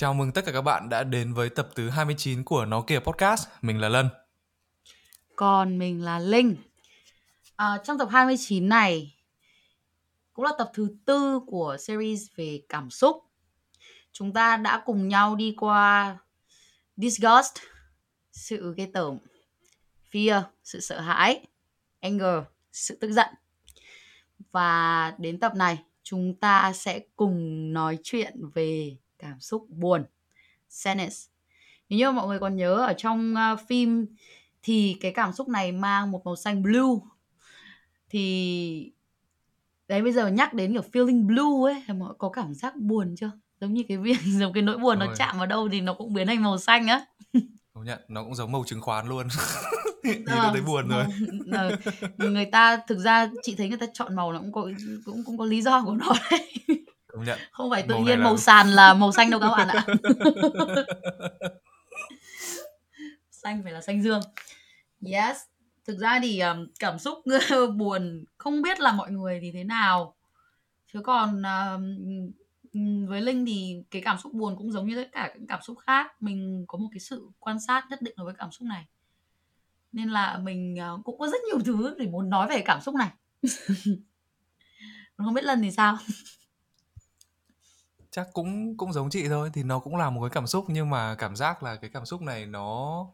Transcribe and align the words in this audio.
Chào 0.00 0.14
mừng 0.14 0.32
tất 0.32 0.44
cả 0.46 0.52
các 0.52 0.62
bạn 0.62 0.88
đã 0.88 1.04
đến 1.04 1.34
với 1.34 1.48
tập 1.48 1.68
thứ 1.74 1.88
29 1.88 2.44
của 2.44 2.64
Nó 2.64 2.80
Kìa 2.86 2.98
Podcast. 2.98 3.48
Mình 3.62 3.80
là 3.80 3.88
Lân. 3.88 4.08
Còn 5.36 5.78
mình 5.78 6.04
là 6.04 6.18
Linh. 6.18 6.56
À, 7.56 7.78
trong 7.84 7.98
tập 7.98 8.08
29 8.10 8.68
này 8.68 9.16
cũng 10.32 10.44
là 10.44 10.50
tập 10.58 10.70
thứ 10.74 10.88
tư 11.04 11.40
của 11.46 11.76
series 11.80 12.22
về 12.36 12.62
cảm 12.68 12.90
xúc. 12.90 13.16
Chúng 14.12 14.32
ta 14.32 14.56
đã 14.56 14.82
cùng 14.86 15.08
nhau 15.08 15.36
đi 15.36 15.54
qua 15.58 16.16
disgust, 16.96 17.54
sự 18.32 18.74
ghê 18.76 18.90
tởm, 18.94 19.18
fear, 20.12 20.42
sự 20.64 20.80
sợ 20.80 21.00
hãi, 21.00 21.46
anger, 22.00 22.44
sự 22.72 22.98
tức 23.00 23.12
giận. 23.12 23.28
Và 24.52 25.14
đến 25.18 25.40
tập 25.40 25.52
này 25.54 25.78
chúng 26.02 26.34
ta 26.40 26.72
sẽ 26.72 27.00
cùng 27.16 27.72
nói 27.72 27.98
chuyện 28.02 28.34
về 28.54 28.96
cảm 29.20 29.40
xúc 29.40 29.66
buồn, 29.68 30.04
sadness. 30.68 31.28
Nếu 31.88 31.98
như 31.98 32.10
mọi 32.10 32.26
người 32.28 32.38
còn 32.38 32.56
nhớ 32.56 32.74
ở 32.74 32.92
trong 32.96 33.34
uh, 33.52 33.60
phim 33.68 34.06
thì 34.62 34.96
cái 35.00 35.12
cảm 35.12 35.32
xúc 35.32 35.48
này 35.48 35.72
mang 35.72 36.10
một 36.10 36.22
màu 36.24 36.36
xanh 36.36 36.62
blue 36.62 36.96
thì 38.08 38.92
đấy 39.88 40.02
bây 40.02 40.12
giờ 40.12 40.28
nhắc 40.28 40.54
đến 40.54 40.72
kiểu 40.72 40.82
feeling 40.92 41.26
blue 41.26 41.72
ấy 41.72 41.94
mọi 41.96 42.14
có 42.18 42.28
cảm 42.28 42.54
giác 42.54 42.76
buồn 42.76 43.14
chưa 43.16 43.30
giống 43.60 43.74
như 43.74 43.82
cái 43.88 43.98
việc 43.98 44.16
giống 44.38 44.52
cái 44.52 44.62
nỗi 44.62 44.78
buồn 44.78 44.98
Rồi. 44.98 45.08
nó 45.08 45.14
chạm 45.16 45.36
vào 45.38 45.46
đâu 45.46 45.68
thì 45.72 45.80
nó 45.80 45.94
cũng 45.94 46.12
biến 46.14 46.26
thành 46.26 46.42
màu 46.42 46.58
xanh 46.58 46.86
á 46.86 47.06
Công 47.72 47.84
nhận, 47.84 48.00
nó 48.08 48.24
cũng 48.24 48.34
giống 48.34 48.52
màu 48.52 48.64
chứng 48.66 48.80
khoán 48.80 49.08
luôn. 49.08 49.28
Nhìn 50.04 50.24
Ờ, 50.26 50.50
thấy 50.52 50.60
buồn 50.60 50.88
rồi. 50.88 51.04
ờ, 51.52 51.76
người 52.18 52.46
ta 52.46 52.76
thực 52.76 52.98
ra 52.98 53.30
chị 53.42 53.54
thấy 53.54 53.68
người 53.68 53.78
ta 53.78 53.86
chọn 53.92 54.16
màu 54.16 54.32
nó 54.32 54.38
cũng 54.38 54.52
có 54.52 54.70
cũng 55.04 55.24
cũng 55.24 55.38
có 55.38 55.44
lý 55.44 55.62
do 55.62 55.84
của 55.84 55.94
nó 55.94 56.12
đấy 56.30 56.52
Công 57.12 57.24
nhận. 57.24 57.38
không 57.52 57.70
phải 57.70 57.82
tự 57.82 57.94
Màu 57.94 58.04
nhiên 58.04 58.18
là- 58.18 58.24
màu 58.24 58.36
sàn 58.36 58.68
là 58.70 58.94
màu 58.94 59.12
xanh 59.12 59.30
đâu 59.30 59.40
các 59.40 59.50
bạn 59.50 59.68
ạ. 59.68 59.86
Xanh 63.30 63.62
phải 63.62 63.72
là 63.72 63.80
xanh 63.80 64.02
dương. 64.02 64.20
Yes. 65.06 65.36
Thực 65.86 65.98
ra 65.98 66.18
thì 66.22 66.40
um, 66.40 66.66
cảm 66.78 66.98
xúc 66.98 67.18
buồn 67.76 68.24
không 68.38 68.62
biết 68.62 68.80
là 68.80 68.92
mọi 68.92 69.10
người 69.10 69.38
thì 69.42 69.52
thế 69.52 69.64
nào. 69.64 70.14
Chứ 70.92 71.00
còn 71.04 71.42
um, 71.42 71.96
với 73.08 73.20
linh 73.20 73.46
thì 73.46 73.82
cái 73.90 74.02
cảm 74.02 74.18
xúc 74.18 74.32
buồn 74.32 74.56
cũng 74.56 74.72
giống 74.72 74.86
như 74.88 74.96
tất 74.96 75.08
cả 75.12 75.30
các 75.34 75.40
cảm 75.48 75.62
xúc 75.62 75.78
khác. 75.78 76.22
Mình 76.22 76.64
có 76.68 76.78
một 76.78 76.88
cái 76.92 77.00
sự 77.00 77.28
quan 77.38 77.60
sát 77.60 77.84
nhất 77.90 78.02
định 78.02 78.14
đối 78.16 78.24
với 78.24 78.34
cảm 78.38 78.50
xúc 78.52 78.68
này. 78.68 78.86
Nên 79.92 80.08
là 80.10 80.38
mình 80.38 80.76
uh, 80.94 81.04
cũng 81.04 81.18
có 81.18 81.26
rất 81.26 81.38
nhiều 81.48 81.60
thứ 81.64 81.94
để 81.98 82.06
muốn 82.06 82.30
nói 82.30 82.48
về 82.48 82.62
cảm 82.66 82.80
xúc 82.80 82.94
này. 82.94 83.10
Không 85.16 85.34
biết 85.34 85.44
lần 85.44 85.62
thì 85.62 85.70
sao 85.70 85.98
Chắc 88.10 88.28
cũng 88.32 88.76
cũng 88.76 88.92
giống 88.92 89.10
chị 89.10 89.28
thôi 89.28 89.50
thì 89.52 89.62
nó 89.62 89.78
cũng 89.78 89.96
là 89.96 90.10
một 90.10 90.20
cái 90.20 90.30
cảm 90.30 90.46
xúc 90.46 90.64
nhưng 90.68 90.90
mà 90.90 91.14
cảm 91.14 91.36
giác 91.36 91.62
là 91.62 91.76
cái 91.76 91.90
cảm 91.90 92.06
xúc 92.06 92.22
này 92.22 92.46
nó 92.46 93.06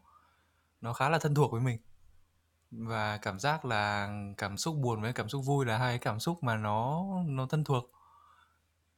nó 0.81 0.93
khá 0.93 1.09
là 1.09 1.19
thân 1.19 1.35
thuộc 1.35 1.51
với 1.51 1.61
mình. 1.61 1.79
Và 2.71 3.17
cảm 3.17 3.39
giác 3.39 3.65
là 3.65 4.09
cảm 4.37 4.57
xúc 4.57 4.75
buồn 4.81 5.01
với 5.01 5.13
cảm 5.13 5.29
xúc 5.29 5.45
vui 5.45 5.65
là 5.65 5.77
hai 5.77 5.91
cái 5.91 5.99
cảm 5.99 6.19
xúc 6.19 6.43
mà 6.43 6.57
nó 6.57 7.05
nó 7.25 7.45
thân 7.45 7.63
thuộc. 7.63 7.91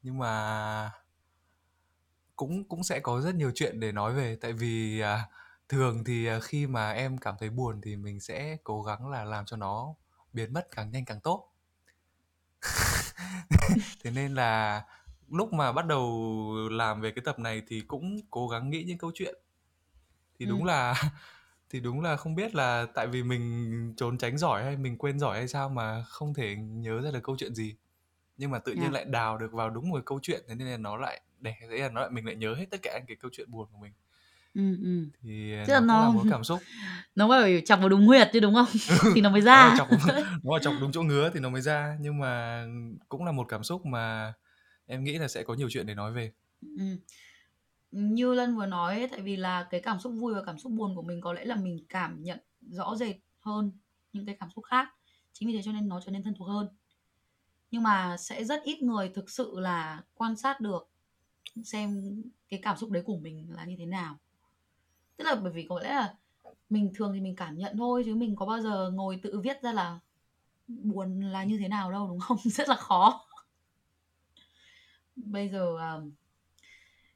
Nhưng 0.02 0.18
mà 0.18 0.92
cũng 2.36 2.64
cũng 2.64 2.84
sẽ 2.84 3.00
có 3.00 3.22
rất 3.22 3.36
nhiều 3.36 3.52
chuyện 3.56 3.80
để 3.80 3.92
nói 3.92 4.14
về 4.14 4.38
tại 4.42 4.54
vì 4.54 5.00
à, 5.00 5.30
thường 5.70 6.04
thì 6.04 6.26
à, 6.26 6.40
khi 6.40 6.68
mà 6.68 6.92
em 6.92 7.18
cảm 7.18 7.36
thấy 7.40 7.50
buồn 7.50 7.82
thì 7.82 7.96
mình 7.96 8.20
sẽ 8.20 8.58
cố 8.64 8.84
gắng 8.84 9.10
là 9.10 9.24
làm 9.24 9.46
cho 9.46 9.58
nó 9.58 9.94
biến 10.34 10.54
mất 10.54 10.68
càng 10.72 10.92
nhanh 10.92 11.06
càng 11.06 11.20
tốt 11.22 11.54
thế 14.04 14.12
nên 14.12 14.36
là 14.36 14.84
lúc 15.32 15.54
mà 15.54 15.72
bắt 15.72 15.86
đầu 15.86 16.22
làm 16.72 17.02
về 17.02 17.12
cái 17.12 17.24
tập 17.26 17.40
này 17.40 17.62
thì 17.68 17.82
cũng 17.82 18.18
cố 18.32 18.48
gắng 18.48 18.70
nghĩ 18.70 18.84
những 18.84 18.98
câu 18.98 19.12
chuyện. 19.14 19.36
Thì 20.40 20.46
đúng 20.46 20.64
Ừ. 20.64 20.68
là 20.68 20.94
thì 21.70 21.80
đúng 21.80 22.02
là 22.02 22.16
không 22.16 22.36
biết 22.36 22.56
là 22.56 22.86
tại 22.96 23.08
vì 23.08 23.24
mình 23.24 23.94
trốn 23.98 24.18
tránh 24.18 24.38
giỏi 24.38 24.64
hay 24.64 24.78
mình 24.78 24.98
quên 24.98 25.20
giỏi 25.20 25.38
hay 25.38 25.48
sao 25.48 25.70
mà 25.70 26.04
không 26.08 26.34
thể 26.34 26.56
nhớ 26.56 27.02
ra 27.02 27.12
được 27.12 27.24
câu 27.24 27.36
chuyện 27.40 27.56
gì. 27.56 27.76
Nhưng 28.38 28.52
mà 28.52 28.60
tự 28.60 28.72
nhiên 28.74 28.82
Yeah. 28.82 28.94
lại 28.94 29.06
đào 29.06 29.38
được 29.38 29.52
vào 29.54 29.70
đúng 29.70 29.90
một 29.90 29.96
cái 29.96 30.04
câu 30.06 30.20
chuyện 30.22 30.42
thế 30.48 30.56
nên 30.56 30.68
là 30.68 30.78
nó 30.78 30.98
lại 30.98 31.22
để 31.40 31.54
thế 31.72 31.78
là 31.78 31.90
nó 31.90 32.02
lại 32.02 32.10
mình 32.10 32.26
lại 32.26 32.36
nhớ 32.36 32.56
hết 32.56 32.66
tất 32.72 32.78
cả 32.84 33.00
cái 33.08 33.18
câu 33.22 33.32
chuyện 33.34 33.52
buồn 33.52 33.68
của 33.72 33.78
mình. 33.78 33.94
Ừ, 34.54 34.62
ừ. 34.84 35.06
thì 35.22 35.54
Tức 35.68 35.74
là 35.74 35.80
nó 35.80 35.94
cũng 35.94 36.02
là 36.02 36.06
nó- 36.08 36.12
một 36.12 36.22
cái 36.24 36.32
cảm 36.32 36.44
xúc. 36.44 36.60
nó 37.16 37.28
phải 37.30 37.62
chọc 37.66 37.80
vào 37.80 37.90
đúng 37.90 38.06
huyệt 38.08 38.30
chứ 38.34 38.40
đúng 38.40 38.54
không? 38.54 38.66
Thì 39.16 39.22
nó 39.22 39.30
mới 39.30 39.42
nó 39.42 39.46
ra. 39.46 39.76
chọc 39.78 39.88
nó 40.44 40.54
là 40.58 40.60
chọc 40.64 40.74
đúng 40.82 40.92
chỗ 40.92 41.02
ngứa 41.04 41.30
thì 41.34 41.40
nó 41.40 41.50
mới 41.50 41.62
ra. 41.62 41.98
Nhưng 42.00 42.20
mà 42.20 42.66
cũng 43.10 43.26
là 43.26 43.32
một 43.32 43.46
cảm 43.50 43.64
xúc 43.64 43.86
mà 43.86 44.34
em 44.90 45.04
nghĩ 45.04 45.18
là 45.18 45.28
sẽ 45.28 45.44
có 45.44 45.54
nhiều 45.54 45.70
chuyện 45.70 45.86
để 45.86 45.96
nói 45.96 46.14
về 46.14 46.32
Ừ. 46.62 46.84
Như 47.92 48.34
Lân 48.34 48.58
vừa 48.58 48.66
nói 48.66 48.96
ấy, 48.96 49.08
tại 49.08 49.22
vì 49.22 49.36
là 49.36 49.68
cái 49.70 49.82
cảm 49.82 50.00
xúc 50.00 50.14
vui 50.16 50.34
và 50.34 50.44
cảm 50.46 50.58
xúc 50.60 50.72
buồn 50.72 50.96
của 50.96 51.02
mình 51.02 51.22
có 51.22 51.34
lẽ 51.34 51.46
là 51.46 51.56
mình 51.56 51.86
cảm 51.90 52.24
nhận 52.24 52.40
rõ 52.62 52.96
rệt 52.96 53.16
hơn 53.40 53.72
những 54.14 54.26
cái 54.26 54.38
cảm 54.40 54.50
xúc 54.56 54.66
khác. 54.66 54.88
Chính 55.34 55.48
vì 55.48 55.56
thế 55.56 55.62
cho 55.64 55.72
nên 55.72 55.88
nó 55.88 56.02
trở 56.06 56.12
nên 56.12 56.24
thân 56.24 56.34
thuộc 56.38 56.48
hơn. 56.48 56.68
Nhưng 57.72 57.84
mà 57.84 58.18
sẽ 58.18 58.44
rất 58.44 58.64
ít 58.64 58.82
người 58.84 59.10
thực 59.10 59.30
sự 59.30 59.60
là 59.60 60.04
quan 60.14 60.36
sát 60.36 60.62
được 60.62 60.90
xem 61.64 62.22
cái 62.50 62.60
cảm 62.64 62.78
xúc 62.78 62.92
đấy 62.92 63.04
của 63.06 63.18
mình 63.18 63.48
là 63.56 63.66
như 63.66 63.76
thế 63.80 63.86
nào. 63.86 64.18
Tức 65.18 65.26
là 65.26 65.36
bởi 65.36 65.52
vì 65.52 65.66
có 65.70 65.80
lẽ 65.80 65.90
là 65.90 66.14
mình 66.70 66.92
thường 66.96 67.14
thì 67.14 67.20
mình 67.22 67.36
cảm 67.36 67.58
nhận 67.58 67.78
thôi 67.78 68.04
chứ 68.06 68.16
mình 68.16 68.36
có 68.36 68.46
bao 68.46 68.62
giờ 68.62 68.92
ngồi 68.94 69.20
tự 69.24 69.40
viết 69.40 69.62
ra 69.62 69.74
là 69.74 70.00
buồn 70.68 71.22
là 71.22 71.44
như 71.44 71.58
thế 71.58 71.68
nào 71.68 71.92
đâu 71.92 72.08
đúng 72.08 72.20
không? 72.20 72.38
Rất 72.46 72.70
là 72.70 72.76
khó. 72.76 73.26
Bây 75.26 75.50
giờ 75.50 75.78
à, 75.80 75.94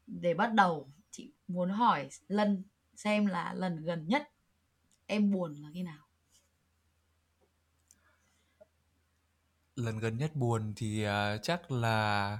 để 0.08 0.34
bắt 0.34 0.54
đầu 0.54 0.92
chị 1.12 1.34
muốn 1.48 1.70
hỏi 1.70 2.10
Lân 2.28 2.64
xem 2.96 3.26
là 3.26 3.54
lần 3.54 3.84
gần 3.84 4.08
nhất 4.08 4.30
em 5.06 5.32
buồn 5.32 5.54
là 5.56 5.70
khi 5.74 5.84
nào? 5.84 6.04
lần 9.76 10.00
gần 10.00 10.18
nhất 10.18 10.36
buồn 10.36 10.74
thì 10.76 11.04
à, 11.04 11.38
chắc 11.38 11.72
là 11.72 12.40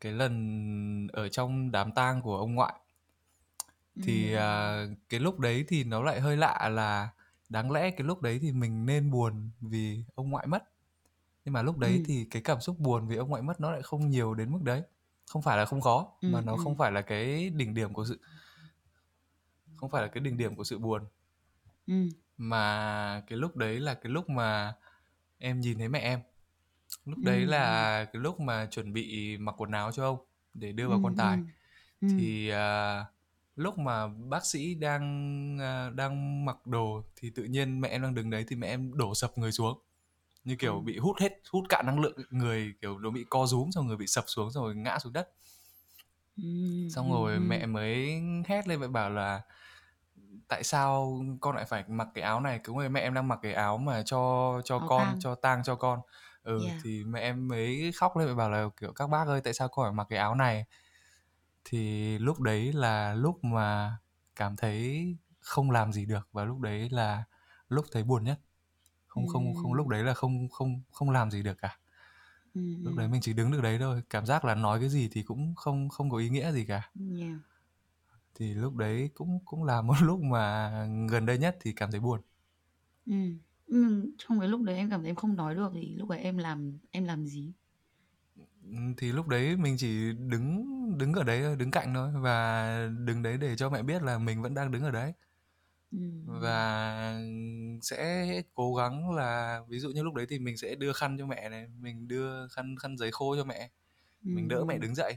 cái 0.00 0.12
lần 0.12 1.08
ở 1.12 1.28
trong 1.28 1.70
đám 1.70 1.92
tang 1.92 2.22
của 2.22 2.36
ông 2.38 2.54
ngoại 2.54 2.74
thì 4.02 4.32
Ừm. 4.32 4.40
à, 4.42 4.86
cái 5.08 5.20
lúc 5.20 5.38
đấy 5.40 5.64
thì 5.68 5.84
nó 5.84 6.02
lại 6.02 6.20
hơi 6.20 6.36
lạ 6.36 6.68
là 6.72 7.08
đáng 7.48 7.70
lẽ 7.70 7.90
cái 7.90 8.06
lúc 8.06 8.22
đấy 8.22 8.38
thì 8.42 8.52
mình 8.52 8.86
nên 8.86 9.10
buồn 9.10 9.50
vì 9.60 10.04
ông 10.14 10.30
ngoại 10.30 10.46
mất 10.46 10.64
nhưng 11.44 11.52
mà 11.52 11.62
lúc 11.62 11.78
đấy 11.78 11.92
Ừ. 11.98 12.02
thì 12.06 12.24
cái 12.30 12.42
cảm 12.42 12.60
xúc 12.60 12.78
buồn 12.78 13.08
vì 13.08 13.16
ông 13.16 13.28
ngoại 13.28 13.42
mất 13.42 13.60
nó 13.60 13.70
lại 13.70 13.82
không 13.82 14.10
nhiều 14.10 14.34
đến 14.34 14.52
mức 14.52 14.62
đấy 14.62 14.82
không 15.26 15.42
phải 15.42 15.56
là 15.58 15.64
không 15.64 15.80
có 15.80 16.06
Ừ, 16.20 16.28
mà 16.32 16.40
nó 16.40 16.52
ừ. 16.52 16.58
không 16.64 16.76
phải 16.76 16.92
là 16.92 17.02
cái 17.02 17.50
đỉnh 17.50 17.74
điểm 17.74 17.92
của 17.92 18.04
sự 18.04 18.20
không 19.76 19.90
phải 19.90 20.02
là 20.02 20.08
cái 20.08 20.20
đỉnh 20.24 20.36
điểm 20.36 20.56
của 20.56 20.64
sự 20.64 20.78
buồn 20.78 21.02
Ừ. 21.86 21.94
mà 22.36 23.22
cái 23.26 23.38
lúc 23.38 23.56
đấy 23.56 23.80
là 23.80 23.94
cái 23.94 24.12
lúc 24.12 24.30
mà 24.30 24.74
em 25.38 25.60
nhìn 25.60 25.78
thấy 25.78 25.88
mẹ 25.88 25.98
em 25.98 26.20
lúc 27.04 27.18
đấy 27.22 27.40
Ừ, 27.40 27.46
là 27.46 28.04
cái 28.04 28.22
lúc 28.22 28.40
mà 28.40 28.66
chuẩn 28.66 28.92
bị 28.92 29.36
mặc 29.38 29.54
quần 29.58 29.70
áo 29.72 29.92
cho 29.92 30.04
ông 30.04 30.18
để 30.54 30.72
đưa 30.72 30.88
vào 30.88 30.98
Ừ, 30.98 31.02
quan 31.02 31.14
tài 31.16 31.38
ừ. 32.00 32.08
Thì 32.16 32.48
à, 32.48 33.04
lúc 33.56 33.78
mà 33.78 34.06
bác 34.08 34.46
sĩ 34.46 34.74
đang 34.74 35.58
à, 35.60 35.90
đang 35.90 36.44
mặc 36.44 36.66
đồ 36.66 37.02
thì 37.16 37.30
tự 37.30 37.44
nhiên 37.44 37.80
mẹ 37.80 37.88
em 37.88 38.02
đang 38.02 38.14
đứng 38.14 38.30
đấy 38.30 38.44
thì 38.48 38.56
mẹ 38.56 38.66
em 38.68 38.96
đổ 38.98 39.14
sập 39.14 39.38
người 39.38 39.52
xuống 39.52 39.78
như 40.44 40.56
kiểu 40.56 40.74
Ừ. 40.74 40.80
bị 40.80 40.98
hút 40.98 41.16
hết 41.20 41.32
hút 41.50 41.64
cạn 41.68 41.86
năng 41.86 42.00
lượng 42.00 42.16
người 42.30 42.74
kiểu 42.80 42.98
nó 42.98 43.10
bị 43.10 43.24
co 43.30 43.46
rúm 43.46 43.70
xong 43.70 43.86
người 43.86 43.96
bị 43.96 44.06
sập 44.06 44.24
xuống 44.26 44.50
xong 44.52 44.64
rồi 44.64 44.74
ngã 44.76 44.98
xuống 44.98 45.12
đất 45.12 45.28
Ừ, 46.36 46.42
xong 46.90 47.12
rồi 47.12 47.34
ừ. 47.34 47.40
mẹ 47.40 47.66
mới 47.66 48.20
hét 48.46 48.68
lên 48.68 48.80
mẹ 48.80 48.86
bảo 48.88 49.10
là 49.10 49.42
tại 50.48 50.64
sao 50.64 51.20
con 51.40 51.56
lại 51.56 51.64
phải 51.64 51.84
mặc 51.88 52.08
cái 52.14 52.24
áo 52.24 52.40
này 52.40 52.60
cứ 52.64 52.72
người 52.72 52.88
mẹ 52.88 53.00
em 53.00 53.14
đang 53.14 53.28
mặc 53.28 53.38
cái 53.42 53.52
áo 53.52 53.78
mà 53.78 54.02
cho 54.06 54.60
cho 54.64 54.78
Áo 54.78 54.88
con 54.88 55.02
tang. 55.06 55.16
cho 55.20 55.34
tang 55.34 55.62
cho 55.64 55.74
con 55.74 56.00
ừ 56.42 56.60
Yeah. 56.66 56.80
thì 56.82 57.04
mẹ 57.04 57.20
em 57.20 57.48
mới 57.48 57.92
khóc 57.96 58.16
lên 58.16 58.28
mẹ 58.28 58.34
bảo 58.34 58.50
là 58.50 58.68
kiểu 58.80 58.92
các 58.92 59.06
bác 59.06 59.26
ơi 59.28 59.40
tại 59.44 59.54
sao 59.54 59.68
con 59.68 59.84
phải 59.86 59.92
mặc 59.92 60.06
cái 60.10 60.18
áo 60.18 60.34
này 60.34 60.64
thì 61.64 62.18
lúc 62.18 62.40
đấy 62.40 62.72
là 62.72 63.14
lúc 63.14 63.44
mà 63.44 63.96
cảm 64.36 64.56
thấy 64.56 65.06
không 65.40 65.70
làm 65.70 65.92
gì 65.92 66.06
được 66.06 66.28
và 66.32 66.44
lúc 66.44 66.60
đấy 66.60 66.88
là 66.90 67.24
lúc 67.68 67.84
thấy 67.92 68.02
buồn 68.02 68.24
nhất 68.24 68.40
không 69.14 69.28
không 69.28 69.54
không 69.62 69.74
lúc 69.74 69.88
đấy 69.88 70.02
là 70.04 70.14
không 70.14 70.48
không 70.48 70.80
không 70.92 71.10
làm 71.10 71.30
gì 71.30 71.42
được 71.42 71.58
cả 71.58 71.78
Ừ, 72.54 72.60
lúc 72.82 72.92
ừ. 72.94 72.98
đấy 72.98 73.08
mình 73.08 73.20
chỉ 73.20 73.32
đứng 73.32 73.50
được 73.52 73.60
đấy 73.62 73.78
thôi 73.80 74.02
cảm 74.10 74.26
giác 74.26 74.44
là 74.44 74.54
nói 74.54 74.80
cái 74.80 74.88
gì 74.88 75.08
thì 75.12 75.22
cũng 75.22 75.54
không 75.54 75.88
không 75.88 76.10
có 76.10 76.16
ý 76.18 76.28
nghĩa 76.28 76.52
gì 76.52 76.64
cả 76.64 76.90
Yeah. 77.18 77.38
thì 78.34 78.54
lúc 78.54 78.76
đấy 78.76 79.10
cũng 79.14 79.38
cũng 79.44 79.64
là 79.64 79.82
một 79.82 79.94
lúc 80.02 80.20
mà 80.20 80.70
gần 81.10 81.26
đây 81.26 81.38
nhất 81.38 81.56
thì 81.60 81.72
cảm 81.72 81.90
thấy 81.90 82.00
buồn 82.00 82.20
Ừ. 83.06 83.12
Ừ. 83.66 84.10
Trong 84.18 84.40
cái 84.40 84.48
lúc 84.48 84.62
đấy 84.62 84.76
em 84.76 84.90
cảm 84.90 85.00
thấy 85.00 85.10
em 85.10 85.16
không 85.16 85.36
nói 85.36 85.54
được 85.54 85.70
thì 85.74 85.94
lúc 85.94 86.08
đấy 86.08 86.18
em 86.18 86.38
làm 86.38 86.78
em 86.90 87.04
làm 87.04 87.26
gì? 87.26 87.52
Ừ, 88.64 88.76
thì 88.96 89.12
lúc 89.12 89.28
đấy 89.28 89.56
mình 89.56 89.76
chỉ 89.78 90.12
đứng 90.12 90.64
đứng 90.98 91.12
ở 91.12 91.22
đấy 91.24 91.42
thôi 91.42 91.56
đứng 91.56 91.70
cạnh 91.70 91.94
thôi 91.94 92.10
và 92.20 92.88
đứng 93.04 93.22
đấy 93.22 93.38
để 93.38 93.56
cho 93.56 93.70
mẹ 93.70 93.82
biết 93.82 94.02
là 94.02 94.18
mình 94.18 94.42
vẫn 94.42 94.54
đang 94.54 94.70
đứng 94.70 94.82
ở 94.82 94.90
đấy 94.90 95.12
Và 96.26 97.20
sẽ 97.82 98.26
cố 98.54 98.74
gắng 98.74 99.10
là 99.14 99.60
ví 99.68 99.78
dụ 99.78 99.90
như 99.90 100.02
lúc 100.02 100.14
đấy 100.14 100.26
thì 100.28 100.38
mình 100.38 100.56
sẽ 100.56 100.74
đưa 100.74 100.92
khăn 100.92 101.16
cho 101.18 101.26
mẹ 101.26 101.48
này 101.48 101.66
mình 101.80 102.08
đưa 102.08 102.48
khăn 102.48 102.76
khăn 102.82 102.96
giấy 102.98 103.10
khô 103.12 103.36
cho 103.36 103.44
mẹ 103.44 103.70
mình 104.22 104.48
đỡ 104.48 104.64
mẹ 104.68 104.78
đứng 104.78 104.94
dậy 104.94 105.16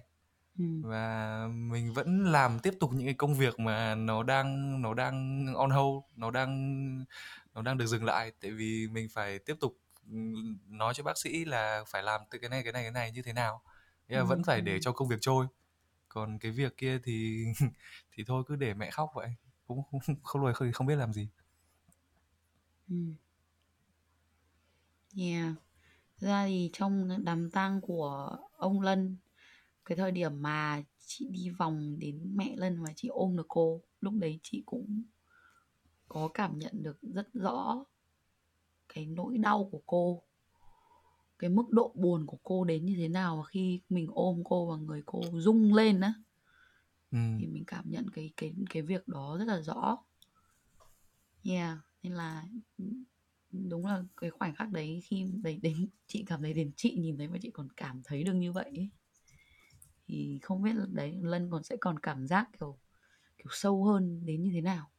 Ừm. 0.60 0.84
và 0.84 1.48
mình 1.54 1.94
vẫn 1.94 2.26
làm 2.32 2.60
tiếp 2.60 2.74
tục 2.80 2.92
những 2.94 3.08
cái 3.08 3.14
công 3.14 3.34
việc 3.36 3.60
mà 3.60 3.96
nó 3.96 4.24
đang 4.24 4.82
nó 4.82 4.94
đang 4.94 5.46
on 5.56 5.70
hold, 5.72 6.04
nó 6.16 6.32
đang 6.32 7.06
nó 7.54 7.62
đang 7.62 7.78
được 7.78 7.86
dừng 7.88 8.06
lại 8.06 8.32
tại 8.42 8.52
vì 8.52 8.88
mình 8.92 9.08
phải 9.14 9.40
tiếp 9.40 9.56
tục 9.62 9.74
ừm, 10.12 10.58
nói 10.68 10.94
cho 10.94 11.04
bác 11.04 11.18
sĩ 11.18 11.46
là 11.46 11.84
phải 11.88 12.04
làm 12.04 12.22
từ 12.32 12.40
cái 12.40 12.50
này 12.50 12.64
cái 12.64 12.74
này 12.74 12.84
cái 12.84 12.92
này 12.92 13.12
như 13.12 13.22
thế 13.22 13.34
nào. 13.34 13.62
Thế 14.10 14.16
là 14.18 14.24
vẫn 14.24 14.40
Ừm, 14.40 14.44
phải 14.44 14.62
để 14.62 14.80
ừm. 14.80 14.82
cho 14.82 14.92
công 14.92 15.08
việc 15.08 15.18
trôi. 15.22 15.46
Còn 16.10 16.40
cái 16.40 16.52
việc 16.52 16.78
kia 16.78 17.00
thì 17.04 17.46
thì 18.12 18.24
thôi 18.28 18.44
cứ 18.48 18.56
để 18.56 18.74
mẹ 18.74 18.92
khóc 18.92 19.10
vậy. 19.16 19.28
Cũng 19.68 19.84
không 19.92 20.00
không 20.24 20.54
không, 20.54 20.72
không 20.74 20.88
biết 20.88 20.96
làm 20.96 21.14
gì. 21.14 21.28
Yeah. 25.16 25.56
Thực 26.18 26.28
ra 26.28 26.46
thì 26.46 26.70
trong 26.74 27.10
đám 27.24 27.52
tang 27.52 27.82
của 27.82 28.38
ông 28.58 28.82
Lân, 28.82 29.18
cái 29.86 29.98
thời 29.98 30.12
điểm 30.12 30.42
mà 30.42 30.84
chị 31.06 31.28
đi 31.32 31.50
vòng 31.50 32.00
đến 32.00 32.32
mẹ 32.36 32.54
Lân 32.56 32.84
và 32.84 32.94
chị 32.96 33.08
ôm 33.08 33.38
được 33.38 33.46
cô, 33.48 33.82
lúc 34.02 34.14
đấy 34.14 34.40
chị 34.44 34.64
cũng 34.66 35.04
có 36.08 36.30
cảm 36.34 36.60
nhận 36.60 36.84
được 36.84 36.98
rất 37.02 37.34
rõ 37.34 37.86
cái 38.94 39.06
nỗi 39.06 39.38
đau 39.38 39.70
của 39.72 39.82
cô. 39.86 40.24
Cái 41.40 41.50
mức 41.50 41.70
độ 41.70 41.92
buồn 41.96 42.26
của 42.26 42.38
cô 42.44 42.64
đến 42.64 42.86
như 42.86 42.96
thế 42.98 43.08
nào 43.08 43.38
và 43.38 43.44
khi 43.44 43.82
mình 43.90 44.08
ôm 44.14 44.42
cô 44.46 44.66
và 44.66 44.76
người 44.76 45.04
cô 45.06 45.22
rung 45.34 45.74
lên 45.74 46.02
á. 46.02 46.14
Ừm. 47.12 47.38
Thì 47.40 47.48
mình 47.48 47.64
cảm 47.68 47.86
nhận 47.90 48.10
cái 48.10 48.32
cái 48.38 48.54
cái 48.70 48.84
việc 48.84 49.08
đó 49.08 49.38
rất 49.40 49.46
là 49.46 49.62
rõ. 49.62 49.98
Yeah, 51.44 51.78
nên 52.04 52.14
là 52.14 52.44
đúng 53.52 53.86
là 53.86 54.04
cái 54.18 54.30
khoảnh 54.30 54.56
khắc 54.56 54.70
đấy 54.72 55.02
khi 55.04 55.26
đấy 55.44 55.60
đến 55.62 55.88
chị 56.08 56.24
cảm 56.28 56.42
thấy 56.42 56.54
đến 56.54 56.72
chị 56.76 56.96
nhìn 57.00 57.18
thấy 57.18 57.28
mà 57.28 57.38
chị 57.42 57.52
còn 57.52 57.68
cảm 57.78 58.02
thấy 58.04 58.24
được 58.24 58.34
như 58.34 58.52
vậy 58.52 58.72
ấy. 58.76 58.90
Thì 60.08 60.40
không 60.42 60.62
biết 60.62 60.76
là 60.76 60.86
đấy 60.90 61.20
Lân 61.22 61.52
còn 61.52 61.64
sẽ 61.64 61.76
còn 61.82 62.00
cảm 62.00 62.28
giác 62.28 62.50
kiểu 62.60 62.78
kiểu 63.38 63.48
sâu 63.52 63.84
hơn 63.84 64.26
đến 64.26 64.44
như 64.44 64.52
thế 64.54 64.62
nào. 64.62 64.90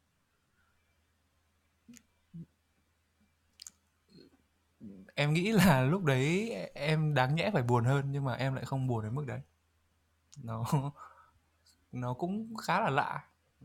Em 5.15 5.33
nghĩ 5.33 5.53
là 5.53 5.83
lúc 5.91 6.05
đấy 6.05 6.51
em 6.75 7.15
đáng 7.15 7.35
nhẽ 7.35 7.51
phải 7.53 7.63
buồn 7.63 7.85
hơn 7.85 8.13
nhưng 8.13 8.25
mà 8.25 8.35
em 8.35 8.55
lại 8.55 8.65
không 8.65 8.87
buồn 8.87 9.03
đến 9.05 9.15
mức 9.15 9.27
đấy. 9.27 9.41
Nó 10.43 10.65
nó 11.93 12.15
cũng 12.15 12.57
khá 12.57 12.81
là 12.81 12.91
lạ. 12.91 13.25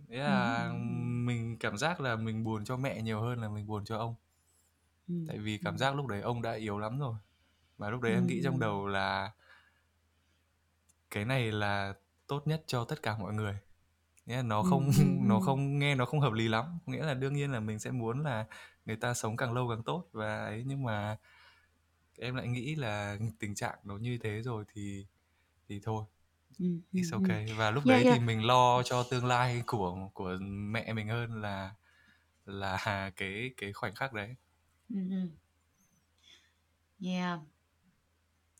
Thế 0.10 0.18
là 0.18 0.68
ừm, 0.70 1.26
mình 1.26 1.58
cảm 1.60 1.78
giác 1.78 2.02
là 2.02 2.16
mình 2.16 2.44
buồn 2.44 2.66
cho 2.66 2.78
mẹ 2.78 3.02
nhiều 3.02 3.22
hơn 3.22 3.42
là 3.42 3.50
mình 3.50 3.68
buồn 3.68 3.86
cho 3.86 3.98
ông. 3.98 4.16
Ừm, 5.08 5.26
Tại 5.26 5.38
vì 5.40 5.58
cảm 5.58 5.78
ừm. 5.78 5.78
giác 5.78 5.96
lúc 5.96 6.08
đấy 6.08 6.22
ông 6.22 6.42
đã 6.42 6.52
yếu 6.54 6.80
lắm 6.80 7.00
rồi. 7.00 7.16
Và 7.78 7.90
lúc 7.90 8.02
đấy 8.02 8.14
em 8.14 8.28
nghĩ 8.28 8.42
trong 8.44 8.60
ừm. 8.60 8.60
đầu 8.60 8.88
là 8.88 9.32
cái 11.12 11.26
này 11.26 11.52
là 11.52 11.94
tốt 12.28 12.48
nhất 12.48 12.64
cho 12.68 12.86
tất 12.86 13.02
cả 13.04 13.18
mọi 13.18 13.34
người. 13.34 13.58
Nghĩa 14.26 14.36
là 14.38 14.42
nó 14.44 14.64
không 14.64 14.92
Ừm, 14.96 15.20
nó 15.28 15.40
ừm. 15.40 15.42
không 15.42 15.80
nghe 15.80 15.96
nó 15.96 16.06
không 16.06 16.20
hợp 16.22 16.34
lý 16.34 16.48
lắm. 16.48 16.80
Nghĩa 16.88 17.06
là 17.06 17.14
đương 17.14 17.34
nhiên 17.34 17.52
là 17.52 17.60
mình 17.60 17.80
sẽ 17.80 17.92
muốn 17.92 18.24
là 18.24 18.46
người 18.86 18.96
ta 18.98 19.14
sống 19.14 19.38
càng 19.38 19.54
lâu 19.54 19.70
càng 19.70 19.84
tốt 19.84 20.10
và 20.14 20.46
ấy 20.46 20.64
nhưng 20.68 20.84
mà 20.84 21.18
em 22.20 22.36
lại 22.36 22.48
nghĩ 22.48 22.76
là 22.76 23.18
tình 23.40 23.56
trạng 23.56 23.80
nó 23.84 23.98
như 23.98 24.18
thế 24.24 24.42
rồi 24.42 24.66
thì 24.74 25.08
thì 25.70 25.80
thôi. 25.84 26.06
Ừm, 26.60 26.82
It's 26.96 27.14
ừm, 27.18 27.18
okay. 27.18 27.54
Và 27.54 27.72
lúc 27.72 27.86
Yeah, 27.86 27.88
đấy 27.88 28.06
thì 28.08 28.20
yeah. 28.20 28.20
mình 28.20 28.46
lo 28.46 28.84
cho 28.84 29.04
tương 29.04 29.26
lai 29.26 29.64
của 29.68 30.10
của 30.14 30.38
mẹ 30.42 30.94
mình 30.94 31.08
hơn 31.08 31.42
là 31.42 31.76
là 32.46 33.12
cái 33.18 33.52
cái 33.58 33.74
khoảnh 33.74 33.96
khắc 33.96 34.14
đấy. 34.14 34.36
Ừm, 34.90 35.10
ừm. 35.12 35.30
Yeah. 37.00 37.40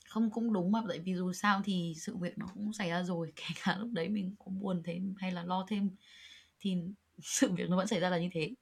Không, 0.10 0.32
cũng 0.32 0.54
đúng 0.54 0.72
mà, 0.72 0.82
tại 0.90 1.00
vì 1.00 1.16
dù 1.16 1.34
sao 1.34 1.62
thì 1.66 1.94
sự 1.98 2.18
việc 2.18 2.38
nó 2.38 2.46
cũng 2.54 2.74
xảy 2.74 2.90
ra 2.90 3.04
rồi, 3.04 3.34
kể 3.36 3.46
cả 3.64 3.78
lúc 3.78 3.90
đấy 3.94 4.10
mình 4.10 4.36
có 4.40 4.52
buồn 4.52 4.82
thêm 4.86 5.16
hay 5.18 5.32
là 5.32 5.44
lo 5.44 5.66
thêm 5.70 5.90
thì 6.60 6.78
sự 7.24 7.52
việc 7.54 7.70
nó 7.70 7.78
vẫn 7.78 7.88
xảy 7.88 8.00
ra 8.00 8.10
là 8.10 8.18
như 8.20 8.30
thế. 8.34 8.56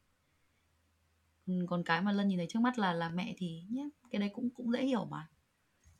Ừm, 1.47 1.67
còn 1.67 1.83
cái 1.83 2.01
mà 2.01 2.11
Lân 2.11 2.27
nhìn 2.27 2.37
thấy 2.37 2.47
trước 2.49 2.59
mắt 2.59 2.79
là 2.79 2.93
là 2.93 3.09
mẹ 3.09 3.33
thì 3.37 3.63
nhá, 3.69 3.83
cái 4.11 4.19
đấy 4.19 4.29
cũng 4.33 4.49
cũng 4.55 4.71
dễ 4.71 4.85
hiểu 4.85 5.05
mà. 5.05 5.27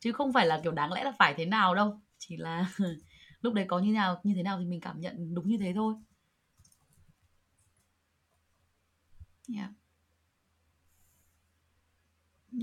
Chứ 0.00 0.12
không 0.12 0.32
phải 0.32 0.46
là, 0.46 0.60
kiểu, 0.64 0.72
đáng 0.72 0.92
lẽ 0.92 1.04
là 1.04 1.12
phải 1.20 1.34
thế 1.36 1.46
nào 1.46 1.74
đâu, 1.74 2.00
chỉ 2.18 2.36
là 2.36 2.72
lúc 3.42 3.54
đấy 3.54 3.64
có 3.68 3.78
như 3.78 3.92
nào 3.92 4.20
như 4.24 4.34
thế 4.34 4.42
nào 4.42 4.58
thì 4.58 4.64
mình 4.64 4.80
cảm 4.80 5.00
nhận 5.00 5.34
đúng 5.34 5.48
như 5.48 5.58
thế 5.58 5.72
thôi. 5.74 5.94
Yeah. 9.54 9.70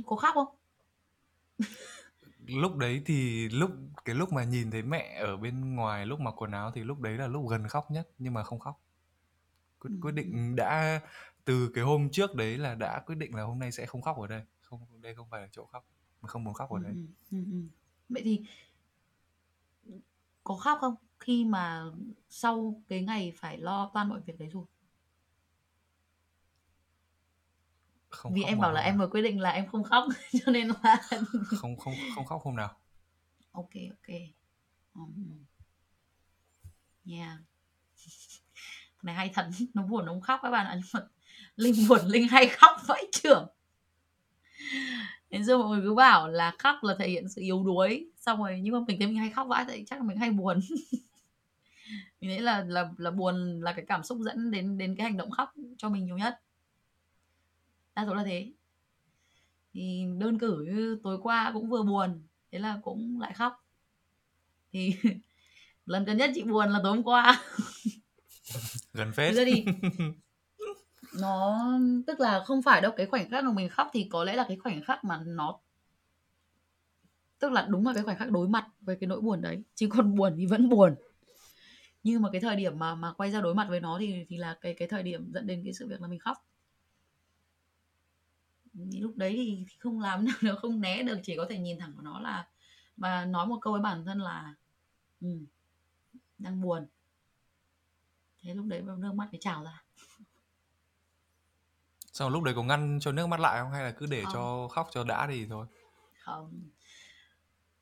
Có 0.06 0.16
khóc 0.16 0.34
không? 0.34 0.48
Lúc 2.46 2.76
đấy 2.78 3.02
thì 3.06 3.50
lúc 3.50 3.72
cái 4.06 4.16
lúc 4.16 4.34
mà 4.34 4.44
nhìn 4.44 4.72
thấy 4.72 4.82
mẹ 4.84 5.20
ở 5.20 5.38
bên 5.38 5.76
ngoài 5.76 6.06
lúc 6.06 6.20
mặc 6.20 6.34
quần 6.38 6.52
áo 6.52 6.72
thì 6.76 6.84
lúc 6.84 7.00
đấy 7.00 7.18
là 7.18 7.28
lúc 7.28 7.50
gần 7.50 7.68
khóc 7.68 7.92
nhất 7.92 8.10
nhưng 8.18 8.34
mà 8.34 8.44
không 8.44 8.60
khóc. 8.60 8.82
Quyết 9.80 9.92
quyết 10.02 10.12
định 10.12 10.56
đã 10.56 11.02
từ 11.46 11.72
cái 11.74 11.84
hôm 11.84 12.10
trước 12.10 12.36
đấy 12.36 12.58
là 12.58 12.76
đã 12.76 13.04
quyết 13.06 13.16
định 13.16 13.36
là 13.36 13.44
hôm 13.44 13.60
nay 13.60 13.72
sẽ 13.72 13.86
không 13.86 14.02
khóc 14.02 14.18
ở 14.18 14.28
đây, 14.28 14.44
không 14.62 15.02
đây 15.02 15.16
không 15.16 15.28
phải 15.32 15.42
là 15.42 15.48
chỗ 15.52 15.66
khóc, 15.66 15.86
mình 16.22 16.28
không 16.28 16.44
muốn 16.44 16.54
khóc 16.54 16.70
ở 16.72 16.80
đây. 16.80 16.94
ừm, 17.32 17.46
ừm. 17.52 17.70
Vậy 18.10 18.22
thì 18.26 18.42
có 20.50 20.56
khóc 20.56 20.78
không? 20.82 20.96
Khi 21.20 21.46
mà 21.46 21.84
sau 22.30 22.82
cái 22.88 23.02
ngày 23.02 23.34
phải 23.36 23.58
lo 23.58 23.92
toan 23.94 24.10
mọi 24.10 24.22
việc 24.26 24.40
đấy 24.40 24.50
rồi? 24.50 24.66
Không 28.10 28.34
Vì 28.34 28.42
khóc 28.42 28.50
em 28.50 28.60
bảo 28.60 28.72
là 28.72 28.82
em 28.82 28.98
vừa 28.98 29.08
quyết 29.08 29.22
định 29.22 29.40
là 29.40 29.50
em 29.50 29.68
không 29.68 29.84
khóc 29.84 30.04
cho 30.46 30.52
nên 30.52 30.68
là 30.68 30.98
Không 31.58 31.78
không 31.78 31.94
không 32.16 32.26
khóc 32.26 32.42
hôm 32.44 32.56
nào. 32.56 32.78
OK, 33.52 33.70
OK. 33.90 34.16
Ừm. 34.94 35.46
Yeah. 37.06 37.38
Này 39.02 39.16
hay 39.16 39.32
thật, 39.34 39.50
nó 39.74 39.84
buồn 39.84 40.06
nó 40.06 40.12
không 40.12 40.22
khóc 40.22 40.40
các 40.44 40.50
bạn 40.50 40.66
ạ, 40.66 40.76
nhưng 40.76 40.90
mà 40.94 41.08
Linh 41.56 41.88
buồn 41.90 42.00
Linh 42.06 42.28
hay 42.28 42.48
khóc 42.48 42.72
vãi 42.88 43.06
chưởng. 43.12 43.48
Ngày 45.30 45.46
xưa 45.46 45.58
mọi 45.58 45.70
người 45.70 45.82
cứ 45.84 45.94
bảo 45.94 46.28
là 46.28 46.56
khóc 46.60 46.76
là 46.82 46.96
thể 47.00 47.10
hiện 47.10 47.30
sự 47.30 47.42
yếu 47.42 47.64
đuối, 47.64 48.09
xong 48.30 48.40
rồi 48.40 48.60
nhưng 48.64 48.74
mà 48.74 48.80
mình 48.88 49.00
thấy 49.00 49.08
mình 49.08 49.18
hay 49.18 49.30
khóc 49.30 49.48
vãi 49.48 49.66
tại 49.68 49.84
chắc 49.88 50.00
là 50.00 50.06
mình 50.06 50.18
hay 50.18 50.32
buồn. 50.32 50.60
Mình 52.22 52.30
nghĩ 52.30 52.40
là 52.40 52.64
là 52.64 52.90
là 52.98 53.12
buồn 53.12 53.62
là 53.62 53.74
cái 53.74 53.86
cảm 53.88 54.04
xúc 54.04 54.18
dẫn 54.22 54.52
đến 54.52 54.78
đến 54.78 54.96
cái 54.96 55.04
hành 55.04 55.18
động 55.18 55.32
khóc 55.32 55.54
cho 55.78 55.90
mình 55.90 56.06
nhiều 56.06 56.18
nhất. 56.18 56.42
Đa 57.96 58.06
số 58.06 58.14
là 58.14 58.24
thế. 58.24 58.52
Thì 59.74 60.06
đơn 60.18 60.40
cử 60.40 60.66
như 60.70 61.00
tối 61.04 61.20
qua 61.22 61.52
cũng 61.54 61.70
vừa 61.70 61.84
buồn, 61.84 62.24
thế 62.52 62.60
là 62.60 62.80
cũng 62.84 63.22
lại 63.22 63.34
khóc. 63.34 63.66
Thì 64.72 64.96
lần 65.86 66.06
gần 66.06 66.18
nhất 66.18 66.32
chị 66.36 66.44
buồn 66.44 66.70
là 66.70 66.80
tối 66.84 66.96
hôm 66.96 67.04
qua. 67.04 67.44
Gần 68.94 69.12
phết. 69.12 69.36
Ra 69.36 69.44
thì 69.46 69.66
nó 71.20 71.70
tức 72.08 72.20
là 72.20 72.44
không 72.46 72.62
phải 72.62 72.82
đâu, 72.82 72.92
cái 72.98 73.06
khoảnh 73.06 73.30
khắc 73.30 73.44
mà 73.44 73.52
mình 73.52 73.70
khóc 73.70 73.90
thì 73.94 74.08
có 74.12 74.24
lẽ 74.24 74.36
là 74.36 74.46
cái 74.48 74.58
khoảnh 74.58 74.84
khắc 74.84 75.04
mà 75.04 75.22
nó 75.26 75.60
tức 77.40 77.52
là 77.52 77.68
đúng 77.70 77.88
là 77.88 77.94
cái 77.94 78.04
khoảnh 78.04 78.18
khắc 78.18 78.32
đối 78.32 78.48
mặt 78.48 78.68
với 78.82 78.96
cái 78.96 79.08
nỗi 79.08 79.22
buồn 79.22 79.42
đấy, 79.42 79.64
chứ 79.76 79.88
còn 79.90 80.16
buồn 80.16 80.34
thì 80.38 80.46
vẫn 80.46 80.70
buồn. 80.70 80.96
Nhưng 82.04 82.22
mà 82.22 82.30
cái 82.32 82.42
thời 82.42 82.56
điểm 82.56 82.80
mà 82.80 82.96
mà 82.96 83.14
quay 83.14 83.32
ra 83.32 83.42
đối 83.42 83.56
mặt 83.56 83.68
với 83.70 83.80
nó 83.80 83.98
thì 84.00 84.26
thì 84.30 84.38
là 84.38 84.58
cái 84.62 84.74
cái 84.74 84.88
thời 84.88 85.04
điểm 85.04 85.32
dẫn 85.34 85.48
đến 85.48 85.62
cái 85.64 85.74
sự 85.74 85.88
việc 85.88 86.02
là 86.02 86.08
mình 86.08 86.20
khóc. 86.20 86.38
Lúc 88.74 89.14
đấy 89.16 89.34
thì 89.36 89.66
thì 89.70 89.76
không 89.80 90.00
làm 90.00 90.26
nào 90.26 90.36
được, 90.42 90.56
không 90.62 90.82
né 90.82 91.04
được, 91.04 91.20
chỉ 91.24 91.36
có 91.38 91.46
thể 91.50 91.58
nhìn 91.60 91.80
thẳng 91.80 91.94
vào 91.96 92.04
nó 92.04 92.20
là 92.20 92.48
và 92.98 93.26
nói 93.26 93.48
một 93.48 93.58
câu 93.62 93.74
với 93.74 93.82
bản 93.82 94.06
thân 94.06 94.20
là 94.20 94.56
"Ừm, 95.22 95.46
đang 96.38 96.62
buồn." 96.62 96.88
Thế 98.42 98.54
lúc 98.54 98.66
đấy 98.66 98.82
nước 98.82 99.14
mắt 99.14 99.28
mới 99.32 99.40
trào 99.42 99.64
ra. 99.64 99.84
Xong 102.14 102.32
lúc 102.32 102.44
đấy 102.44 102.54
có 102.54 102.64
ngăn 102.64 103.00
cho 103.02 103.12
nước 103.12 103.28
mắt 103.28 103.40
lại 103.40 103.60
không 103.62 103.72
hay 103.72 103.84
là 103.84 103.92
cứ 103.92 104.06
để 104.06 104.24
Không. 104.24 104.34
cho 104.34 104.68
khóc 104.68 104.88
cho 104.92 105.04
đã 105.04 105.28
thì 105.28 105.46
thôi? 105.50 105.66
Không. 106.20 106.70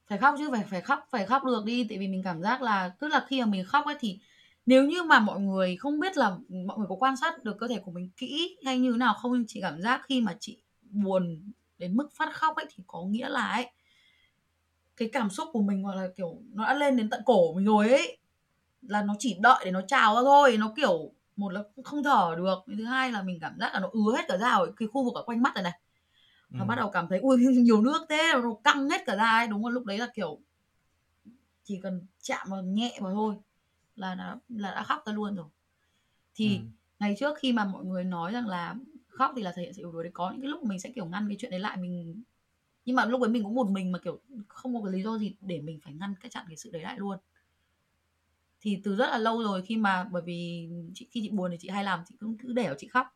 Phải 0.07 0.17
khóc 0.17 0.35
chứ, 0.37 0.49
phải 0.51 0.63
phải 0.69 0.81
khóc 0.81 1.07
phải 1.11 1.25
khóc 1.25 1.43
được 1.45 1.65
đi, 1.65 1.85
tại 1.89 1.97
vì 1.97 2.07
mình 2.07 2.23
cảm 2.23 2.41
giác 2.41 2.61
là 2.61 2.89
tức 2.99 3.07
là 3.07 3.25
khi 3.27 3.39
mà 3.41 3.45
mình 3.45 3.65
khóc 3.65 3.85
ấy 3.85 3.95
thì 3.99 4.19
nếu 4.65 4.83
như 4.83 5.03
mà 5.03 5.19
mọi 5.19 5.39
người 5.39 5.75
không 5.75 5.99
biết 5.99 6.17
là 6.17 6.37
mọi 6.65 6.77
người 6.77 6.87
có 6.89 6.95
quan 6.95 7.17
sát 7.17 7.43
được 7.43 7.57
cơ 7.59 7.67
thể 7.67 7.79
của 7.79 7.91
mình 7.91 8.09
kỹ 8.17 8.57
hay 8.65 8.79
như 8.79 8.91
thế 8.91 8.97
nào 8.97 9.13
không, 9.13 9.33
nhưng 9.33 9.45
chị 9.47 9.61
cảm 9.61 9.81
giác 9.81 10.01
khi 10.03 10.21
mà 10.21 10.37
chị 10.39 10.61
buồn 10.81 11.51
đến 11.77 11.97
mức 11.97 12.09
phát 12.13 12.35
khóc 12.35 12.55
ấy 12.55 12.65
thì 12.69 12.83
có 12.87 13.03
nghĩa 13.03 13.29
là 13.29 13.47
ấy 13.47 13.67
cái 14.97 15.09
cảm 15.13 15.29
xúc 15.29 15.47
của 15.53 15.61
mình, 15.61 15.83
gọi 15.83 15.95
là, 15.95 16.07
kiểu, 16.17 16.37
nó 16.53 16.63
đã 16.65 16.73
lên 16.73 16.97
đến 16.97 17.09
tận 17.09 17.21
cổ 17.25 17.53
mình 17.53 17.65
rồi 17.65 17.89
ấy, 17.89 18.17
là 18.81 19.01
nó 19.03 19.15
chỉ 19.19 19.37
đợi 19.41 19.61
để 19.65 19.71
nó 19.71 19.81
trào 19.87 20.15
ra 20.15 20.21
thôi. 20.23 20.57
Nó, 20.57 20.73
kiểu, 20.75 21.11
một 21.35 21.49
là 21.49 21.63
không 21.83 22.03
thở 22.03 22.35
được, 22.37 22.59
thứ 22.77 22.85
hai 22.85 23.11
là 23.11 23.21
mình 23.21 23.39
cảm 23.41 23.59
giác 23.59 23.73
là 23.73 23.79
nó 23.79 23.89
ứa 23.91 24.15
hết 24.17 24.23
cả 24.27 24.37
ra 24.37 24.49
ở 24.49 24.71
cái 24.77 24.87
khu 24.87 25.03
vực 25.05 25.15
ở 25.15 25.23
quanh 25.23 25.41
mắt 25.43 25.55
này 25.55 25.63
này. 25.63 25.79
Nó 26.49 26.65
bắt 26.65 26.75
Ừm. 26.75 26.79
đầu 26.79 26.89
cảm 26.91 27.07
thấy 27.07 27.19
ôi 27.19 27.37
nhiều 27.57 27.81
nước 27.81 28.05
thế, 28.09 28.31
nó 28.33 28.53
căng 28.63 28.89
hết 28.89 29.05
cả 29.05 29.15
ra 29.15 29.29
ấy. 29.29 29.47
Đúng 29.47 29.65
là 29.65 29.71
lúc 29.71 29.85
đấy 29.85 29.97
là, 29.97 30.07
kiểu 30.15 30.39
chỉ 31.63 31.79
cần 31.83 32.01
chạm 32.21 32.47
vào 32.49 32.61
nhẹ 32.63 32.97
vào 33.01 33.13
thôi 33.13 33.35
là 33.95 34.15
đã 34.15 34.37
là 34.49 34.71
đã 34.71 34.83
khóc 34.83 35.03
ra 35.05 35.13
luôn 35.13 35.35
rồi. 35.35 35.45
Thì 36.35 36.57
Ừm. 36.57 36.71
ngày 36.99 37.15
trước 37.19 37.37
khi 37.39 37.53
mà 37.53 37.65
mọi 37.65 37.85
người 37.85 38.03
nói 38.03 38.33
rằng 38.33 38.47
là 38.47 38.75
khóc 39.07 39.31
thì 39.35 39.41
là 39.43 39.53
thể 39.55 39.61
hiện 39.61 39.73
sự 39.73 39.81
yếu 39.81 39.91
đuối 39.91 40.03
đấy, 40.03 40.11
có 40.13 40.31
những 40.31 40.41
cái 40.41 40.49
lúc 40.49 40.63
mình 40.63 40.79
sẽ, 40.79 40.89
kiểu, 40.95 41.05
ngăn 41.05 41.27
cái 41.27 41.37
chuyện 41.39 41.51
đấy 41.51 41.59
lại, 41.59 41.77
mình 41.77 42.23
nhưng 42.85 42.95
mà 42.95 43.05
lúc 43.05 43.21
đấy 43.21 43.29
mình 43.29 43.43
cũng 43.43 43.55
một 43.55 43.69
mình 43.69 43.91
mà, 43.91 43.99
kiểu, 43.99 44.19
không 44.47 44.73
có 44.75 44.81
cái 44.83 44.93
lý 44.93 45.03
do 45.03 45.17
gì 45.17 45.35
để 45.41 45.61
mình 45.61 45.79
phải 45.83 45.93
ngăn 45.93 46.15
cái 46.21 46.29
chặn 46.29 46.45
cái 46.47 46.57
sự 46.57 46.69
đấy 46.73 46.81
lại 46.81 46.97
luôn. 46.99 47.17
thì 48.61 48.81
từ 48.83 48.95
rất 48.95 49.07
là 49.09 49.17
lâu 49.17 49.43
rồi 49.43 49.61
khi 49.61 49.77
mà 49.77 50.03
bởi 50.11 50.21
vì 50.25 50.69
chị 50.93 51.07
khi 51.11 51.21
chị 51.23 51.29
buồn 51.29 51.51
thì 51.51 51.57
chị 51.59 51.69
hay 51.69 51.83
làm 51.83 51.99
chị 52.09 52.15
cũng 52.19 52.37
cứ 52.37 52.53
để 52.53 52.65
ở 52.65 52.75
chị 52.77 52.87
khóc 52.87 53.07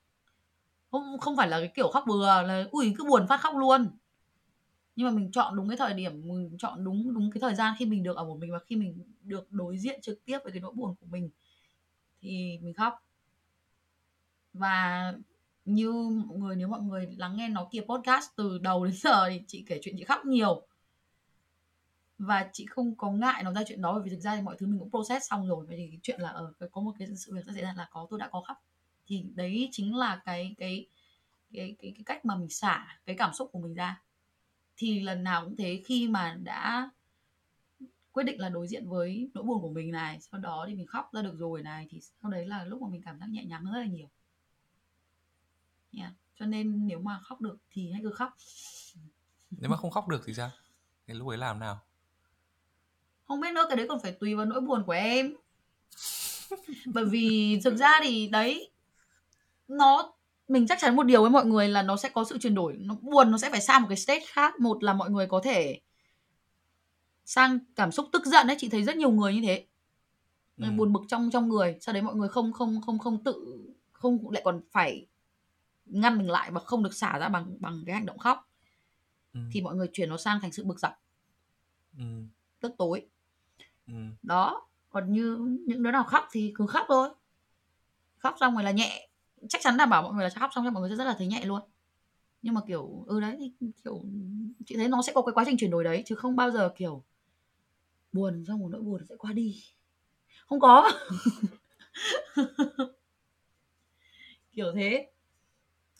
không 0.91 1.19
không 1.19 1.37
phải 1.37 1.47
là 1.47 1.59
cái 1.59 1.71
kiểu 1.75 1.87
khóc 1.91 2.03
bừa, 2.07 2.25
là, 2.25 2.65
ui, 2.71 2.93
cứ 2.97 3.03
buồn 3.03 3.27
phát 3.27 3.41
khóc 3.41 3.55
luôn. 3.55 3.89
Nhưng 4.95 5.07
mà 5.07 5.11
mình 5.11 5.31
chọn 5.31 5.55
đúng 5.55 5.69
cái 5.69 5.77
thời 5.77 5.93
điểm, 5.93 6.21
mình 6.27 6.57
chọn 6.57 6.83
đúng 6.83 7.13
đúng 7.13 7.31
cái 7.31 7.41
thời 7.41 7.55
gian 7.55 7.75
khi 7.79 7.85
mình 7.85 8.03
được 8.03 8.17
ở 8.17 8.23
một 8.23 8.37
mình 8.39 8.51
và 8.51 8.59
khi 8.59 8.75
mình 8.75 9.03
được 9.21 9.51
đối 9.51 9.77
diện 9.77 10.01
trực 10.01 10.25
tiếp 10.25 10.39
với 10.43 10.51
cái 10.51 10.61
nỗi 10.61 10.73
buồn 10.73 10.95
của 10.99 11.05
mình, 11.05 11.29
thì 12.21 12.59
mình 12.61 12.73
khóc. 12.73 12.93
Và 14.53 15.13
như 15.65 15.91
mọi 16.27 16.37
người, 16.37 16.55
nếu 16.55 16.67
mọi 16.67 16.81
người 16.81 17.07
lắng 17.17 17.35
nghe 17.37 17.49
nó 17.49 17.67
kia 17.71 17.81
podcast 17.81 18.29
từ 18.35 18.57
đầu 18.57 18.85
đến 18.85 18.93
giờ 18.93 19.29
thì 19.29 19.41
chị 19.47 19.63
kể 19.67 19.79
chuyện 19.83 19.95
chị 19.97 20.03
khóc 20.03 20.25
nhiều. 20.25 20.67
Và 22.17 22.49
chị 22.53 22.65
không 22.65 22.95
có 22.95 23.11
ngại 23.11 23.43
nói 23.43 23.53
ra 23.53 23.63
chuyện 23.67 23.81
đó, 23.81 23.93
bởi 23.93 24.01
vì 24.03 24.09
thực 24.09 24.19
ra 24.19 24.35
thì 24.35 24.41
mọi 24.41 24.55
thứ 24.59 24.67
mình 24.67 24.79
cũng 24.79 24.89
process 24.89 25.29
xong 25.29 25.47
rồi. 25.47 25.65
Bởi 25.67 25.77
vì 25.77 25.99
chuyện 26.03 26.21
là 26.21 26.29
ở, 26.29 26.53
có 26.71 26.81
một 26.81 26.91
cái 26.99 27.07
sự 27.17 27.35
việc 27.35 27.41
xảy 27.53 27.63
ra 27.63 27.73
là 27.77 27.87
có, 27.91 28.07
tôi 28.09 28.19
đã 28.19 28.29
có 28.31 28.43
khóc 28.47 28.57
thì 29.11 29.23
đấy 29.35 29.69
chính 29.71 29.95
là 29.95 30.21
cái 30.25 30.55
cái 30.57 30.87
cái 31.53 31.75
cái, 31.79 31.91
cái 31.95 32.03
cách 32.05 32.25
mà 32.25 32.35
mình 32.35 32.49
xả 32.49 32.99
cái 33.05 33.15
cảm 33.19 33.33
xúc 33.33 33.49
của 33.51 33.59
mình 33.59 33.73
ra. 33.73 34.01
Thì 34.77 34.99
lần 34.99 35.23
nào 35.23 35.45
cũng 35.45 35.55
thế 35.55 35.81
khi 35.85 36.07
mà 36.07 36.37
đã 36.43 36.89
quyết 38.11 38.23
định 38.23 38.39
là 38.39 38.49
đối 38.49 38.67
diện 38.67 38.89
với 38.89 39.29
nỗi 39.33 39.43
buồn 39.43 39.61
của 39.61 39.69
mình 39.69 39.91
này 39.91 40.19
sau 40.21 40.39
đó 40.39 40.65
thì 40.67 40.75
mình 40.75 40.87
khóc 40.87 41.09
ra 41.13 41.21
được 41.21 41.35
rồi 41.37 41.61
này 41.61 41.87
thì 41.89 41.99
sau 42.21 42.31
đấy 42.31 42.45
là 42.45 42.65
lúc 42.65 42.81
mà 42.81 42.87
mình 42.87 43.01
cảm 43.01 43.19
giác 43.19 43.29
nhẹ 43.29 43.43
nhàng 43.45 43.63
hơn 43.63 43.73
rất 43.73 43.79
là 43.79 43.85
nhiều. 43.85 44.07
Yeah. 45.97 46.11
cho 46.35 46.45
nên 46.45 46.87
nếu 46.87 46.99
mà 46.99 47.19
khóc 47.23 47.41
được 47.41 47.57
thì 47.71 47.91
hãy 47.91 48.01
cứ 48.03 48.11
khóc. 48.11 48.37
Nếu 49.51 49.69
mà 49.69 49.77
không 49.77 49.91
khóc 49.91 50.07
được 50.07 50.21
thì 50.25 50.33
sao? 50.33 50.51
Thì 51.07 51.13
lúc 51.13 51.27
ấy 51.27 51.37
làm 51.37 51.59
nào? 51.59 51.79
Không 53.25 53.41
biết 53.41 53.53
nữa 53.53 53.65
cái 53.69 53.77
đấy 53.77 53.85
còn 53.89 53.99
phải 53.99 54.11
tùy 54.11 54.35
vào 54.35 54.45
nỗi 54.45 54.61
buồn 54.61 54.83
của 54.85 54.91
em. 54.91 55.35
Bởi 56.85 57.05
vì 57.05 57.59
thực 57.63 57.75
ra 57.75 57.99
thì 58.03 58.27
đấy 58.27 58.70
nó 59.77 60.13
mình 60.47 60.67
chắc 60.67 60.77
chắn 60.81 60.95
một 60.95 61.03
điều 61.03 61.21
với 61.21 61.29
mọi 61.29 61.45
người 61.45 61.67
là 61.67 61.81
nó 61.81 61.97
sẽ 61.97 62.09
có 62.09 62.23
sự 62.23 62.37
chuyển 62.37 62.55
đổi. 62.55 62.77
Nó 62.79 62.95
buồn 63.01 63.31
nó 63.31 63.37
sẽ 63.37 63.49
phải 63.49 63.61
sang 63.61 63.81
một 63.81 63.87
cái 63.87 63.97
stage 63.97 64.25
khác. 64.27 64.59
Một 64.59 64.83
là 64.83 64.93
mọi 64.93 65.09
người 65.09 65.27
có 65.27 65.41
thể 65.43 65.79
sang 67.25 67.59
cảm 67.75 67.91
xúc 67.91 68.09
tức 68.11 68.25
giận 68.25 68.47
đấy 68.47 68.55
chị 68.59 68.69
thấy 68.69 68.83
rất 68.83 68.95
nhiều 68.95 69.11
người 69.11 69.33
như 69.33 69.41
thế. 69.41 69.65
Ừ. 70.57 70.71
buồn 70.77 70.93
bực 70.93 71.01
trong 71.07 71.29
trong 71.31 71.49
người. 71.49 71.77
Sau 71.81 71.93
đấy 71.93 72.01
mọi 72.01 72.15
người 72.15 72.29
không 72.29 72.53
không 72.53 72.81
không 72.81 72.99
không 72.99 73.23
tự 73.23 73.65
không 73.91 74.31
lại 74.31 74.41
còn 74.45 74.61
phải 74.71 75.07
ngăn 75.85 76.17
mình 76.17 76.29
lại 76.29 76.51
và 76.51 76.59
không 76.59 76.83
được 76.83 76.93
xả 76.93 77.17
ra 77.19 77.29
bằng 77.29 77.57
bằng 77.59 77.83
cái 77.85 77.95
hành 77.95 78.05
động 78.05 78.17
khóc. 78.17 78.49
Ừ. 79.33 79.39
thì 79.51 79.61
mọi 79.61 79.75
người 79.75 79.89
chuyển 79.93 80.09
nó 80.09 80.17
sang 80.17 80.39
thành 80.41 80.51
sự 80.51 80.65
bực 80.65 80.79
dọc. 80.79 80.93
Ừ. 81.97 82.03
tức 82.59 82.71
tối. 82.77 83.07
Ừ. 83.87 83.93
đó. 84.21 84.67
Còn 84.89 85.11
như 85.13 85.37
những 85.67 85.83
đứa 85.83 85.91
nào 85.91 86.03
khóc 86.03 86.27
thì 86.31 86.53
cứ 86.55 86.67
khóc 86.67 86.85
thôi. 86.87 87.09
Khóc 88.17 88.35
xong 88.39 88.53
rồi 88.53 88.63
là 88.63 88.71
nhẹ 88.71 89.10
chắc 89.49 89.61
chắn 89.61 89.77
đảm 89.77 89.89
bảo 89.89 90.01
mọi 90.03 90.13
người 90.13 90.23
là 90.23 90.29
khóc 90.29 90.49
xong 90.55 90.65
cho 90.65 90.71
mọi 90.71 90.81
người 90.81 90.89
sẽ 90.89 90.95
rất 90.95 91.03
là 91.05 91.15
thấy 91.17 91.27
nhẹ 91.27 91.45
luôn. 91.45 91.61
Nhưng 92.41 92.53
mà 92.53 92.61
kiểu 92.67 93.03
ừ 93.07 93.19
đấy 93.19 93.37
thì 93.39 93.71
kiểu 93.83 94.01
chị 94.65 94.77
thấy 94.77 94.87
nó 94.87 95.01
sẽ 95.01 95.13
có 95.15 95.21
cái 95.21 95.33
quá 95.33 95.43
trình 95.47 95.57
chuyển 95.57 95.71
đổi 95.71 95.83
đấy 95.83 96.03
chứ 96.05 96.15
không 96.15 96.35
bao 96.35 96.51
giờ 96.51 96.69
kiểu 96.75 97.03
buồn 98.13 98.45
xong 98.47 98.59
một 98.59 98.69
nỗi 98.71 98.81
buồn 98.81 99.05
sẽ 99.09 99.15
qua 99.17 99.33
đi. 99.33 99.63
Không 100.45 100.59
có. 100.59 100.91
Kiểu 104.51 104.71
thế. 104.75 105.11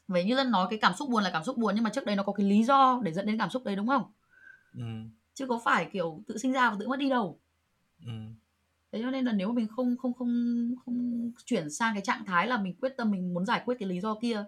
Vậy 0.08 0.24
như 0.24 0.36
lần 0.36 0.52
nói 0.52 0.68
cái 0.70 0.80
cảm 0.80 0.94
xúc 0.94 1.10
buồn 1.10 1.24
là 1.24 1.30
cảm 1.30 1.44
xúc 1.44 1.58
buồn 1.58 1.76
nhưng 1.76 1.84
mà 1.84 1.90
trước 1.90 2.06
đây 2.06 2.16
nó 2.16 2.24
có 2.24 2.34
cái 2.34 2.46
lý 2.46 2.64
do 2.64 3.00
để 3.04 3.14
dẫn 3.14 3.26
đến 3.26 3.38
cảm 3.38 3.50
xúc 3.50 3.64
đấy 3.64 3.76
đúng 3.76 3.88
không? 3.88 4.04
Ừ. 4.74 4.84
chứ 5.34 5.46
có 5.48 5.62
phải 5.66 5.90
kiểu 5.94 6.24
tự 6.28 6.38
sinh 6.38 6.52
ra 6.52 6.70
và 6.70 6.76
tự 6.80 6.88
mất 6.88 7.00
đi 7.00 7.10
đâu. 7.10 7.40
Ừ. 8.06 8.12
thế 8.92 9.00
cho 9.02 9.12
nên 9.12 9.26
là 9.26 9.34
nếu 9.34 9.48
mà 9.48 9.54
mình 9.54 9.68
không 9.68 9.98
không 9.98 10.14
không 10.14 10.30
không 10.86 11.32
chuyển 11.46 11.70
sang 11.70 11.94
cái 11.94 12.02
trạng 12.02 12.26
thái 12.26 12.48
là 12.48 12.62
mình 12.62 12.76
quyết 12.76 12.94
tâm 12.98 13.12
mình 13.12 13.34
muốn 13.34 13.46
giải 13.46 13.62
quyết 13.66 13.76
cái 13.80 13.90
lý 13.90 14.00
do 14.00 14.16
kia 14.22 14.46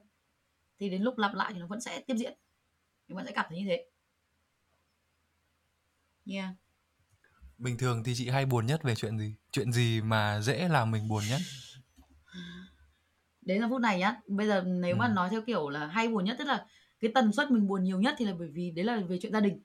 thì 0.79 0.89
đến 0.89 1.01
lúc 1.01 1.17
lặp 1.17 1.33
lại 1.33 1.51
thì 1.53 1.59
nó 1.59 1.67
vẫn 1.67 1.81
sẽ 1.81 2.01
tiếp 2.07 2.15
diễn. 2.17 2.33
Mình 3.07 3.15
vẫn 3.15 3.25
sẽ 3.25 3.31
cảm 3.31 3.45
thấy 3.49 3.57
như 3.59 3.65
thế. 3.67 3.85
Yeah. 6.25 6.49
Bình 7.57 7.77
thường 7.77 8.03
thì 8.03 8.13
chị 8.15 8.29
hay 8.29 8.45
buồn 8.45 8.65
nhất 8.65 8.83
về 8.83 8.95
chuyện 8.95 9.19
gì? 9.19 9.35
Chuyện 9.51 9.71
gì 9.71 10.01
mà 10.01 10.41
dễ 10.41 10.67
làm 10.67 10.91
mình 10.91 11.07
buồn 11.07 11.23
nhất? 11.29 11.41
Đến 13.41 13.61
giờ 13.61 13.67
phút 13.69 13.81
này 13.81 13.99
nhá 13.99 14.21
bây 14.27 14.47
giờ 14.47 14.63
nếu 14.67 14.95
ừ. 14.95 14.99
mà 14.99 15.07
nói 15.07 15.29
theo 15.29 15.41
kiểu 15.41 15.69
là 15.69 15.87
hay 15.87 16.07
buồn 16.07 16.25
nhất 16.25 16.35
tức 16.39 16.45
là 16.45 16.65
cái 16.99 17.11
tần 17.15 17.31
suất 17.31 17.51
mình 17.51 17.67
buồn 17.67 17.83
nhiều 17.83 18.01
nhất 18.01 18.15
thì 18.17 18.25
là 18.25 18.33
bởi 18.39 18.49
vì 18.53 18.71
đấy 18.71 18.85
là 18.85 19.01
về 19.07 19.17
chuyện 19.21 19.33
gia 19.33 19.39
đình 19.39 19.63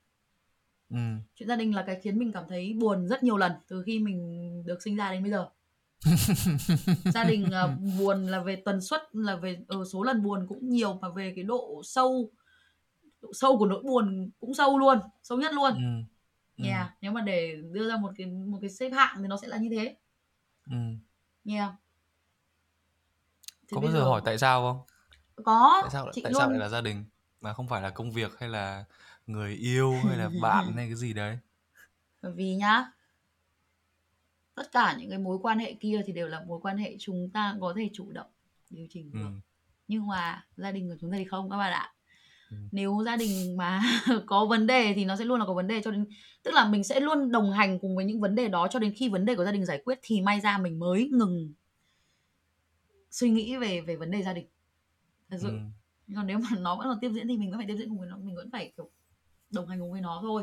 ừ. 0.90 0.96
chuyện 1.34 1.48
gia 1.48 1.56
đình 1.56 1.74
là 1.74 1.82
cái 1.86 2.00
khiến 2.02 2.18
mình 2.18 2.32
cảm 2.32 2.44
thấy 2.48 2.74
buồn 2.80 3.08
rất 3.08 3.22
nhiều 3.22 3.36
lần 3.36 3.52
từ 3.68 3.82
khi 3.86 3.98
mình 3.98 4.62
được 4.66 4.82
sinh 4.82 4.96
ra 4.96 5.12
đến 5.12 5.22
bây 5.22 5.30
giờ 5.30 5.48
gia 7.12 7.24
đình 7.24 7.46
uh, 7.46 7.98
buồn 7.98 8.26
là 8.26 8.40
về 8.40 8.56
tần 8.56 8.80
suất 8.80 9.02
là 9.12 9.36
về 9.36 9.58
ờ, 9.68 9.84
số 9.92 10.02
lần 10.02 10.22
buồn 10.22 10.46
cũng 10.48 10.68
nhiều 10.68 10.98
mà 11.02 11.08
về 11.08 11.32
cái 11.36 11.44
độ 11.44 11.82
sâu 11.84 12.30
độ 13.22 13.32
sâu 13.32 13.58
của 13.58 13.66
nỗi 13.66 13.82
buồn 13.82 14.30
cũng 14.40 14.54
sâu 14.54 14.78
luôn 14.78 14.98
sâu 15.22 15.38
nhất 15.38 15.52
luôn 15.52 15.72
ừ. 15.72 16.04
Yeah, 16.64 16.86
ừ. 16.86 16.92
nếu 17.00 17.12
mà 17.12 17.20
để 17.20 17.56
đưa 17.72 17.88
ra 17.88 17.96
một 17.96 18.12
cái 18.16 18.26
một 18.26 18.58
cái 18.60 18.70
xếp 18.70 18.90
hạng 18.90 19.16
thì 19.18 19.26
nó 19.26 19.36
sẽ 19.42 19.48
là 19.48 19.56
như 19.56 19.68
thế. 19.70 19.96
Ừ. 20.70 20.76
Yeah. 21.44 21.72
Có 23.70 23.80
bao 23.80 23.92
giờ 23.92 24.04
hỏi 24.04 24.22
tại 24.24 24.38
sao 24.38 24.62
không? 24.62 24.80
Có. 25.44 25.78
Tại 25.82 25.90
sao 25.92 26.04
tại 26.22 26.32
luôn... 26.32 26.40
sao 26.40 26.50
lại 26.50 26.58
là 26.58 26.68
gia 26.68 26.80
đình 26.80 27.04
mà 27.40 27.52
không 27.52 27.68
phải 27.68 27.82
là 27.82 27.90
công 27.90 28.10
việc 28.10 28.38
hay 28.38 28.48
là 28.48 28.84
người 29.28 29.54
yêu 29.54 29.92
hay 29.92 30.16
là 30.18 30.30
bạn 30.42 30.72
hay 30.76 30.86
cái 30.86 30.96
gì 30.96 31.12
đấy? 31.12 31.38
Bởi 32.22 32.32
vì 32.32 32.54
nhá, 32.54 32.92
tất 34.54 34.72
cả 34.72 34.96
những 34.98 35.10
cái 35.10 35.18
mối 35.18 35.38
quan 35.42 35.58
hệ 35.58 35.74
kia 35.74 36.00
thì 36.06 36.12
đều 36.12 36.28
là 36.28 36.44
mối 36.46 36.60
quan 36.62 36.78
hệ 36.78 36.96
chúng 37.00 37.30
ta 37.30 37.56
có 37.60 37.74
thể 37.76 37.90
chủ 37.92 38.12
động 38.12 38.30
điều 38.70 38.86
chỉnh 38.90 39.10
được. 39.12 39.20
Ừ. 39.20 39.40
Nhưng 39.88 40.06
mà 40.06 40.46
gia 40.56 40.72
đình 40.72 40.88
của 40.88 40.96
chúng 41.00 41.10
ta 41.12 41.18
thì 41.18 41.24
không 41.24 41.50
các 41.50 41.56
bạn 41.56 41.72
ạ. 41.72 41.94
Ừ. 42.50 42.56
nếu 42.72 43.02
gia 43.04 43.16
đình 43.16 43.56
mà 43.56 43.82
có 44.26 44.46
vấn 44.46 44.66
đề 44.66 44.92
thì 44.94 45.04
nó 45.04 45.16
sẽ 45.16 45.24
luôn 45.24 45.40
là 45.40 45.46
có 45.46 45.54
vấn 45.54 45.66
đề 45.68 45.82
cho 45.82 45.90
đến 45.90 46.06
tức 46.42 46.54
là 46.54 46.68
mình 46.68 46.84
sẽ 46.84 47.00
luôn 47.00 47.32
đồng 47.32 47.52
hành 47.52 47.78
cùng 47.78 47.96
với 47.96 48.04
những 48.04 48.20
vấn 48.20 48.34
đề 48.34 48.48
đó 48.48 48.68
cho 48.70 48.78
đến 48.78 48.94
khi 48.96 49.08
vấn 49.08 49.24
đề 49.24 49.34
của 49.34 49.44
gia 49.44 49.52
đình 49.52 49.64
giải 49.64 49.82
quyết 49.84 49.98
thì 50.02 50.20
may 50.20 50.40
ra 50.40 50.58
mình 50.58 50.78
mới 50.78 51.08
ngừng 51.12 51.52
suy 53.10 53.30
nghĩ 53.30 53.56
về 53.56 53.80
về 53.80 53.96
vấn 53.96 54.10
đề 54.10 54.22
gia 54.22 54.32
đình 54.32 54.46
thật 55.30 55.36
sự 55.40 55.48
ừ. 55.48 55.58
còn 56.14 56.26
nếu 56.26 56.38
mà 56.38 56.48
nó 56.58 56.76
vẫn 56.76 56.86
còn 56.88 56.98
tiếp 57.00 57.10
diễn 57.14 57.28
thì 57.28 57.36
mình 57.36 57.50
vẫn 57.50 57.58
phải 57.58 57.66
tiếp 57.68 57.76
diễn 57.78 57.88
cùng 57.88 57.98
với 57.98 58.08
nó 58.08 58.16
mình 58.16 58.36
vẫn 58.36 58.50
phải 58.50 58.72
kiểu 58.76 58.90
đồng 59.50 59.66
hành 59.66 59.80
cùng 59.80 59.92
với 59.92 60.00
nó 60.00 60.18
thôi 60.22 60.42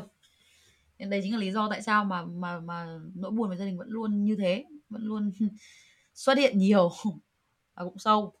nên 0.98 1.10
đây 1.10 1.20
chính 1.22 1.32
là 1.32 1.38
lý 1.38 1.52
do 1.52 1.68
tại 1.70 1.82
sao 1.82 2.04
mà 2.04 2.24
mà 2.24 2.60
mà 2.60 2.98
nỗi 3.14 3.30
buồn 3.30 3.50
về 3.50 3.56
gia 3.56 3.64
đình 3.64 3.78
vẫn 3.78 3.88
luôn 3.88 4.24
như 4.24 4.36
thế 4.36 4.64
vẫn 4.90 5.02
luôn 5.02 5.32
xuất 6.14 6.38
hiện 6.38 6.58
nhiều 6.58 6.90
và 7.74 7.84
cũng 7.84 7.98
sâu 7.98 8.32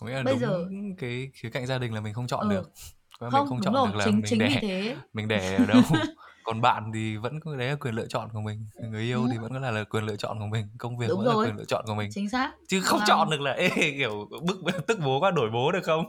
có 0.00 0.06
nghĩa 0.06 0.14
là 0.14 0.22
Bây 0.22 0.34
đúng 0.34 0.40
giờ 0.40 0.68
cái 0.98 1.30
khía 1.34 1.50
cạnh 1.50 1.66
gia 1.66 1.78
đình 1.78 1.94
là 1.94 2.00
mình 2.00 2.14
không 2.14 2.26
chọn 2.26 2.48
ừ. 2.48 2.54
được 2.54 2.72
có 3.18 3.30
không, 3.30 3.40
mình 3.40 3.48
không 3.48 3.60
chọn 3.62 3.74
rồi. 3.74 3.88
được 3.88 3.96
là 3.96 4.04
chính, 4.04 4.14
mình 4.14 4.24
chính 4.26 4.38
đẻ 4.38 4.58
thế. 4.62 4.96
mình 5.12 5.28
đẻ 5.28 5.56
ở 5.56 5.66
đâu 5.66 5.82
còn 6.44 6.60
bạn 6.60 6.90
thì 6.94 7.16
vẫn 7.16 7.40
có 7.40 7.56
đấy 7.56 7.68
là 7.68 7.74
quyền 7.74 7.94
lựa 7.94 8.06
chọn 8.06 8.28
của 8.32 8.40
mình 8.40 8.66
người 8.90 9.02
yêu 9.02 9.22
ừ. 9.22 9.28
thì 9.32 9.38
vẫn 9.38 9.52
có 9.52 9.58
là, 9.58 9.70
là 9.70 9.84
quyền 9.84 10.04
lựa 10.04 10.16
chọn 10.16 10.38
của 10.38 10.46
mình 10.46 10.66
công 10.78 10.98
việc 10.98 11.06
đúng 11.08 11.18
vẫn 11.18 11.26
rồi. 11.26 11.44
là 11.44 11.50
quyền 11.50 11.56
lựa 11.58 11.64
chọn 11.64 11.84
của 11.86 11.94
mình 11.94 12.10
chính 12.12 12.28
xác 12.28 12.52
chứ 12.68 12.80
không 12.80 13.00
à. 13.00 13.04
chọn 13.08 13.30
được 13.30 13.40
là 13.40 13.52
ê, 13.52 13.68
kiểu 13.98 14.28
bức 14.42 14.86
tức 14.86 14.98
bố 15.04 15.20
quá 15.20 15.30
đổi 15.30 15.50
bố 15.50 15.72
được 15.72 15.84
không 15.84 16.04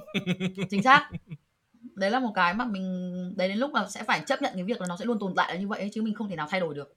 chính 0.69 0.83
xác 0.83 1.09
đấy 1.95 2.11
là 2.11 2.19
một 2.19 2.31
cái 2.35 2.53
mà 2.53 2.65
mình 2.65 3.33
đấy 3.37 3.47
đến 3.47 3.57
lúc 3.57 3.71
mà 3.71 3.87
sẽ 3.87 4.03
phải 4.03 4.23
chấp 4.25 4.41
nhận 4.41 4.53
cái 4.55 4.63
việc 4.63 4.81
là 4.81 4.87
nó 4.87 4.97
sẽ 4.97 5.05
luôn 5.05 5.19
tồn 5.19 5.33
tại 5.35 5.53
là 5.53 5.59
như 5.59 5.67
vậy 5.67 5.89
chứ 5.93 6.01
mình 6.01 6.13
không 6.13 6.29
thể 6.29 6.35
nào 6.35 6.47
thay 6.49 6.59
đổi 6.59 6.75
được. 6.75 6.95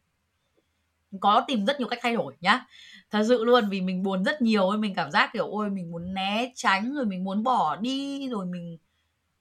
Có 1.20 1.44
tìm 1.46 1.64
rất 1.66 1.78
nhiều 1.78 1.88
cách 1.88 1.98
thay 2.02 2.14
đổi 2.14 2.36
nhá. 2.40 2.66
Thật 3.10 3.24
sự 3.28 3.44
luôn 3.44 3.68
vì 3.68 3.80
mình 3.80 4.02
buồn 4.02 4.24
rất 4.24 4.42
nhiều 4.42 4.76
mình 4.78 4.94
cảm 4.94 5.10
giác 5.10 5.30
kiểu 5.32 5.46
ôi 5.46 5.70
mình 5.70 5.90
muốn 5.90 6.14
né 6.14 6.52
tránh 6.54 6.94
rồi 6.94 7.04
mình 7.04 7.24
muốn 7.24 7.42
bỏ 7.42 7.76
đi 7.76 8.28
rồi 8.28 8.46
mình 8.46 8.78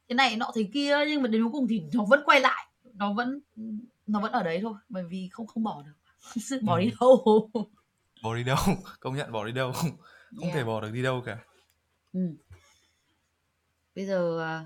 cái 0.08 0.16
này 0.16 0.36
nọ 0.36 0.52
thế 0.56 0.70
kia 0.74 0.98
nhưng 1.08 1.22
mà 1.22 1.28
đến 1.28 1.44
cuối 1.44 1.52
cùng 1.52 1.68
thì 1.68 1.84
nó 1.94 2.06
vẫn 2.06 2.22
quay 2.26 2.40
lại. 2.40 2.68
Nó 2.94 3.14
vẫn 3.14 3.40
nó 4.08 4.20
vẫn 4.20 4.32
ở 4.32 4.44
đấy 4.44 4.60
thôi 4.62 4.74
bởi 4.90 5.04
vì 5.04 5.30
không 5.32 5.48
không 5.48 5.64
bỏ 5.64 5.84
được. 5.86 5.92
Bỏ 6.62 6.76
ừ. 6.76 6.82
đi 6.82 6.92
đâu? 7.00 7.50
Bỏ 8.24 8.36
đi 8.36 8.44
đâu? 8.44 8.58
Công 9.00 9.16
nhận 9.16 9.32
bỏ 9.32 9.46
đi 9.46 9.52
đâu? 9.52 9.72
Không 9.72 9.92
yeah. 10.42 10.54
thể 10.54 10.64
bỏ 10.64 10.82
được 10.82 10.92
đi 10.94 11.04
đâu 11.04 11.22
cả. 11.26 11.38
Ừ. 12.14 12.36
bây 13.96 14.06
giờ 14.06 14.40
à, 14.42 14.66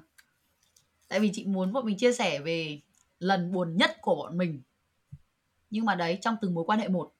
tại 1.10 1.20
vì 1.20 1.32
chị 1.34 1.46
muốn 1.46 1.74
bọn 1.74 1.86
mình 1.86 1.98
chia 1.98 2.13
sẻ 2.13 2.39
về 2.39 2.82
lần 3.20 3.51
buồn 3.51 3.78
nhất 3.78 3.98
của 4.01 4.16
bọn 4.16 4.38
mình. 4.38 4.62
Nhưng 5.70 5.86
mà 5.86 5.96
đấy 5.96 6.18
trong 6.22 6.36
từng 6.42 6.54
mối 6.54 6.63
quan 6.68 6.80
hệ 6.80 6.88
một. 6.88 7.13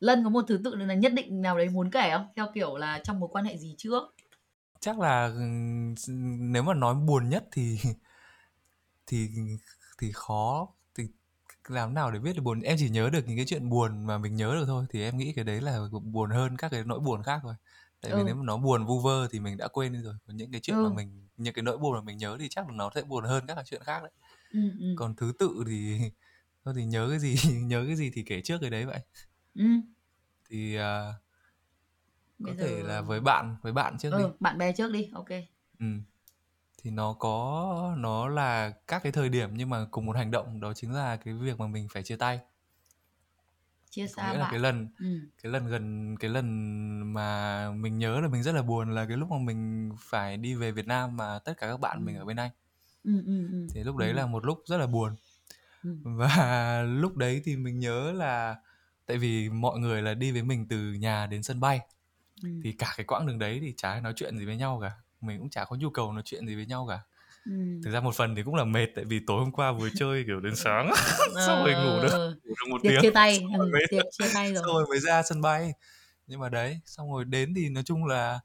Lân 0.00 0.24
có 0.24 0.30
một 0.30 0.44
thứ 0.48 0.60
tự 0.64 0.74
là 0.74 0.94
nhất 0.94 1.12
định 1.12 1.42
nào 1.42 1.58
đấy 1.58 1.68
muốn 1.68 1.90
kể 1.90 2.10
không? 2.12 2.26
Theo 2.36 2.46
kiểu 2.54 2.76
là 2.76 3.00
trong 3.04 3.20
mối 3.20 3.28
quan 3.32 3.44
hệ 3.44 3.58
gì 3.58 3.74
trước? 3.78 4.14
Chắc 4.80 5.00
là 5.00 5.32
nếu 6.50 6.62
mà 6.62 6.74
nói 6.74 6.94
buồn 6.94 7.28
nhất 7.28 7.44
thì 7.52 7.78
thì 9.06 9.28
thì 9.98 10.10
khó. 10.12 10.68
Thì 10.94 11.04
làm 11.68 11.94
nào 11.94 12.10
để 12.10 12.18
biết 12.18 12.36
được 12.36 12.42
buồn? 12.42 12.60
Em 12.60 12.76
chỉ 12.78 12.90
nhớ 12.90 13.10
được 13.10 13.24
những 13.26 13.36
cái 13.36 13.46
chuyện 13.46 13.68
buồn 13.68 14.06
mà 14.06 14.18
mình 14.18 14.36
nhớ 14.36 14.54
được 14.54 14.64
thôi. 14.66 14.84
Thì 14.90 15.02
em 15.02 15.18
nghĩ 15.18 15.32
cái 15.32 15.44
đấy 15.44 15.60
là 15.60 15.80
buồn 16.02 16.30
hơn 16.30 16.56
các 16.56 16.68
cái 16.68 16.84
nỗi 16.84 17.00
buồn 17.00 17.22
khác 17.22 17.40
rồi 17.44 17.54
tại 18.00 18.12
vì 18.12 18.20
ừ. 18.20 18.24
nếu 18.26 18.34
mà 18.34 18.42
nó 18.44 18.56
buồn 18.56 18.86
vu 18.86 19.00
vơ 19.00 19.28
thì 19.30 19.40
mình 19.40 19.56
đã 19.56 19.68
quên 19.68 19.92
đi 19.92 19.98
rồi. 19.98 20.14
Còn 20.26 20.36
những 20.36 20.52
cái 20.52 20.60
chuyện 20.60 20.76
ừ. 20.76 20.82
mà 20.82 20.96
mình 20.96 21.25
những 21.36 21.54
cái 21.54 21.62
nỗi 21.62 21.78
buồn 21.78 21.94
mà 21.94 22.00
mình 22.00 22.18
nhớ 22.18 22.36
thì 22.40 22.48
chắc 22.48 22.68
là 22.68 22.74
nó 22.74 22.90
sẽ 22.94 23.02
buồn 23.02 23.24
hơn 23.24 23.44
các 23.46 23.54
cái 23.54 23.64
chuyện 23.66 23.82
khác 23.84 24.02
đấy 24.02 24.12
ừ, 24.52 24.60
ừ. 24.80 24.94
còn 24.96 25.14
thứ 25.14 25.32
tự 25.38 25.64
thì 25.66 25.98
thôi 26.64 26.74
thì 26.76 26.84
nhớ 26.84 27.06
cái 27.10 27.18
gì 27.18 27.36
nhớ 27.62 27.84
cái 27.86 27.96
gì 27.96 28.10
thì 28.14 28.22
kể 28.22 28.40
trước 28.40 28.58
cái 28.60 28.70
đấy 28.70 28.86
vậy 28.86 29.00
ừ. 29.54 29.64
thì 30.50 30.76
uh, 30.76 30.80
có 30.80 31.14
Bây 32.38 32.56
thể 32.56 32.82
giờ 32.82 32.88
là 32.88 33.00
với 33.00 33.20
bạn 33.20 33.56
với 33.62 33.72
bạn 33.72 33.98
trước 33.98 34.10
đi 34.10 34.22
ừ, 34.22 34.32
bạn 34.40 34.58
bè 34.58 34.72
trước 34.72 34.92
đi 34.92 35.10
ok 35.12 35.28
ừ. 35.78 35.86
thì 36.82 36.90
nó 36.90 37.12
có 37.12 37.94
nó 37.98 38.28
là 38.28 38.72
các 38.86 39.02
cái 39.02 39.12
thời 39.12 39.28
điểm 39.28 39.50
nhưng 39.52 39.70
mà 39.70 39.86
cùng 39.90 40.06
một 40.06 40.16
hành 40.16 40.30
động 40.30 40.60
đó 40.60 40.72
chính 40.74 40.92
là 40.92 41.16
cái 41.16 41.34
việc 41.34 41.58
mà 41.58 41.66
mình 41.66 41.88
phải 41.90 42.02
chia 42.02 42.16
tay 42.16 42.40
chia 43.96 44.06
có 44.06 44.22
xa 44.22 44.32
nghĩa 44.32 44.38
là 44.38 44.44
bạn 44.44 44.50
cái 44.50 44.60
lần 44.60 44.88
ừ. 44.98 45.06
cái 45.42 45.52
lần 45.52 45.66
gần 45.66 46.16
cái 46.16 46.30
lần 46.30 46.46
mà 47.12 47.70
mình 47.72 47.98
nhớ 47.98 48.20
là 48.20 48.28
mình 48.28 48.42
rất 48.42 48.52
là 48.54 48.62
buồn 48.62 48.94
là 48.94 49.06
cái 49.06 49.16
lúc 49.16 49.30
mà 49.30 49.38
mình 49.38 49.90
phải 50.00 50.36
đi 50.36 50.54
về 50.54 50.72
Việt 50.72 50.86
Nam 50.86 51.16
mà 51.16 51.38
tất 51.38 51.52
cả 51.58 51.66
các 51.68 51.80
bạn 51.80 51.98
Ừ. 51.98 52.04
mình 52.04 52.16
ở 52.16 52.24
bên 52.24 52.36
Anh 52.36 52.50
Ừ, 53.04 53.22
ừ, 53.26 53.48
ừ. 53.52 53.66
thì 53.74 53.84
lúc 53.84 53.96
đấy 53.96 54.08
Ừ. 54.10 54.14
là 54.14 54.26
một 54.26 54.44
lúc 54.44 54.62
rất 54.66 54.76
là 54.76 54.86
buồn 54.86 55.16
Ừ. 55.82 55.96
và 56.02 56.82
lúc 56.82 57.16
đấy 57.16 57.42
thì 57.44 57.56
mình 57.56 57.78
nhớ 57.78 58.12
là 58.12 58.56
tại 59.06 59.18
vì 59.18 59.48
mọi 59.48 59.78
người 59.78 60.02
là 60.02 60.14
đi 60.14 60.32
với 60.32 60.42
mình 60.42 60.68
từ 60.68 60.92
nhà 60.92 61.26
đến 61.26 61.42
sân 61.42 61.60
bay 61.60 61.80
Ừ. 62.42 62.48
thì 62.64 62.72
cả 62.72 62.94
cái 62.96 63.06
quãng 63.06 63.26
đường 63.26 63.38
đấy 63.38 63.58
thì 63.62 63.74
chả 63.76 63.90
ai 63.90 64.00
nói 64.00 64.12
chuyện 64.16 64.38
gì 64.38 64.44
với 64.46 64.56
nhau 64.56 64.78
cả 64.82 64.90
mình 65.20 65.38
cũng 65.38 65.50
chả 65.50 65.64
có 65.64 65.76
nhu 65.76 65.90
cầu 65.90 66.12
nói 66.12 66.22
chuyện 66.24 66.46
gì 66.46 66.54
với 66.54 66.66
nhau 66.66 66.86
cả 66.88 67.00
Ừ. 67.46 67.80
thực 67.84 67.90
ra 67.90 68.00
một 68.00 68.14
phần 68.14 68.34
thì 68.34 68.42
cũng 68.42 68.54
là 68.54 68.64
mệt 68.64 68.86
tại 68.94 69.04
vì 69.04 69.20
tối 69.26 69.40
hôm 69.40 69.52
qua 69.52 69.72
vừa 69.72 69.88
chơi 69.94 70.24
kiểu 70.26 70.40
đến 70.40 70.56
sáng 70.56 70.90
xong 71.46 71.64
rồi 71.64 71.74
ngủ 71.74 72.00
được 72.02 72.08
Ờ, 72.12 72.36
ngủ 72.44 72.54
được 72.60 72.70
một 72.70 72.80
tiệc 72.82 72.90
tiếng 72.92 73.02
chia 73.02 73.10
tay 73.10 73.38
xong 73.38 73.58
rồi 73.58 73.66
ừ, 73.66 73.72
mới 73.72 73.82
tiệc 73.90 74.04
chia 74.10 74.24
tay 74.34 74.54
xong 74.54 74.64
rồi 74.64 74.74
rồi 74.74 74.86
mới 74.88 75.00
ra 75.00 75.22
sân 75.22 75.40
bay. 75.40 75.72
Nhưng 76.26 76.40
mà 76.40 76.48
đấy 76.48 76.80
xong 76.84 77.12
rồi 77.12 77.24
đến 77.24 77.54
thì 77.54 77.68
nói 77.68 77.82
chung 77.82 78.04
là 78.04 78.40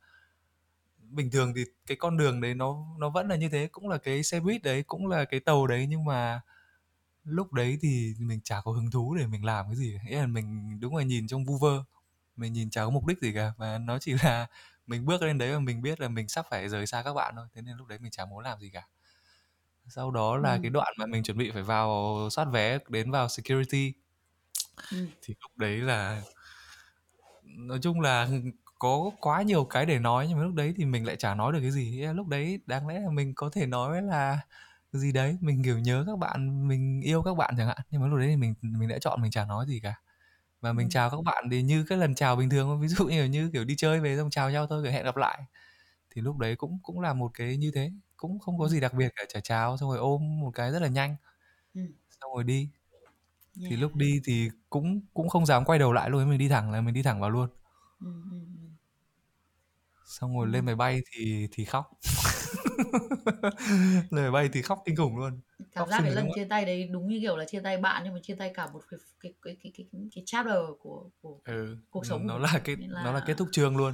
bình 1.09 1.31
thường 1.31 1.53
thì 1.55 1.63
cái 1.85 1.97
con 1.97 2.17
đường 2.17 2.41
đấy 2.41 2.53
nó 2.53 2.85
nó 2.99 3.09
vẫn 3.09 3.27
là 3.27 3.35
như 3.35 3.49
thế 3.49 3.67
cũng 3.71 3.89
là 3.89 3.97
cái 3.97 4.23
xe 4.23 4.39
buýt 4.39 4.63
đấy 4.63 4.83
cũng 4.83 5.07
là 5.07 5.25
cái 5.25 5.39
tàu 5.39 5.67
đấy 5.67 5.85
nhưng 5.89 6.05
mà 6.05 6.41
lúc 7.23 7.53
đấy 7.53 7.77
thì 7.81 8.13
mình 8.19 8.39
chả 8.43 8.61
có 8.63 8.71
hứng 8.71 8.91
thú 8.91 9.15
để 9.15 9.27
mình 9.27 9.45
làm 9.45 9.65
cái 9.67 9.75
gì 9.75 9.99
nghĩa 10.05 10.19
là 10.19 10.27
mình 10.27 10.79
đúng 10.79 10.95
là 10.95 11.03
nhìn 11.03 11.27
trong 11.27 11.45
vu 11.45 11.57
vơ 11.57 11.83
mình 12.35 12.53
nhìn 12.53 12.69
chả 12.69 12.83
có 12.85 12.89
mục 12.89 13.05
đích 13.05 13.19
gì 13.21 13.33
cả 13.33 13.53
và 13.57 13.77
nó 13.77 13.99
chỉ 13.99 14.13
là 14.23 14.47
mình 14.91 15.05
bước 15.05 15.21
lên 15.21 15.37
đấy 15.37 15.53
và 15.53 15.59
mình 15.59 15.81
biết 15.81 15.99
là 16.01 16.07
mình 16.07 16.27
sắp 16.27 16.45
phải 16.49 16.69
rời 16.69 16.87
xa 16.87 17.01
các 17.03 17.13
bạn 17.13 17.33
thôi 17.35 17.47
thế 17.55 17.61
nên 17.61 17.77
lúc 17.77 17.87
đấy 17.87 17.99
mình 17.99 18.11
chả 18.11 18.25
muốn 18.25 18.43
làm 18.43 18.59
gì 18.59 18.69
cả 18.69 18.87
sau 19.87 20.11
đó 20.11 20.37
là 20.37 20.53
Ừ. 20.55 20.59
cái 20.61 20.69
đoạn 20.69 20.93
mà 20.97 21.05
mình 21.05 21.23
chuẩn 21.23 21.37
bị 21.37 21.51
phải 21.51 21.63
vào 21.63 22.17
soát 22.31 22.45
vé 22.45 22.77
đến 22.89 23.11
vào 23.11 23.29
security 23.29 23.93
Ừ. 24.91 25.07
thì 25.21 25.33
lúc 25.41 25.51
đấy 25.57 25.77
là 25.77 26.21
nói 27.43 27.79
chung 27.81 28.01
là 28.01 28.29
có 28.79 29.11
quá 29.21 29.41
nhiều 29.41 29.65
cái 29.65 29.85
để 29.85 29.99
nói 29.99 30.25
nhưng 30.29 30.37
mà 30.37 30.43
lúc 30.43 30.53
đấy 30.53 30.73
thì 30.77 30.85
mình 30.85 31.05
lại 31.05 31.15
chả 31.15 31.35
nói 31.35 31.53
được 31.53 31.59
cái 31.61 31.71
gì 31.71 32.01
lúc 32.13 32.27
đấy 32.27 32.59
đáng 32.65 32.87
lẽ 32.87 32.99
là 32.99 33.09
mình 33.09 33.35
có 33.35 33.49
thể 33.53 33.65
nói 33.65 34.01
là 34.01 34.39
gì 34.91 35.11
đấy 35.11 35.37
mình 35.41 35.63
kiểu 35.63 35.79
nhớ 35.79 36.03
các 36.07 36.17
bạn 36.17 36.67
mình 36.67 37.01
yêu 37.01 37.23
các 37.23 37.33
bạn 37.37 37.53
chẳng 37.57 37.67
hạn 37.67 37.77
nhưng 37.89 38.01
mà 38.01 38.07
lúc 38.07 38.19
đấy 38.19 38.27
thì 38.27 38.35
mình 38.35 38.53
mình 38.61 38.89
đã 38.89 38.97
chọn 39.01 39.21
mình 39.21 39.31
chả 39.31 39.45
nói 39.45 39.65
gì 39.67 39.79
cả 39.79 39.95
và 40.61 40.73
mình 40.73 40.89
chào 40.89 41.09
các 41.09 41.17
bạn 41.25 41.43
thì 41.51 41.61
như 41.61 41.83
cái 41.89 41.97
lần 41.97 42.15
chào 42.15 42.35
bình 42.35 42.49
thường 42.49 42.67
thôi. 42.67 42.77
ví 42.81 42.87
dụ 42.87 43.05
như 43.05 43.25
như 43.25 43.49
kiểu 43.53 43.65
đi 43.65 43.75
chơi 43.77 43.99
về 43.99 44.17
xong 44.17 44.29
chào 44.29 44.51
nhau 44.51 44.67
thôi 44.67 44.83
rồi 44.83 44.91
hẹn 44.91 45.05
gặp 45.05 45.17
lại 45.17 45.41
thì 46.11 46.21
lúc 46.21 46.37
đấy 46.37 46.55
cũng 46.55 46.79
cũng 46.83 46.99
là 47.01 47.13
một 47.13 47.31
cái 47.33 47.57
như 47.57 47.71
thế 47.75 47.91
cũng 48.17 48.39
không 48.39 48.59
có 48.59 48.67
gì 48.67 48.79
đặc 48.79 48.93
biệt 48.93 49.09
cả 49.15 49.23
chả 49.29 49.39
chào 49.39 49.77
xong 49.77 49.89
rồi 49.89 49.97
ôm 49.99 50.39
một 50.39 50.51
cái 50.55 50.71
rất 50.71 50.81
là 50.81 50.87
nhanh 50.87 51.15
Ừ. 51.75 51.81
xong 52.21 52.33
rồi 52.35 52.43
đi 52.43 52.69
thì 53.55 53.69
Yeah. 53.69 53.81
lúc 53.81 53.95
đi 53.95 54.21
thì 54.25 54.49
cũng 54.69 55.01
cũng 55.13 55.29
không 55.29 55.45
dám 55.45 55.65
quay 55.65 55.79
đầu 55.79 55.93
lại 55.93 56.09
luôn 56.09 56.29
mình 56.29 56.39
đi 56.39 56.49
thẳng 56.49 56.71
là 56.71 56.81
mình 56.81 56.93
đi 56.93 57.03
thẳng 57.03 57.21
vào 57.21 57.29
luôn 57.29 57.49
Ừ, 57.99 58.07
ừ, 58.31 58.37
ừ. 58.39 58.67
xong 60.05 60.37
rồi 60.37 60.47
lên 60.47 60.65
máy 60.65 60.75
bay 60.75 61.01
thì 61.11 61.47
thì 61.51 61.65
khóc 61.65 61.91
máy 64.11 64.31
bay 64.31 64.49
thì 64.53 64.61
khóc 64.61 64.81
kinh 64.85 64.95
khủng 64.95 65.17
luôn. 65.17 65.39
Cảm 65.71 65.89
giác 65.89 65.99
cái 66.03 66.11
lần 66.11 66.27
chia 66.35 66.45
tay 66.45 66.65
đấy 66.65 66.87
đúng 66.91 67.07
như 67.07 67.19
kiểu 67.21 67.37
là 67.37 67.45
chia 67.45 67.59
tay 67.59 67.77
bạn 67.77 68.01
nhưng 68.05 68.13
mà 68.13 68.19
chia 68.23 68.35
tay 68.35 68.51
cả 68.53 68.67
một 68.73 68.81
cái 68.89 68.99
cái 69.21 69.33
cái 69.41 69.57
cái 69.63 69.71
cái, 69.77 69.85
cái 70.15 70.23
chapter 70.25 70.55
của 70.79 71.09
của 71.21 71.39
ừ, 71.45 71.77
cuộc 71.89 72.05
sống. 72.05 72.21
của 72.21 72.27
nó 72.27 72.37
là 72.37 72.61
cái 72.63 72.75
Nên 72.75 72.91
nó 72.91 73.03
là 73.03 73.11
là- 73.11 73.23
kết 73.27 73.33
thúc 73.37 73.47
chương 73.51 73.77
luôn. 73.77 73.93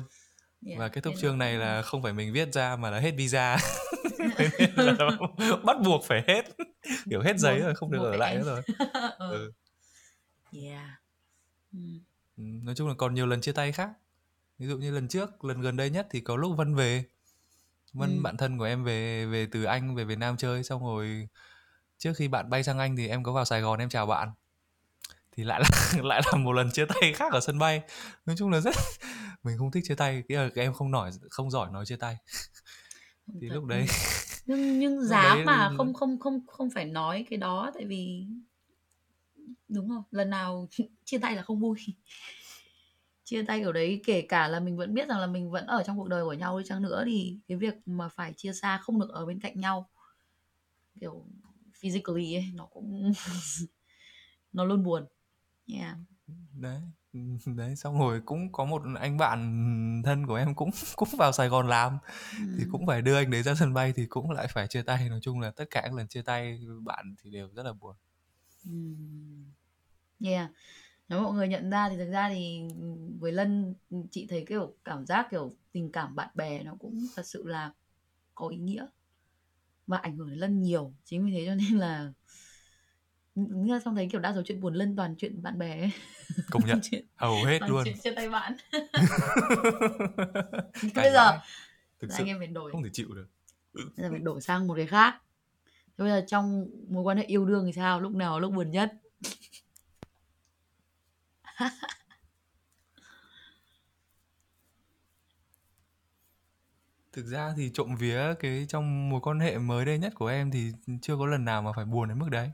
Yeah, 0.66 0.80
và 0.80 0.88
kết 0.88 1.02
thúc 1.02 1.14
chương 1.18 1.32
là 1.40 1.46
này 1.46 1.54
là 1.54 1.82
không 1.82 2.04
phải 2.04 2.14
mình 2.14 2.34
viết 2.34 2.54
ra 2.54 2.76
mà 2.76 2.90
là 2.90 3.00
hết 3.00 3.12
visa. 3.18 3.58
Là 4.76 5.58
bắt 5.66 5.78
buộc 5.86 6.04
phải 6.06 6.24
hết. 6.28 6.42
Kiểu 7.10 7.22
hết 7.22 7.38
giấy 7.40 7.60
rồi 7.60 7.76
không 7.76 7.92
được 7.92 8.04
ở 8.04 8.16
lại 8.16 8.36
nữa 8.36 8.44
rồi. 8.44 8.62
Ờ, 9.18 9.32
ừ. 9.32 9.52
yeah. 10.64 10.90
Ừ. 11.74 11.80
Ừ, 12.38 12.44
nói 12.64 12.76
chung 12.76 12.88
là 12.88 12.94
còn 12.98 13.14
nhiều 13.14 13.26
lần 13.26 13.42
chia 13.42 13.52
tay 13.52 13.72
khác. 13.72 13.90
Ví 14.60 14.68
dụ 14.68 14.78
như 14.78 14.92
lần 14.92 15.08
trước 15.08 15.44
lần 15.46 15.62
gần 15.62 15.78
đây 15.78 15.90
nhất 15.90 16.08
thì 16.12 16.20
có 16.20 16.36
lúc 16.36 16.58
vân 16.58 16.76
về 16.76 17.04
vân 17.94 18.18
Ừ. 18.18 18.22
bạn 18.24 18.38
thân 18.38 18.58
của 18.58 18.64
em 18.64 18.84
về 18.84 19.26
về 19.26 19.48
từ 19.52 19.64
anh 19.64 19.96
về 19.96 20.04
việt 20.04 20.18
nam 20.18 20.38
chơi 20.38 20.64
xong 20.64 20.86
rồi 20.86 21.28
trước 21.98 22.14
khi 22.16 22.28
bạn 22.28 22.50
bay 22.50 22.64
sang 22.64 22.80
anh 22.80 22.96
thì 22.96 23.08
em 23.08 23.24
có 23.24 23.32
vào 23.32 23.46
sài 23.46 23.62
gòn 23.62 23.80
em 23.80 23.90
chào 23.90 24.06
bạn. 24.06 24.30
Thì 25.32 25.44
lại 25.44 25.62
là 25.64 25.70
lại 26.04 26.22
là 26.32 26.38
một 26.38 26.52
lần 26.52 26.72
chia 26.72 26.86
tay 26.86 27.14
khác 27.14 27.34
ở 27.34 27.40
sân 27.40 27.60
bay. 27.60 27.82
Nói 28.26 28.36
chung 28.40 28.50
là 28.50 28.60
rất 28.60 28.76
mình 29.44 29.58
không 29.58 29.72
thích 29.72 29.84
chia 29.88 29.96
tay 29.96 30.24
cái 30.28 30.38
là 30.38 30.50
em 30.56 30.74
không 30.74 30.92
nổi 30.92 31.10
không 31.30 31.52
giỏi 31.52 31.70
nói 31.72 31.86
chia 31.86 31.96
tay. 31.96 32.18
Thì 33.42 33.50
Thật. 33.50 33.56
lúc 33.56 33.66
đấy 33.66 33.86
nhưng 34.46 34.80
nhưng 34.80 34.96
lúc 35.00 35.08
dám 35.10 35.38
đấy 35.38 35.46
mà 35.46 35.58
là- 35.58 35.72
không 35.78 35.94
không 35.94 36.20
không 36.20 36.46
không 36.48 36.70
phải 36.70 36.86
nói 36.86 37.26
cái 37.30 37.38
đó 37.38 37.72
tại 37.74 37.86
vì 37.86 38.26
đúng 39.68 39.90
không? 39.90 40.04
Lần 40.12 40.30
nào 40.30 40.68
chia 41.06 41.18
tay 41.18 41.36
là 41.36 41.42
không 41.44 41.60
vui 41.60 41.78
chia 43.28 43.44
tay 43.44 43.60
kiểu 43.60 43.72
đấy 43.74 44.02
kể 44.06 44.22
cả 44.30 44.48
là 44.48 44.60
mình 44.60 44.78
vẫn 44.78 44.94
biết 44.94 45.08
rằng 45.10 45.20
là 45.20 45.28
mình 45.28 45.52
vẫn 45.52 45.66
ở 45.68 45.84
trong 45.84 45.98
cuộc 45.98 46.08
đời 46.08 46.24
của 46.24 46.34
nhau 46.34 46.60
đi 46.60 46.66
chăng 46.68 46.82
nữa 46.82 47.04
thì 47.06 47.40
cái 47.48 47.58
việc 47.58 47.74
mà 47.86 48.10
phải 48.10 48.34
chia 48.38 48.54
xa 48.54 48.78
không 48.78 49.00
được 49.00 49.10
ở 49.10 49.26
bên 49.26 49.40
cạnh 49.40 49.60
nhau 49.60 49.90
kiểu 51.02 51.26
physically 51.80 52.36
ấy 52.36 52.46
nó 52.56 52.66
cũng 52.66 53.12
nó 54.54 54.66
luôn 54.66 54.84
buồn 54.84 55.06
yeah. 55.74 55.98
đấy 56.54 56.82
đấy 57.46 57.76
xong 57.76 58.00
rồi 58.00 58.22
cũng 58.26 58.52
có 58.52 58.66
một 58.66 58.82
anh 59.00 59.18
bạn 59.18 59.40
thân 60.06 60.28
của 60.28 60.36
em 60.36 60.56
cũng 60.56 60.70
cũng 60.96 61.10
vào 61.18 61.32
Sài 61.32 61.48
Gòn 61.50 61.68
làm 61.68 61.98
thì 62.38 62.64
Ừ. 62.64 62.70
cũng 62.72 62.88
phải 62.88 63.02
đưa 63.02 63.16
anh 63.16 63.32
đấy 63.32 63.44
ra 63.44 63.56
sân 63.56 63.74
bay 63.74 63.94
thì 63.96 64.06
cũng 64.06 64.32
lại 64.32 64.48
phải 64.48 64.68
chia 64.68 64.82
tay 64.82 65.10
nói 65.10 65.20
chung 65.22 65.40
là 65.40 65.52
tất 65.52 65.66
cả 65.72 65.82
các 65.82 65.94
lần 65.94 66.08
chia 66.08 66.22
tay 66.22 66.60
bạn 66.86 67.16
thì 67.24 67.30
đều 67.32 67.50
rất 67.56 67.64
là 67.66 67.74
buồn 67.74 67.96
Ừm. 68.66 69.52
Yeah. 70.20 70.52
Nếu 71.10 71.22
mọi 71.22 71.34
người 71.34 71.48
nhận 71.48 71.70
ra 71.70 71.90
thì 71.90 71.98
thực 71.98 72.12
ra 72.12 72.30
thì 72.30 72.62
với 73.20 73.32
Lân 73.32 73.74
chị 74.12 74.28
thấy 74.30 74.46
kiểu 74.48 74.74
cảm 74.84 75.06
giác 75.06 75.28
kiểu 75.32 75.52
tình 75.72 75.92
cảm 75.92 76.16
bạn 76.16 76.30
bè 76.36 76.64
nó 76.64 76.76
cũng 76.80 77.08
thật 77.16 77.26
sự 77.26 77.48
là 77.48 77.72
có 78.36 78.48
ý 78.48 78.58
nghĩa 78.58 78.86
và 79.88 79.98
ảnh 79.98 80.18
hưởng 80.18 80.30
đến 80.30 80.40
Lân 80.40 80.62
nhiều. 80.62 80.94
Chính 81.06 81.26
vì 81.26 81.32
thế 81.32 81.46
cho 81.46 81.56
nên 81.56 81.80
là 81.80 82.14
nghĩa 83.36 83.74
là 83.74 83.80
xong 83.80 83.96
thấy 83.96 84.08
kiểu 84.12 84.22
đa 84.22 84.34
số 84.34 84.42
chuyện 84.46 84.62
buồn 84.62 84.74
Lân 84.74 84.96
toàn 84.96 85.16
chuyện 85.18 85.42
bạn 85.42 85.58
bè 85.58 85.80
ấy. 85.80 85.92
công 86.52 86.66
nhận. 86.66 86.80
Chuyện, 86.92 87.06
hầu 87.16 87.44
hết 87.44 87.60
luôn. 87.68 87.84
chuyện 87.86 87.98
chia 88.04 88.14
tay 88.16 88.30
bạn. 88.30 88.54
Bây 90.96 91.12
giờ 91.12 91.40
thực 92.00 92.12
sự 92.12 92.24
anh 92.24 92.28
em 92.28 92.38
phải 92.38 92.48
đổi. 92.48 92.72
không 92.72 92.84
thể 92.84 92.90
chịu 92.94 93.08
được. 93.14 93.28
Bây 93.74 93.86
giờ 93.98 94.10
phải 94.10 94.20
đổi 94.20 94.42
sang 94.42 94.68
một 94.68 94.74
cái 94.78 94.88
khác. 94.88 95.22
Thế 95.66 96.04
bây 96.04 96.10
giờ 96.10 96.24
trong 96.28 96.68
mối 96.90 97.04
quan 97.04 97.18
hệ 97.18 97.24
yêu 97.24 97.46
đương 97.46 97.66
thì 97.66 97.72
sao? 97.72 98.02
Lúc 98.02 98.12
nào 98.12 98.40
lúc 98.40 98.54
buồn 98.54 98.72
nhất 98.72 98.94
thực 107.14 107.26
ra 107.26 107.54
thì 107.58 107.72
trộm 107.74 107.96
vía 107.96 108.34
cái 108.40 108.66
trong 108.70 109.10
mối 109.10 109.22
quan 109.22 109.40
hệ 109.40 109.58
mới 109.58 109.86
đây 109.86 109.98
nhất 109.98 110.14
của 110.16 110.28
em 110.28 110.52
thì 110.52 110.72
chưa 111.02 111.18
có 111.18 111.26
lần 111.26 111.46
nào 111.46 111.62
mà 111.62 111.72
phải 111.76 111.86
buồn 111.86 112.10
đến 112.10 112.20
mức 112.20 112.30
đấy. 112.30 112.52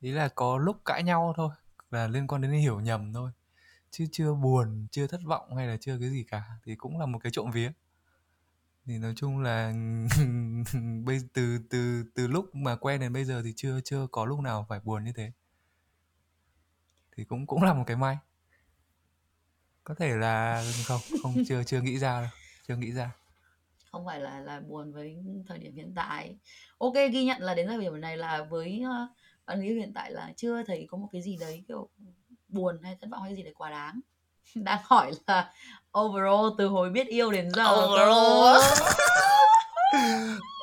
Ý 0.00 0.12
là 0.12 0.28
có 0.28 0.58
lúc 0.58 0.84
cãi 0.84 1.02
nhau 1.02 1.32
thôi, 1.36 1.50
là 1.90 2.08
liên 2.08 2.26
quan 2.26 2.42
đến 2.42 2.50
hiểu 2.50 2.80
nhầm 2.80 3.12
thôi. 3.12 3.30
Chứ 3.90 4.06
chưa 4.12 4.34
buồn, 4.34 4.86
chưa 4.90 5.06
thất 5.06 5.20
vọng 5.24 5.56
hay 5.56 5.66
là 5.66 5.76
chưa 5.80 5.98
cái 6.00 6.10
gì 6.10 6.24
cả 6.24 6.44
thì 6.64 6.76
cũng 6.76 6.98
là 6.98 7.06
một 7.06 7.18
cái 7.22 7.32
trộm 7.32 7.50
vía. 7.50 7.72
Thì 8.86 8.98
nói 8.98 9.12
chung 9.16 9.40
là 9.40 9.72
bây, 11.04 11.20
từ 11.32 11.58
từ 11.70 12.04
từ 12.14 12.26
lúc 12.26 12.54
mà 12.54 12.76
quen 12.76 13.00
đến 13.00 13.12
bây 13.12 13.24
giờ 13.24 13.42
thì 13.44 13.52
chưa 13.56 13.80
chưa 13.84 14.06
có 14.12 14.24
lúc 14.24 14.40
nào 14.40 14.66
phải 14.68 14.80
buồn 14.84 15.04
như 15.04 15.12
thế 15.16 15.32
thì 17.18 17.24
cũng 17.24 17.46
cũng 17.46 17.62
là 17.62 17.74
một 17.74 17.84
cái 17.86 17.96
may. 17.96 18.16
Có 19.84 19.94
thể 19.94 20.16
là 20.16 20.64
không 20.86 21.00
không 21.22 21.34
chưa 21.48 21.62
chưa 21.64 21.80
nghĩ 21.80 21.98
ra 21.98 22.20
đâu 22.20 22.30
chưa 22.68 22.76
nghĩ 22.76 22.92
ra. 22.92 23.10
Không 23.92 24.06
phải 24.06 24.20
là 24.20 24.40
là 24.40 24.60
buồn 24.60 24.92
với 24.92 25.16
thời 25.48 25.58
điểm 25.58 25.74
hiện 25.76 25.92
tại. 25.96 26.36
Ok 26.78 26.94
ghi 27.12 27.24
nhận 27.24 27.42
là 27.42 27.54
đến 27.54 27.66
thời 27.66 27.78
điểm 27.78 28.00
này 28.00 28.16
là 28.16 28.42
với 28.42 28.82
ờ, 28.84 29.08
bạn 29.46 29.60
yêu 29.60 29.74
hiện 29.74 29.92
tại 29.94 30.12
là 30.12 30.32
chưa 30.36 30.62
thấy 30.62 30.86
có 30.90 30.98
một 30.98 31.08
cái 31.12 31.22
gì 31.22 31.36
đấy 31.40 31.64
kiểu 31.68 31.88
buồn 32.48 32.80
hay 32.82 32.96
thất 33.00 33.10
vọng 33.10 33.22
hay 33.22 33.34
gì 33.34 33.42
đấy 33.42 33.54
quá 33.56 33.70
đáng. 33.70 34.00
Đang 34.54 34.80
hỏi 34.84 35.12
là 35.26 35.52
overall 35.98 36.54
từ 36.58 36.66
hồi 36.66 36.90
biết 36.90 37.06
yêu 37.06 37.32
đến 37.32 37.50
giờ 37.50 37.64
Overall. 37.64 38.58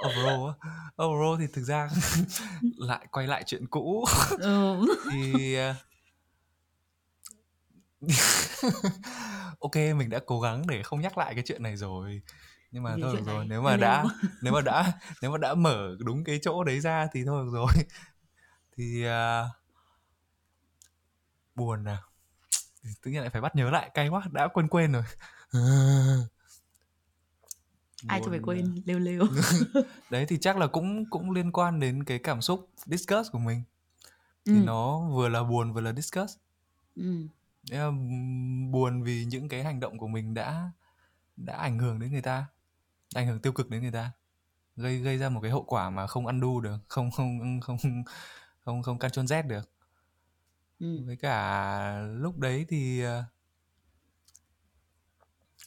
overall 0.07 0.53
á? 0.61 0.69
Overall 1.03 1.39
thì 1.39 1.47
thực 1.53 1.63
ra 1.63 1.89
lại 2.77 3.07
quay 3.11 3.27
lại 3.27 3.43
chuyện 3.45 3.67
cũ. 3.67 4.05
Ừ. 4.39 4.81
thì 5.11 5.55
ờ, 5.55 5.73
ok 9.59 9.75
mình 9.75 10.09
đã 10.09 10.19
cố 10.25 10.41
gắng 10.41 10.67
để 10.67 10.83
không 10.83 11.01
nhắc 11.01 11.17
lại 11.17 11.35
cái 11.35 11.43
chuyện 11.47 11.63
này 11.63 11.75
rồi. 11.75 12.21
Nhưng 12.71 12.83
mà 12.83 12.95
Vì 12.95 13.01
thôi 13.01 13.15
được 13.15 13.23
rồi 13.25 13.37
này 13.37 13.47
nếu 13.47 13.61
mà 13.61 13.77
đã 13.77 14.03
nếu 14.41 14.53
mà 14.53 14.61
đã 14.61 14.93
nếu 15.21 15.31
mà 15.31 15.37
đã 15.37 15.53
mở 15.53 15.95
đúng 15.99 16.23
cái 16.23 16.39
chỗ 16.41 16.63
đấy 16.63 16.79
ra 16.79 17.07
thì 17.13 17.23
thôi 17.25 17.45
được 17.45 17.51
rồi. 17.53 17.71
Thì 18.77 19.05
à, 19.05 19.45
buồn 21.55 21.85
à. 21.85 21.97
Tự 23.01 23.11
nhiên 23.11 23.21
lại 23.21 23.29
phải 23.29 23.41
bắt 23.41 23.55
nhớ 23.55 23.69
lại 23.69 23.91
cay 23.93 24.07
quá 24.07 24.21
đã 24.31 24.47
quên 24.47 24.67
quên 24.67 24.91
rồi. 24.91 25.03
Ai 28.07 28.21
cho 28.23 28.29
phải 28.29 28.39
quên 28.43 28.75
à. 28.77 28.81
lêu 28.85 28.99
lêu. 28.99 29.23
Đấy 30.09 30.25
thì 30.29 30.37
chắc 30.37 30.57
là 30.57 30.67
cũng 30.67 31.09
cũng 31.09 31.31
liên 31.31 31.51
quan 31.51 31.79
đến 31.79 32.03
cái 32.03 32.19
cảm 32.19 32.41
xúc 32.41 32.69
discuss 32.85 33.31
của 33.31 33.39
mình. 33.39 33.63
Thì 34.45 34.53
ừ. 34.53 34.63
nó 34.65 34.99
vừa 34.99 35.29
là 35.29 35.43
buồn 35.43 35.73
vừa 35.73 35.81
là 35.81 35.93
discuss. 35.93 36.37
Ừ. 36.95 37.27
Nghĩa 37.65 37.77
là 37.77 37.85
ừm, 37.85 38.71
buồn 38.71 39.03
vì 39.03 39.25
những 39.25 39.49
cái 39.49 39.63
hành 39.63 39.79
động 39.79 39.97
của 39.97 40.07
mình 40.07 40.33
đã 40.33 40.71
đã 41.37 41.55
ảnh 41.57 41.79
hưởng 41.79 41.99
đến 41.99 42.11
người 42.11 42.21
ta 42.21 42.47
ảnh 43.15 43.27
hưởng 43.27 43.39
tiêu 43.41 43.53
cực 43.53 43.69
đến 43.69 43.81
người 43.81 43.91
ta 43.91 44.11
gây 44.77 44.99
gây 44.99 45.17
ra 45.19 45.29
một 45.29 45.41
cái 45.41 45.51
hậu 45.51 45.63
quả 45.63 45.91
mà 45.91 46.07
không 46.07 46.27
undo 46.27 46.61
được 46.63 46.77
không 46.89 47.11
không 47.11 47.61
không 47.61 47.77
không 48.65 48.83
không 48.83 48.99
control 48.99 49.25
z 49.25 49.47
được 49.47 49.71
Ừ. 50.79 51.03
với 51.05 51.15
cả 51.17 52.07
lúc 52.07 52.37
đấy 52.39 52.65
thì 52.69 53.01
ờ, 53.01 53.23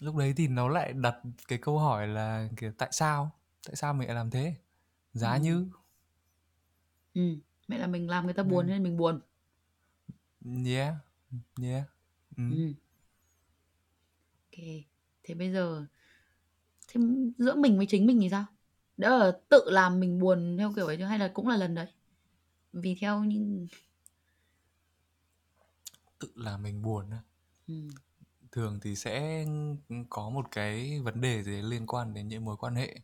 lúc 0.00 0.16
đấy 0.16 0.34
thì 0.37 0.48
nó 0.48 0.68
lại 0.68 0.92
đặt 0.92 1.16
cái 1.48 1.58
câu 1.62 1.78
hỏi 1.78 2.06
là 2.08 2.48
kiểu 2.56 2.72
tại 2.78 2.88
sao 2.92 3.30
tại 3.66 3.76
sao 3.76 3.94
mình 3.94 4.08
lại 4.08 4.14
làm 4.16 4.30
thế 4.30 4.54
giá 5.14 5.37
Ừ. 5.37 5.38
như 5.38 5.68
Ừ. 7.14 7.20
Vậy 7.68 7.78
là 7.78 7.87
mình 7.87 8.08
làm 8.11 8.24
người 8.24 8.34
ta 8.34 8.42
Ừ. 8.42 8.50
buồn 8.50 8.66
nên 8.66 8.82
mình 8.82 8.96
buồn. 8.96 9.20
yeah 10.64 10.96
yeah 11.62 11.84
ừ. 12.36 12.42
Ừ. 12.50 12.74
Ok. 14.52 14.64
Thế 15.22 15.34
bây 15.34 15.52
giờ 15.52 15.86
thế 16.88 17.00
giữa 17.38 17.54
mình 17.56 17.76
với 17.76 17.86
chính 17.86 18.06
mình 18.06 18.20
thì 18.20 18.28
sao? 18.30 18.44
Đó 18.96 19.16
là 19.16 19.32
tự 19.48 19.62
làm 19.66 20.00
mình 20.00 20.18
buồn 20.18 20.56
theo 20.58 20.72
kiểu 20.76 20.86
ấy 20.86 20.96
chứ 20.96 21.04
hay 21.04 21.18
là 21.18 21.28
cũng 21.34 21.48
là 21.48 21.56
lần 21.56 21.74
đấy? 21.74 21.86
Vì 22.72 22.96
theo 23.00 23.24
những 23.24 23.68
tự 26.18 26.28
làm 26.34 26.62
mình 26.62 26.82
buồn 26.82 27.10
á. 27.10 27.18
ừ. 27.68 27.74
thường 28.52 28.78
thì 28.82 28.96
sẽ 28.96 29.44
có 30.10 30.30
một 30.30 30.46
cái 30.50 31.00
vấn 31.00 31.20
đề 31.20 31.42
gì 31.42 31.52
đấy 31.52 31.62
liên 31.62 31.86
quan 31.86 32.14
đến 32.14 32.28
những 32.28 32.44
mối 32.44 32.56
quan 32.56 32.74
hệ 32.74 32.96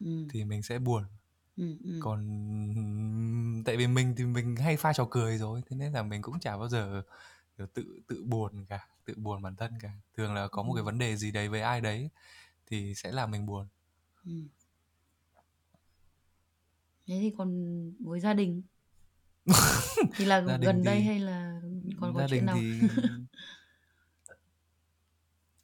Ừ. 0.00 0.26
thì 0.30 0.44
mình 0.44 0.62
sẽ 0.62 0.78
buồn 0.78 1.04
Ừ. 1.56 1.76
Ừ. 1.84 1.90
còn 2.02 2.20
tại 3.66 3.76
vì 3.76 3.86
mình 3.86 4.14
thì 4.18 4.24
mình 4.24 4.56
hay 4.56 4.76
pha 4.76 4.92
trò 4.92 5.08
cười 5.10 5.38
rồi 5.38 5.62
thế 5.70 5.76
nên 5.76 5.92
là 5.92 6.02
mình 6.02 6.22
cũng 6.22 6.40
chả 6.40 6.56
bao 6.56 6.68
giờ 6.68 7.02
kiểu 7.58 7.66
tự 7.74 8.00
tự 8.08 8.24
buồn 8.24 8.64
cả 8.68 8.88
tự 9.04 9.14
buồn 9.16 9.42
bản 9.42 9.56
thân 9.56 9.72
cả 9.80 9.90
thường 10.16 10.34
là 10.34 10.48
có 10.48 10.62
một 10.62 10.74
cái 10.74 10.82
Ừ. 10.82 10.84
vấn 10.84 10.98
đề 10.98 11.16
gì 11.16 11.30
đấy 11.32 11.48
với 11.48 11.60
ai 11.60 11.80
đấy 11.80 12.10
thì 12.66 12.94
sẽ 12.94 13.12
làm 13.12 13.30
mình 13.30 13.46
buồn 13.46 13.66
Ừ. 14.24 14.32
Thế 17.06 17.18
thì 17.20 17.32
còn 17.38 17.50
với 18.00 18.20
gia 18.20 18.34
đình 18.34 18.62
thì 20.16 20.24
là 20.24 20.40
gia 20.40 20.56
gần 20.58 20.82
đây 20.84 21.00
thì 21.00 21.06
hay 21.06 21.20
là 21.20 21.60
còn 22.00 22.14
có 22.14 22.20
gia 22.20 22.26
chuyện 22.28 22.38
đình 22.38 22.46
nào? 22.46 22.56
thì 22.56 22.88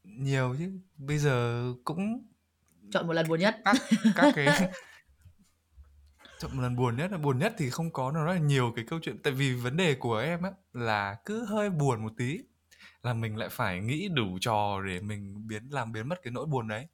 nhiều 0.04 0.56
chứ 0.58 0.72
bây 0.98 1.18
giờ 1.18 1.64
cũng 1.84 2.26
Chọn 2.90 3.06
một 3.06 3.12
lần 3.12 3.28
buồn 3.28 3.40
nhất. 3.40 3.60
các 3.64 3.76
các 4.14 4.32
cái 4.34 4.46
một 6.52 6.62
lần 6.62 6.76
buồn 6.76 6.96
nhất 6.96 7.12
là 7.12 7.18
buồn 7.18 7.38
nhất 7.38 7.54
thì 7.58 7.70
không 7.70 7.90
có 7.92 8.12
nó 8.12 8.24
rất 8.24 8.32
là 8.32 8.38
nhiều 8.38 8.72
cái 8.76 8.84
câu 8.88 8.98
chuyện 9.02 9.18
tại 9.22 9.32
vì 9.32 9.54
vấn 9.54 9.76
đề 9.76 9.94
của 9.94 10.16
em 10.18 10.42
á 10.42 10.50
là 10.72 11.16
cứ 11.24 11.44
hơi 11.44 11.70
buồn 11.70 12.02
một 12.02 12.12
tí 12.16 12.38
là 13.02 13.12
mình 13.14 13.36
lại 13.36 13.48
phải 13.48 13.80
nghĩ 13.80 14.08
đủ 14.08 14.38
trò 14.40 14.80
để 14.86 15.00
mình 15.00 15.46
biến 15.48 15.62
làm 15.70 15.92
biến 15.92 16.08
mất 16.08 16.22
cái 16.22 16.30
nỗi 16.32 16.46
buồn 16.46 16.68
đấy 16.68 16.86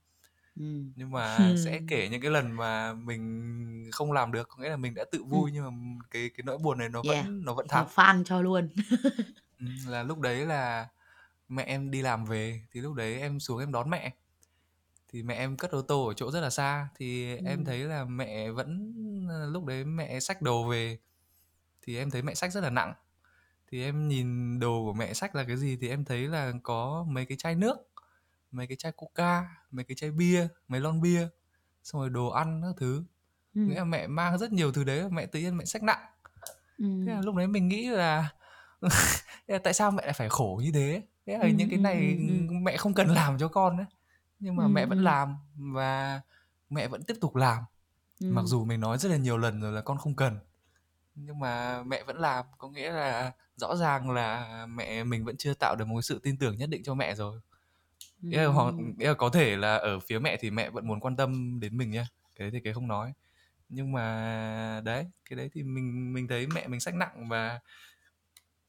Ừ. 0.56 0.64
nhưng 0.96 1.10
mà 1.10 1.52
sẽ 1.64 1.80
kể 1.88 2.08
những 2.08 2.20
cái 2.20 2.30
lần 2.30 2.52
mà 2.52 2.92
mình 2.92 3.88
không 3.92 4.12
làm 4.12 4.32
được 4.32 4.48
có 4.48 4.62
nghĩa 4.62 4.68
là 4.68 4.76
mình 4.76 4.94
đã 4.94 5.04
tự 5.12 5.18
Ừ. 5.18 5.24
vui 5.24 5.50
nhưng 5.52 5.64
mà 5.64 5.70
cái 6.10 6.30
cái 6.36 6.44
nỗi 6.44 6.58
buồn 6.58 6.78
này 6.78 6.88
nó 6.88 7.02
Yeah. 7.04 7.24
vẫn 7.24 7.44
nó 7.44 7.54
vẫn 7.54 7.68
thắng 7.68 7.88
phang 7.88 8.24
cho 8.24 8.40
luôn. 8.40 8.68
ừ, 9.60 9.66
là 9.88 10.02
lúc 10.02 10.20
đấy 10.20 10.46
là 10.46 10.88
mẹ 11.48 11.62
em 11.62 11.90
đi 11.90 12.02
làm 12.02 12.24
về 12.24 12.62
thì 12.72 12.80
lúc 12.80 12.94
đấy 12.94 13.20
em 13.20 13.40
xuống 13.40 13.58
em 13.58 13.72
đón 13.72 13.90
mẹ 13.90 14.14
thì 15.12 15.22
mẹ 15.22 15.34
em 15.34 15.56
cất 15.56 15.70
ô 15.70 15.82
tô 15.82 16.06
ở 16.06 16.14
chỗ 16.14 16.30
rất 16.30 16.40
là 16.40 16.50
xa 16.50 16.88
thì 16.96 17.36
Ừ. 17.36 17.42
em 17.46 17.64
thấy 17.64 17.78
là 17.78 18.04
mẹ 18.04 18.50
vẫn 18.50 18.94
lúc 19.52 19.64
đấy 19.64 19.84
mẹ 19.84 20.20
xách 20.20 20.42
đồ 20.42 20.64
về 20.64 20.98
thì 21.82 21.96
em 21.98 22.10
thấy 22.10 22.22
mẹ 22.22 22.34
xách 22.34 22.52
rất 22.52 22.60
là 22.60 22.70
nặng 22.70 22.94
thì 23.70 23.82
em 23.84 24.08
nhìn 24.08 24.58
đồ 24.60 24.82
của 24.84 24.92
mẹ 24.92 25.14
xách 25.14 25.34
là 25.36 25.44
cái 25.44 25.56
gì 25.56 25.78
thì 25.80 25.88
em 25.88 26.04
thấy 26.04 26.28
là 26.28 26.52
có 26.62 27.04
mấy 27.08 27.24
cái 27.26 27.36
chai 27.38 27.54
nước 27.54 27.76
mấy 28.50 28.66
cái 28.66 28.76
chai 28.76 28.92
coca 28.92 29.46
mấy 29.70 29.84
cái 29.84 29.94
chai 29.94 30.10
bia 30.10 30.48
mấy 30.68 30.80
lon 30.80 31.00
bia 31.00 31.28
xong 31.82 32.00
rồi 32.00 32.10
đồ 32.10 32.28
ăn 32.28 32.62
các 32.64 32.74
thứ 32.76 33.04
Ừ. 33.54 33.60
nghĩa 33.60 33.74
là 33.74 33.84
mẹ 33.84 34.06
mang 34.06 34.38
rất 34.38 34.52
nhiều 34.52 34.72
thứ 34.72 34.84
đấy 34.84 35.08
mẹ 35.10 35.26
tự 35.26 35.40
nhiên 35.40 35.56
mẹ 35.56 35.64
xách 35.64 35.82
nặng 35.82 36.00
Ừ. 36.78 36.84
thế 37.06 37.12
là 37.12 37.20
lúc 37.20 37.34
đấy 37.34 37.46
mình 37.46 37.68
nghĩ 37.68 37.88
là 37.88 38.28
tại 39.64 39.72
sao 39.74 39.90
mẹ 39.90 40.04
lại 40.04 40.12
phải 40.12 40.28
khổ 40.28 40.60
như 40.64 40.72
thế 40.72 41.02
thế 41.26 41.38
là 41.38 41.44
Ừ. 41.44 41.48
những 41.56 41.68
cái 41.70 41.78
Ừ. 41.78 41.82
này 41.82 42.16
Ừ. 42.28 42.46
Ừ. 42.48 42.54
mẹ 42.62 42.76
không 42.76 42.94
cần 42.94 43.08
làm 43.08 43.38
cho 43.38 43.48
con 43.48 43.76
đấy 43.76 43.86
nhưng 44.40 44.56
mà 44.56 44.64
Ừ. 44.64 44.68
mẹ 44.68 44.86
vẫn 44.86 45.04
làm 45.04 45.36
và 45.54 46.20
mẹ 46.70 46.88
vẫn 46.88 47.02
tiếp 47.02 47.14
tục 47.20 47.36
làm 47.36 47.62
mặc 48.20 48.42
Ừ. 48.42 48.46
dù 48.46 48.64
mình 48.64 48.80
nói 48.80 48.98
rất 48.98 49.08
là 49.08 49.16
nhiều 49.16 49.38
lần 49.38 49.60
rồi 49.60 49.72
là 49.72 49.80
con 49.80 49.98
không 49.98 50.16
cần 50.16 50.38
nhưng 51.14 51.38
mà 51.38 51.82
mẹ 51.82 52.02
vẫn 52.04 52.18
làm 52.18 52.44
có 52.58 52.68
nghĩa 52.68 52.90
là 52.92 53.32
rõ 53.56 53.76
ràng 53.76 54.10
là 54.10 54.66
mẹ 54.66 55.04
mình 55.04 55.24
vẫn 55.24 55.36
chưa 55.36 55.54
tạo 55.54 55.76
được 55.76 55.84
một 55.88 56.02
sự 56.02 56.20
tin 56.22 56.38
tưởng 56.38 56.56
nhất 56.58 56.70
định 56.70 56.82
cho 56.82 56.94
mẹ 56.94 57.14
rồi 57.14 57.40
Ừ. 58.22 58.28
Là, 58.32 58.46
hoặc, 58.46 58.74
là 58.98 59.14
có 59.14 59.28
thể 59.30 59.56
là 59.56 59.76
ở 59.76 60.00
phía 60.00 60.18
mẹ 60.18 60.36
thì 60.40 60.50
mẹ 60.50 60.70
vẫn 60.70 60.86
muốn 60.86 61.00
quan 61.00 61.16
tâm 61.16 61.60
đến 61.60 61.76
mình 61.76 61.90
nha 61.90 62.08
cái 62.34 62.44
đấy 62.44 62.50
thì 62.50 62.60
cái 62.64 62.72
không 62.72 62.88
nói 62.88 63.12
nhưng 63.68 63.92
mà 63.92 64.80
đấy 64.84 65.06
cái 65.30 65.36
đấy 65.36 65.50
thì 65.52 65.62
mình 65.62 66.12
mình 66.12 66.28
thấy 66.28 66.46
mẹ 66.46 66.68
mình 66.68 66.80
sách 66.80 66.94
nặng 66.94 67.28
và 67.28 67.60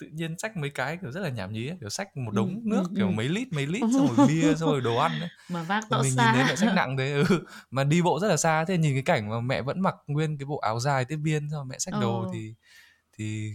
tự 0.01 0.07
nhiên 0.07 0.37
sách 0.37 0.57
mấy 0.57 0.69
cái 0.69 0.97
kiểu 1.01 1.11
rất 1.11 1.19
là 1.19 1.29
nhảm 1.29 1.53
nhí 1.53 1.67
ấy, 1.67 1.77
kiểu 1.79 1.89
sách 1.89 2.17
một 2.17 2.31
Ừ. 2.31 2.35
đống 2.35 2.49
Ừ. 2.55 2.61
nước 2.69 2.83
kiểu 2.95 3.07
Ừ. 3.07 3.11
mấy 3.11 3.29
lít 3.29 3.53
mấy 3.53 3.67
lít 3.67 3.81
xong 3.81 4.07
rồi 4.17 4.27
bia 4.27 4.55
xong 4.55 4.69
rồi 4.69 4.81
đồ 4.81 4.95
ăn 4.95 5.19
ấy 5.19 5.29
Mà 5.49 5.63
vác 5.63 5.83
tọt 5.89 6.03
mình 6.03 6.15
nhìn 6.15 6.25
thấy 6.33 6.43
mẹ 6.43 6.55
sách 6.55 6.69
xa. 6.69 6.75
nặng 6.75 6.97
thế 6.97 7.13
ừ. 7.29 7.45
mà 7.71 7.83
đi 7.83 8.01
bộ 8.01 8.19
rất 8.19 8.27
là 8.27 8.37
xa 8.37 8.65
thế 8.65 8.77
nhìn 8.77 8.93
cái 8.93 9.03
cảnh 9.03 9.29
mà 9.29 9.39
mẹ 9.39 9.61
vẫn 9.61 9.81
mặc 9.81 9.95
nguyên 10.07 10.37
cái 10.37 10.45
bộ 10.45 10.57
áo 10.57 10.79
dài 10.79 11.05
tiếp 11.05 11.17
biên 11.17 11.49
xong 11.51 11.67
mẹ 11.67 11.79
sách 11.79 11.93
đồ 12.01 12.25
thì 12.33 12.53
thì 13.17 13.53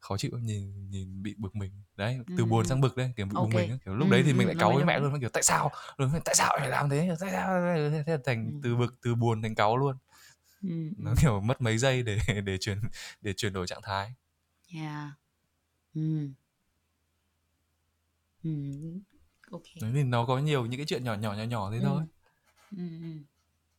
khó 0.00 0.16
chịu 0.16 0.30
nhìn 0.42 0.90
nhìn 0.90 1.22
bị 1.22 1.34
bực 1.38 1.56
mình 1.56 1.72
đấy 1.96 2.18
Ừ. 2.26 2.34
từ 2.36 2.44
buồn 2.44 2.66
sang 2.66 2.80
bực 2.80 2.96
đấy 2.96 3.12
kiểu 3.16 3.26
bị 3.26 3.32
bực 3.34 3.38
Ok. 3.40 3.54
mình 3.54 3.70
ấy. 3.70 3.78
kiểu 3.84 3.94
lúc 3.94 4.08
Ừ. 4.08 4.12
đấy 4.12 4.22
thì 4.26 4.32
mình 4.32 4.46
Ừ. 4.46 4.48
lại 4.48 4.56
cáu 4.58 4.74
với 4.74 4.84
mẹ 4.84 4.98
luôn 4.98 5.20
kiểu 5.20 5.28
tại 5.32 5.42
sao 5.42 5.70
rồi 5.98 6.10
tại 6.24 6.34
sao 6.34 6.56
phải 6.60 6.68
làm 6.68 6.90
thế 6.90 7.06
tại 7.20 7.30
sao 7.30 7.30
thế 8.06 8.12
là 8.12 8.18
thành 8.24 8.50
Ừ. 8.52 8.60
từ 8.62 8.76
bực 8.76 8.94
từ 9.02 9.14
buồn 9.14 9.42
thành 9.42 9.54
cáu 9.54 9.76
luôn 9.76 9.96
Ừ. 10.62 10.68
nó 10.96 11.10
Ừ. 11.10 11.16
kiểu 11.20 11.40
mất 11.40 11.60
mấy 11.60 11.78
giây 11.78 12.02
để 12.02 12.18
để 12.44 12.58
chuyển 12.60 12.78
để 13.20 13.32
chuyển 13.36 13.52
đổi 13.52 13.66
trạng 13.66 13.82
thái 13.82 14.14
Yeah. 14.74 15.08
Ừ. 15.94 16.28
Ừ. 18.44 18.50
Ok. 19.50 19.62
Đấy 19.80 19.90
thì 19.94 20.02
nó 20.02 20.26
có 20.26 20.38
nhiều 20.38 20.66
những 20.66 20.78
cái 20.80 20.86
chuyện 20.86 21.04
nhỏ 21.04 21.14
nhỏ 21.14 21.32
nhỏ 21.34 21.42
nhỏ 21.44 21.70
thế 21.72 21.78
Ừ. 21.78 21.82
thôi 21.84 22.02
Ừ. 22.76 22.78
Ừ. 23.02 23.08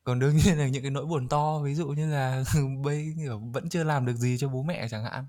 còn 0.04 0.19
đương 0.19 0.38
nhiên 0.38 0.58
là 0.58 0.67
những 0.67 0.82
cái 0.84 0.91
nỗi 0.91 1.06
buồn 1.06 1.28
to 1.30 1.60
ví 1.63 1.75
dụ 1.75 1.88
như 1.88 2.12
là 2.12 2.43
bây 2.84 3.13
kiểu 3.17 3.39
vẫn 3.54 3.69
chưa 3.69 3.84
làm 3.84 4.06
được 4.06 4.15
gì 4.15 4.38
cho 4.38 4.49
bố 4.49 4.63
mẹ 4.63 4.88
chẳng 4.89 5.04
hạn 5.04 5.25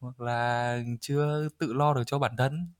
hoặc 0.00 0.20
là 0.20 0.78
chưa 1.00 1.48
tự 1.58 1.72
lo 1.72 1.94
được 1.94 2.02
cho 2.06 2.18
bản 2.18 2.36
thân 2.36 2.72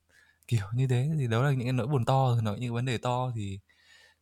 kiểu 0.47 0.65
như 0.75 0.87
thế 0.87 1.11
thì 1.19 1.27
đó 1.27 1.43
là 1.43 1.51
những 1.51 1.63
cái 1.63 1.73
nỗi 1.73 1.87
buồn 1.87 2.05
to 2.05 2.31
rồi 2.33 2.41
nói 2.43 2.59
những 2.59 2.73
vấn 2.73 2.85
đề 2.85 2.97
to 2.97 3.31
thì 3.35 3.59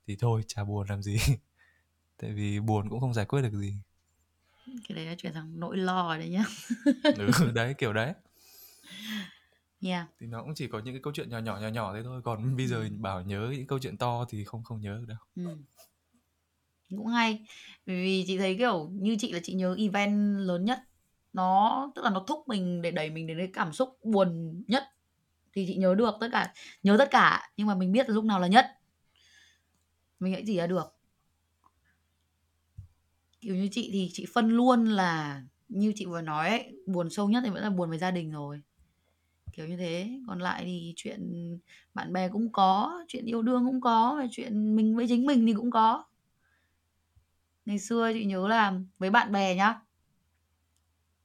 thì 0.08 0.16
thôi 0.20 0.42
chả 0.48 0.64
buồn 0.64 0.88
làm 0.90 1.04
gì 1.04 1.18
tại 2.18 2.34
vì 2.34 2.60
buồn 2.60 2.90
cũng 2.90 3.00
không 3.00 3.14
giải 3.14 3.26
quyết 3.26 3.42
được 3.42 3.54
gì 3.54 3.74
Cái 4.88 4.96
đấy 4.96 5.06
là 5.06 5.16
chuyển 5.18 5.34
sang 5.34 5.60
nỗi 5.60 5.78
lo 5.78 6.08
rồi 6.08 6.20
đấy 6.20 6.30
nhá. 6.30 6.46
ừ, 7.18 7.52
đấy 7.56 7.74
kiểu 7.78 7.94
đấy 7.94 8.14
Yeah. 9.82 10.08
thì 10.20 10.28
nó 10.28 10.42
cũng 10.44 10.56
chỉ 10.56 10.68
có 10.68 10.80
những 10.80 10.94
cái 10.94 11.02
câu 11.04 11.14
chuyện 11.14 11.30
nhỏ 11.30 11.40
nhỏ 11.40 11.58
nhỏ 11.62 11.68
nhỏ 11.68 11.94
thế 11.94 12.04
thôi 12.04 12.22
còn 12.24 12.56
bây 12.58 12.68
giờ 12.68 12.78
Ừ. 12.82 12.90
bảo 13.00 13.22
nhớ 13.22 13.54
những 13.58 13.68
câu 13.68 13.80
chuyện 13.80 13.98
to 13.98 14.26
thì 14.30 14.44
không 14.44 14.64
không 14.64 14.82
nhớ 14.82 14.98
được 15.00 15.06
đâu 15.08 15.18
Ừ. 15.36 15.58
Cũng 16.90 17.08
hay. 17.08 17.46
Bởi 17.86 17.96
vì 17.96 18.24
chị 18.28 18.38
thấy 18.38 18.56
kiểu 18.58 18.90
như 18.94 19.16
chị 19.20 19.32
là 19.32 19.40
chị 19.44 19.54
nhớ 19.54 19.76
event 19.80 20.40
lớn 20.40 20.66
nhất. 20.66 20.80
Nó 21.34 21.92
tức 21.96 22.02
là 22.02 22.10
nó 22.10 22.24
thúc 22.28 22.48
mình 22.48 22.82
để 22.82 22.92
đẩy 22.92 23.10
mình 23.10 23.28
đến 23.28 23.38
cái 23.38 23.50
cảm 23.54 23.74
xúc 23.74 23.90
buồn 24.04 24.64
nhất 24.68 24.84
thì 25.54 25.66
chị 25.68 25.76
nhớ 25.76 25.96
được 25.96 26.14
tất 26.20 26.28
cả 26.32 26.54
nhớ 26.84 26.96
tất 27.00 27.08
cả 27.12 27.50
nhưng 27.58 27.68
mà 27.68 27.76
mình 27.76 27.92
biết 27.92 28.10
là 28.10 28.16
lúc 28.16 28.26
nào 28.26 28.40
là 28.40 28.48
nhất 28.48 28.66
mình 30.20 30.34
hãy 30.34 30.44
chỉ 30.48 30.58
ra 30.58 30.68
được 30.68 30.94
kiểu 33.42 33.56
như 33.56 33.68
chị 33.72 33.90
thì 33.94 34.10
chị 34.14 34.26
phân 34.34 34.50
luôn 34.50 34.86
là 34.86 35.42
như 35.68 35.92
chị 35.96 36.06
vừa 36.06 36.22
nói 36.22 36.50
ấy, 36.50 36.76
buồn 36.86 37.10
sâu 37.10 37.30
nhất 37.30 37.42
thì 37.46 37.50
vẫn 37.50 37.64
là 37.64 37.70
buồn 37.70 37.90
với 37.90 37.98
gia 37.98 38.12
đình 38.12 38.32
rồi 38.32 38.62
kiểu 39.58 39.68
như 39.68 39.78
thế. 39.78 40.10
Còn 40.28 40.40
lại 40.40 40.64
thì 40.66 40.94
chuyện 40.96 41.32
bạn 41.94 42.14
bè 42.14 42.30
cũng 42.30 42.52
có 42.52 43.04
chuyện 43.08 43.26
yêu 43.26 43.42
đương 43.42 43.66
cũng 43.66 43.82
có 43.82 44.16
và 44.20 44.28
chuyện 44.32 44.76
mình 44.76 44.96
với 44.96 45.06
chính 45.08 45.26
mình 45.26 45.46
thì 45.48 45.54
cũng 45.54 45.72
có. 45.72 46.04
Ngày 47.66 47.80
xưa 47.80 48.12
chị 48.14 48.26
nhớ 48.26 48.48
là 48.48 48.74
với 49.00 49.10
bạn 49.10 49.32
bè 49.32 49.56
nhá 49.56 49.80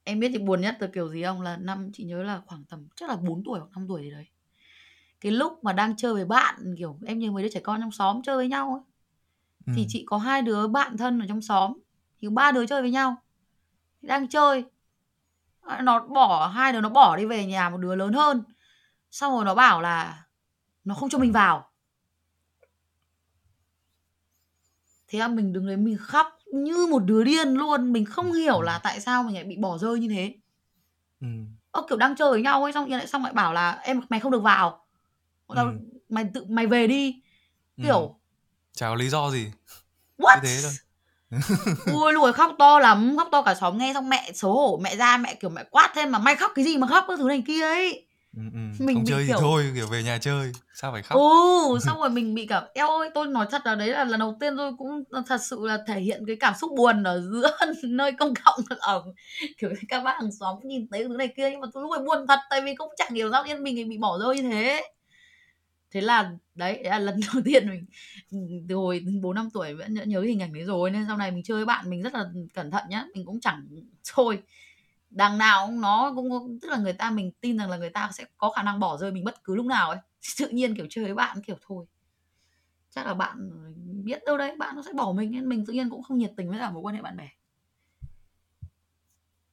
em 0.05 0.21
biết 0.21 0.31
chị 0.33 0.38
buồn 0.38 0.61
nhất 0.61 0.77
từ 0.81 0.87
kiểu 0.87 1.09
gì 1.09 1.23
không? 1.23 1.42
Là 1.42 1.57
năm 1.57 1.90
chị 1.92 2.05
nhớ 2.05 2.23
là 2.23 2.40
khoảng 2.47 2.64
tầm 2.64 2.88
chắc 2.97 3.09
là 3.09 3.16
4 3.16 3.42
tuổi 3.45 3.61
hoặc 3.61 3.71
5 3.77 3.88
tuổi 3.88 4.03
gì 4.03 4.11
đấy. 4.11 4.27
Cái 5.21 5.33
lúc 5.33 5.64
mà 5.64 5.73
đang 5.73 5.97
chơi 5.97 6.14
với 6.14 6.25
bạn 6.25 6.75
kiểu 6.79 6.99
em 7.07 7.18
như 7.18 7.31
mấy 7.31 7.42
đứa 7.42 7.49
trẻ 7.49 7.61
con 7.61 7.81
trong 7.81 7.90
xóm 7.90 8.23
chơi 8.23 8.37
với 8.37 8.49
nhau 8.49 8.71
ấy 8.73 8.83
ừ. 9.66 9.73
thì 9.77 9.87
chị 9.88 10.05
có 10.07 10.18
hai 10.18 10.42
đứa 10.42 10.68
bạn 10.68 10.97
thân 10.97 11.21
ở 11.21 11.27
trong 11.29 11.42
xóm 11.42 11.73
thì 12.21 12.29
ba 12.29 12.53
đứa 12.53 12.66
chơi 12.66 12.83
với 12.83 12.90
nhau. 12.90 13.16
Đang 14.03 14.29
chơi 14.29 14.64
nó 15.83 16.01
bỏ 16.01 16.46
hai 16.46 16.72
đứa 16.72 16.81
nó 16.81 16.88
bỏ 16.88 17.16
đi 17.16 17.25
về 17.27 17.46
nhà 17.46 17.70
một 17.70 17.77
đứa 17.77 17.94
lớn 17.94 18.12
hơn. 18.12 18.42
Xong 19.11 19.33
rồi 19.35 19.44
nó 19.44 19.55
bảo 19.55 19.81
là 19.81 20.25
nó 20.85 20.94
không 20.94 21.09
cho 21.09 21.18
mình 21.18 21.33
vào. 21.33 21.70
Thế 25.09 25.18
là 25.18 25.29
mình 25.29 25.53
đứng 25.53 25.66
đấy 25.66 25.77
mình 25.77 25.96
khóc 26.01 26.38
như 26.53 26.87
một 26.90 26.98
đứa 26.98 27.25
điên 27.25 27.48
luôn. 27.48 27.92
Mình 27.92 28.05
không 28.05 28.33
hiểu 28.33 28.62
là 28.62 28.79
tại 28.79 29.01
sao 29.01 29.22
mình 29.22 29.35
lại 29.35 29.44
bị 29.44 29.57
bỏ 29.57 29.79
rơi 29.79 30.01
như 30.01 30.09
thế. 30.09 30.35
Ừ. 31.20 31.27
ơ 31.70 31.83
kiểu 31.88 31.98
đang 31.98 32.16
chơi 32.16 32.31
với 32.31 32.42
nhau 32.42 32.62
ấy 32.62 32.72
xong 32.72 32.90
lại 32.90 33.07
xong 33.07 33.22
lại 33.25 33.33
bảo 33.33 33.53
là 33.53 33.70
em 33.72 34.01
mày 34.09 34.20
không 34.20 34.33
được 34.33 34.42
vào. 34.42 34.87
Ừ. 35.46 35.81
mày 36.09 36.31
tự 36.35 36.44
mày 36.48 36.66
về 36.66 36.87
đi. 36.87 37.22
Ừ. 37.77 37.83
kiểu 37.85 38.18
chả 38.72 38.88
có 38.88 38.94
lý 38.94 39.09
do 39.09 39.31
gì. 39.31 39.53
What? 40.18 40.37
Như 40.37 40.48
thế 40.48 40.61
thôi. 40.62 40.72
ui 41.87 42.12
lùi 42.12 42.33
khóc 42.33 42.55
to 42.59 42.79
lắm 42.79 43.14
khóc 43.18 43.29
to 43.33 43.42
cả 43.42 43.55
xóm 43.55 43.79
nghe 43.79 43.95
xong 43.95 44.09
mẹ 44.09 44.31
xấu 44.35 44.53
hổ 44.53 44.81
mẹ 44.83 44.97
ra 44.97 45.16
mẹ 45.16 45.35
kiểu 45.35 45.51
mẹ 45.51 45.64
quát 45.71 45.92
thêm 45.95 46.12
mà 46.12 46.18
mày 46.18 46.37
khóc 46.37 46.53
cái 46.55 46.64
gì 46.64 46.77
mà 46.77 46.87
khóc 46.87 47.05
cái 47.09 47.16
thứ 47.16 47.25
này 47.29 47.42
kia 47.47 47.62
ấy. 47.62 48.07
Ừ, 48.37 48.42
ừ. 48.53 48.59
Mình 48.85 48.97
không 48.97 49.05
bị 49.05 49.11
chơi 49.11 49.25
kiểu- 49.27 49.37
thì 49.37 49.40
thôi 49.42 49.64
kiểu 49.75 49.87
về 49.87 50.03
nhà 50.03 50.18
chơi 50.18 50.53
sao 50.75 50.92
phải 50.92 51.03
khóc? 51.03 51.18
Ừ 51.18 51.79
xong 51.81 52.01
rồi 52.01 52.11
mình 52.11 52.35
bị 52.35 52.47
cả 52.47 52.62
eo 52.75 52.88
ơi 52.88 53.11
tôi 53.14 53.27
nói 53.27 53.47
thật 53.51 53.62
là 53.64 53.75
đấy 53.75 53.88
là 53.88 54.05
lần 54.05 54.21
đầu 54.21 54.37
tiên 54.40 54.55
tôi 54.57 54.73
cũng 54.79 55.05
thật 55.27 55.40
sự 55.42 55.59
là 55.62 55.79
thể 55.87 56.01
hiện 56.01 56.25
cái 56.27 56.37
cảm 56.40 56.55
xúc 56.61 56.71
buồn 56.77 57.03
ở 57.03 57.21
giữa 57.33 57.57
nơi 57.85 58.12
công 58.12 58.35
cộng 58.45 58.61
ở 58.81 59.03
kiểu 59.59 59.71
các 59.88 60.05
bác 60.05 60.12
hàng 60.21 60.31
xóm 60.40 60.57
nhìn 60.64 60.87
thấy 60.90 61.01
cái 61.01 61.09
thứ 61.09 61.16
này 61.16 61.29
kia 61.37 61.51
nhưng 61.51 61.61
mà 61.61 61.66
tôi 61.75 61.83
lúc 61.83 61.92
ấy 61.92 62.01
buồn 62.07 62.27
thật 62.29 62.38
tại 62.51 62.61
vì 62.61 62.75
cũng 62.75 62.88
chẳng 62.97 63.14
hiểu 63.14 63.29
sao 63.33 63.42
yên 63.45 63.62
mình 63.62 63.88
bị 63.88 63.99
bỏ 63.99 64.18
rơi 64.18 64.37
như 64.37 64.51
thế 64.51 64.83
thế 65.92 66.00
là 66.00 66.22
đấy, 66.55 66.74
đấy 66.74 66.85
là 66.85 66.98
lần 66.98 67.20
đầu 67.35 67.42
tiên 67.44 67.68
mình 67.68 67.87
từ 68.68 68.74
hồi 68.74 69.05
bốn 69.22 69.35
năm 69.35 69.48
tuổi 69.55 69.74
vẫn 69.74 69.94
nhớ, 70.07 70.20
hình 70.20 70.42
ảnh 70.42 70.52
đấy 70.52 70.64
rồi 70.64 70.90
nên 70.90 71.05
sau 71.07 71.16
này 71.16 71.31
mình 71.31 71.42
chơi 71.44 71.57
với 71.57 71.64
bạn 71.64 71.90
mình 71.90 72.02
rất 72.02 72.14
là 72.14 72.24
cẩn 72.55 72.70
thận 72.70 72.83
nhá 72.88 73.05
mình 73.14 73.26
cũng 73.26 73.40
chẳng 73.40 73.66
thôi 74.14 74.42
đằng 75.11 75.38
nào 75.38 75.70
nó 75.70 76.12
cũng 76.14 76.59
tức 76.62 76.68
là 76.68 76.76
người 76.78 76.92
ta 76.92 77.11
mình 77.11 77.33
tin 77.40 77.59
rằng 77.59 77.70
là 77.70 77.76
người 77.76 77.90
ta 77.90 78.11
sẽ 78.12 78.24
có 78.38 78.50
khả 78.50 78.62
năng 78.62 78.81
bỏ 78.81 78.96
rơi 78.96 79.12
mình 79.12 79.24
bất 79.24 79.44
cứ 79.44 79.57
lúc 79.57 79.66
nào 79.66 79.90
ấy. 79.90 79.98
Tự 80.38 80.48
nhiên 80.48 80.76
kiểu 80.76 80.87
chơi 80.90 81.05
với 81.05 81.14
bạn 81.14 81.42
kiểu 81.42 81.57
thôi. 81.66 81.87
Chắc 82.90 83.07
là 83.07 83.14
bạn 83.14 83.50
biết 84.05 84.22
đâu 84.26 84.38
đấy 84.38 84.57
bạn 84.57 84.76
nó 84.76 84.83
sẽ 84.83 84.92
bỏ 84.92 85.12
mình 85.12 85.31
nên 85.31 85.48
mình 85.48 85.66
tự 85.66 85.72
nhiên 85.72 85.90
cũng 85.90 86.02
không 86.02 86.18
nhiệt 86.18 86.33
tình 86.37 86.48
với 86.50 86.59
cả 86.59 86.70
mối 86.70 86.83
quan 86.83 86.94
hệ 86.94 87.02
bạn 87.02 87.16
bè. 87.16 87.28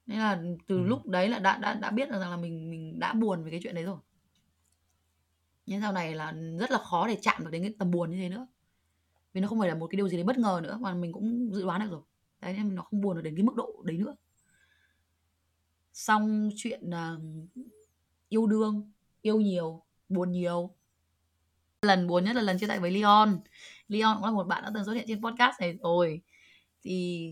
Nên 0.05 0.19
là 0.19 0.41
từ 0.67 0.75
Ừ. 0.75 0.83
lúc 0.87 1.07
đấy 1.07 1.29
là 1.29 1.39
đã 1.39 1.57
đã 1.57 1.73
đã 1.73 1.91
biết 1.91 2.09
rằng 2.09 2.19
là 2.21 2.37
mình 2.37 2.69
mình 2.71 2.99
đã 2.99 3.13
buồn 3.13 3.43
về 3.43 3.51
cái 3.51 3.59
chuyện 3.63 3.75
đấy 3.75 3.83
rồi 3.83 3.97
nhưng 5.69 5.81
sau 5.81 5.91
này 5.91 6.15
là 6.15 6.33
rất 6.59 6.71
là 6.71 6.77
khó 6.77 7.07
để 7.07 7.17
chạm 7.21 7.43
được 7.43 7.49
đến 7.51 7.61
cái 7.61 7.73
tầm 7.79 7.91
buồn 7.91 8.11
như 8.11 8.17
thế 8.17 8.29
nữa. 8.29 8.47
Vì 9.33 9.41
nó 9.41 9.47
không 9.47 9.59
phải 9.59 9.69
là 9.69 9.75
một 9.75 9.87
cái 9.87 9.97
điều 9.97 10.09
gì 10.09 10.17
đấy 10.17 10.23
bất 10.23 10.37
ngờ 10.37 10.59
nữa 10.63 10.77
mà 10.81 10.93
mình 10.93 11.13
cũng 11.13 11.49
dự 11.53 11.63
đoán 11.63 11.81
được 11.81 11.91
rồi. 11.91 12.01
Đấy 12.41 12.53
nên 12.53 12.75
nó 12.75 12.81
không 12.81 13.01
buồn 13.01 13.15
được 13.15 13.21
đến 13.21 13.35
cái 13.35 13.43
mức 13.43 13.55
độ 13.55 13.81
đấy 13.85 13.97
nữa. 13.97 14.15
Xong 15.93 16.49
chuyện 16.55 16.89
uh, 16.89 17.21
yêu 18.29 18.47
đương 18.47 18.91
yêu 19.21 19.39
nhiều 19.39 19.83
buồn 20.09 20.31
nhiều. 20.31 20.75
Lần 21.81 22.07
buồn 22.07 22.23
nhất 22.23 22.35
là 22.35 22.41
lần 22.41 22.59
chia 22.59 22.67
tay 22.67 22.79
với 22.79 22.91
Leon. 22.91 23.39
Leon 23.87 24.15
cũng 24.15 24.25
là 24.25 24.31
một 24.31 24.47
bạn 24.47 24.63
đã 24.63 24.71
từng 24.73 24.85
xuất 24.85 24.93
hiện 24.93 25.05
trên 25.07 25.21
podcast 25.23 25.59
này 25.59 25.77
rồi. 25.81 26.21
Thì 26.81 27.29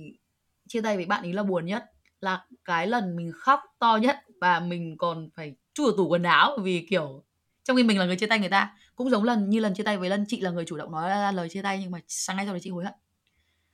chia 0.67 0.81
tay 0.81 0.95
với 0.95 1.05
bạn 1.05 1.23
ấy 1.23 1.33
là 1.33 1.43
buồn 1.43 1.65
nhất 1.65 1.91
là 2.21 2.45
cái 2.65 2.87
lần 2.87 3.15
mình 3.15 3.31
khóc 3.35 3.59
to 3.79 3.99
nhất 4.01 4.17
và 4.41 4.59
mình 4.59 4.97
còn 4.97 5.29
phải 5.35 5.55
chùa 5.73 5.91
tủ 5.97 6.07
quần 6.07 6.23
áo 6.23 6.57
vì 6.63 6.87
kiểu 6.89 7.23
trong 7.67 7.77
khi 7.77 7.83
mình 7.83 7.99
là 7.99 8.05
người 8.05 8.15
chia 8.15 8.27
tay 8.27 8.39
người 8.39 8.49
ta 8.49 8.73
cũng 8.95 9.09
giống 9.09 9.23
lần 9.23 9.49
như 9.49 9.59
lần 9.59 9.73
chia 9.73 9.83
tay 9.83 9.97
với 9.97 10.09
lân 10.09 10.25
chị 10.27 10.41
là 10.41 10.51
người 10.51 10.65
chủ 10.65 10.77
động 10.77 10.91
nói 10.91 11.09
ra 11.09 11.31
lời 11.31 11.49
chia 11.49 11.61
tay 11.61 11.79
nhưng 11.81 11.91
mà 11.91 11.99
sáng 12.07 12.37
nay 12.37 12.45
sau 12.45 12.53
đấy 12.53 12.61
chị 12.63 12.69
hối 12.69 12.83
hận 12.85 12.93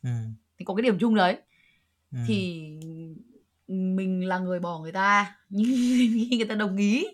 ừ. 0.03 0.09
thì 0.59 0.65
có 0.65 0.75
cái 0.75 0.81
điểm 0.83 0.97
chung 0.99 1.15
đấy 1.15 1.37
Ừ. 2.11 2.17
thì 2.27 2.69
mình 3.67 4.27
là 4.27 4.39
người 4.39 4.59
bỏ 4.59 4.79
người 4.79 4.91
ta 4.91 5.35
nhưng 5.49 5.65
khi 6.29 6.37
người 6.37 6.47
ta 6.47 6.55
đồng 6.55 6.77
ý 6.77 7.05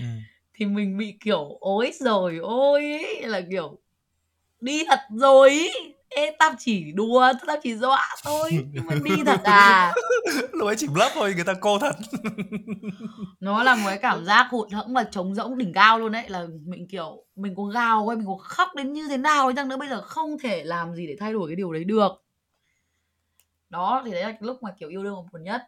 Ừ. 0.00 0.04
thì 0.54 0.66
mình 0.66 0.98
bị 0.98 1.16
kiểu 1.20 1.56
ối 1.60 1.92
rồi 2.00 2.38
ôi 2.42 2.80
ấy, 2.80 3.22
là 3.22 3.40
kiểu 3.50 3.78
đi 4.60 4.84
thật 4.88 4.98
rồi 5.10 5.50
ý. 5.50 5.70
Ê, 6.16 6.36
tao 6.38 6.54
chỉ 6.58 6.92
đùa 6.92 7.32
tao 7.46 7.56
chỉ 7.62 7.76
dọa 7.76 8.16
thôi 8.22 8.50
nhưng 8.72 8.86
mà 8.86 8.94
đi 9.04 9.10
thật 9.26 9.40
à? 9.44 9.94
Lúc 10.52 10.66
ấy 10.66 10.76
chỉ 10.78 10.86
bluff 10.86 11.10
thôi 11.14 11.32
người 11.34 11.44
ta 11.44 11.54
cô 11.60 11.78
thật. 11.78 11.96
Nó 13.40 13.62
là 13.62 13.74
một 13.74 13.82
cái 13.86 13.98
cảm 13.98 14.24
giác 14.24 14.46
hụt 14.50 14.72
hẫng 14.72 14.94
và 14.94 15.04
trống 15.04 15.34
rỗng 15.34 15.58
đỉnh 15.58 15.72
cao 15.72 15.98
luôn 15.98 16.12
đấy 16.12 16.28
là 16.28 16.46
mình 16.66 16.86
kiểu 16.88 17.24
mình 17.36 17.54
có 17.56 17.64
gào 17.64 18.08
hay 18.08 18.16
mình 18.16 18.26
có 18.26 18.36
khóc 18.36 18.68
đến 18.76 18.92
như 18.92 19.08
thế 19.08 19.16
nào 19.16 19.44
ấy 19.44 19.54
chăng 19.56 19.68
nữa 19.68 19.76
bây 19.76 19.88
giờ 19.88 20.00
không 20.02 20.38
thể 20.38 20.64
làm 20.64 20.94
gì 20.94 21.06
để 21.06 21.16
thay 21.20 21.32
đổi 21.32 21.48
cái 21.48 21.56
điều 21.56 21.72
đấy 21.72 21.84
được. 21.84 22.12
Đó 23.70 24.02
thì 24.04 24.12
đấy 24.12 24.22
là 24.22 24.36
lúc 24.40 24.62
mà 24.62 24.70
kiểu 24.78 24.88
yêu 24.88 25.02
đương 25.02 25.26
buồn 25.32 25.42
nhất. 25.42 25.62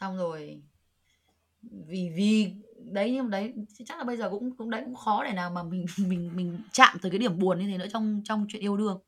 Xong 0.00 0.16
rồi 0.16 0.62
vì 1.86 2.10
vì 2.16 2.52
đấy 2.92 3.12
nhưng 3.12 3.24
mà 3.24 3.30
đấy 3.30 3.54
chắc 3.86 3.98
là 3.98 4.04
bây 4.04 4.16
giờ 4.16 4.30
cũng 4.30 4.56
cũng 4.56 4.70
đấy 4.70 4.82
cũng 4.84 4.94
khó 4.94 5.24
để 5.24 5.32
nào 5.32 5.50
mà 5.50 5.62
mình 5.62 5.86
mình 6.08 6.30
mình 6.36 6.58
chạm 6.72 6.96
tới 7.02 7.10
cái 7.10 7.18
điểm 7.18 7.38
buồn 7.38 7.58
như 7.58 7.66
thế 7.66 7.78
nữa 7.78 7.86
trong 7.92 8.20
trong 8.24 8.46
chuyện 8.48 8.62
yêu 8.62 8.76
đương. 8.76 9.00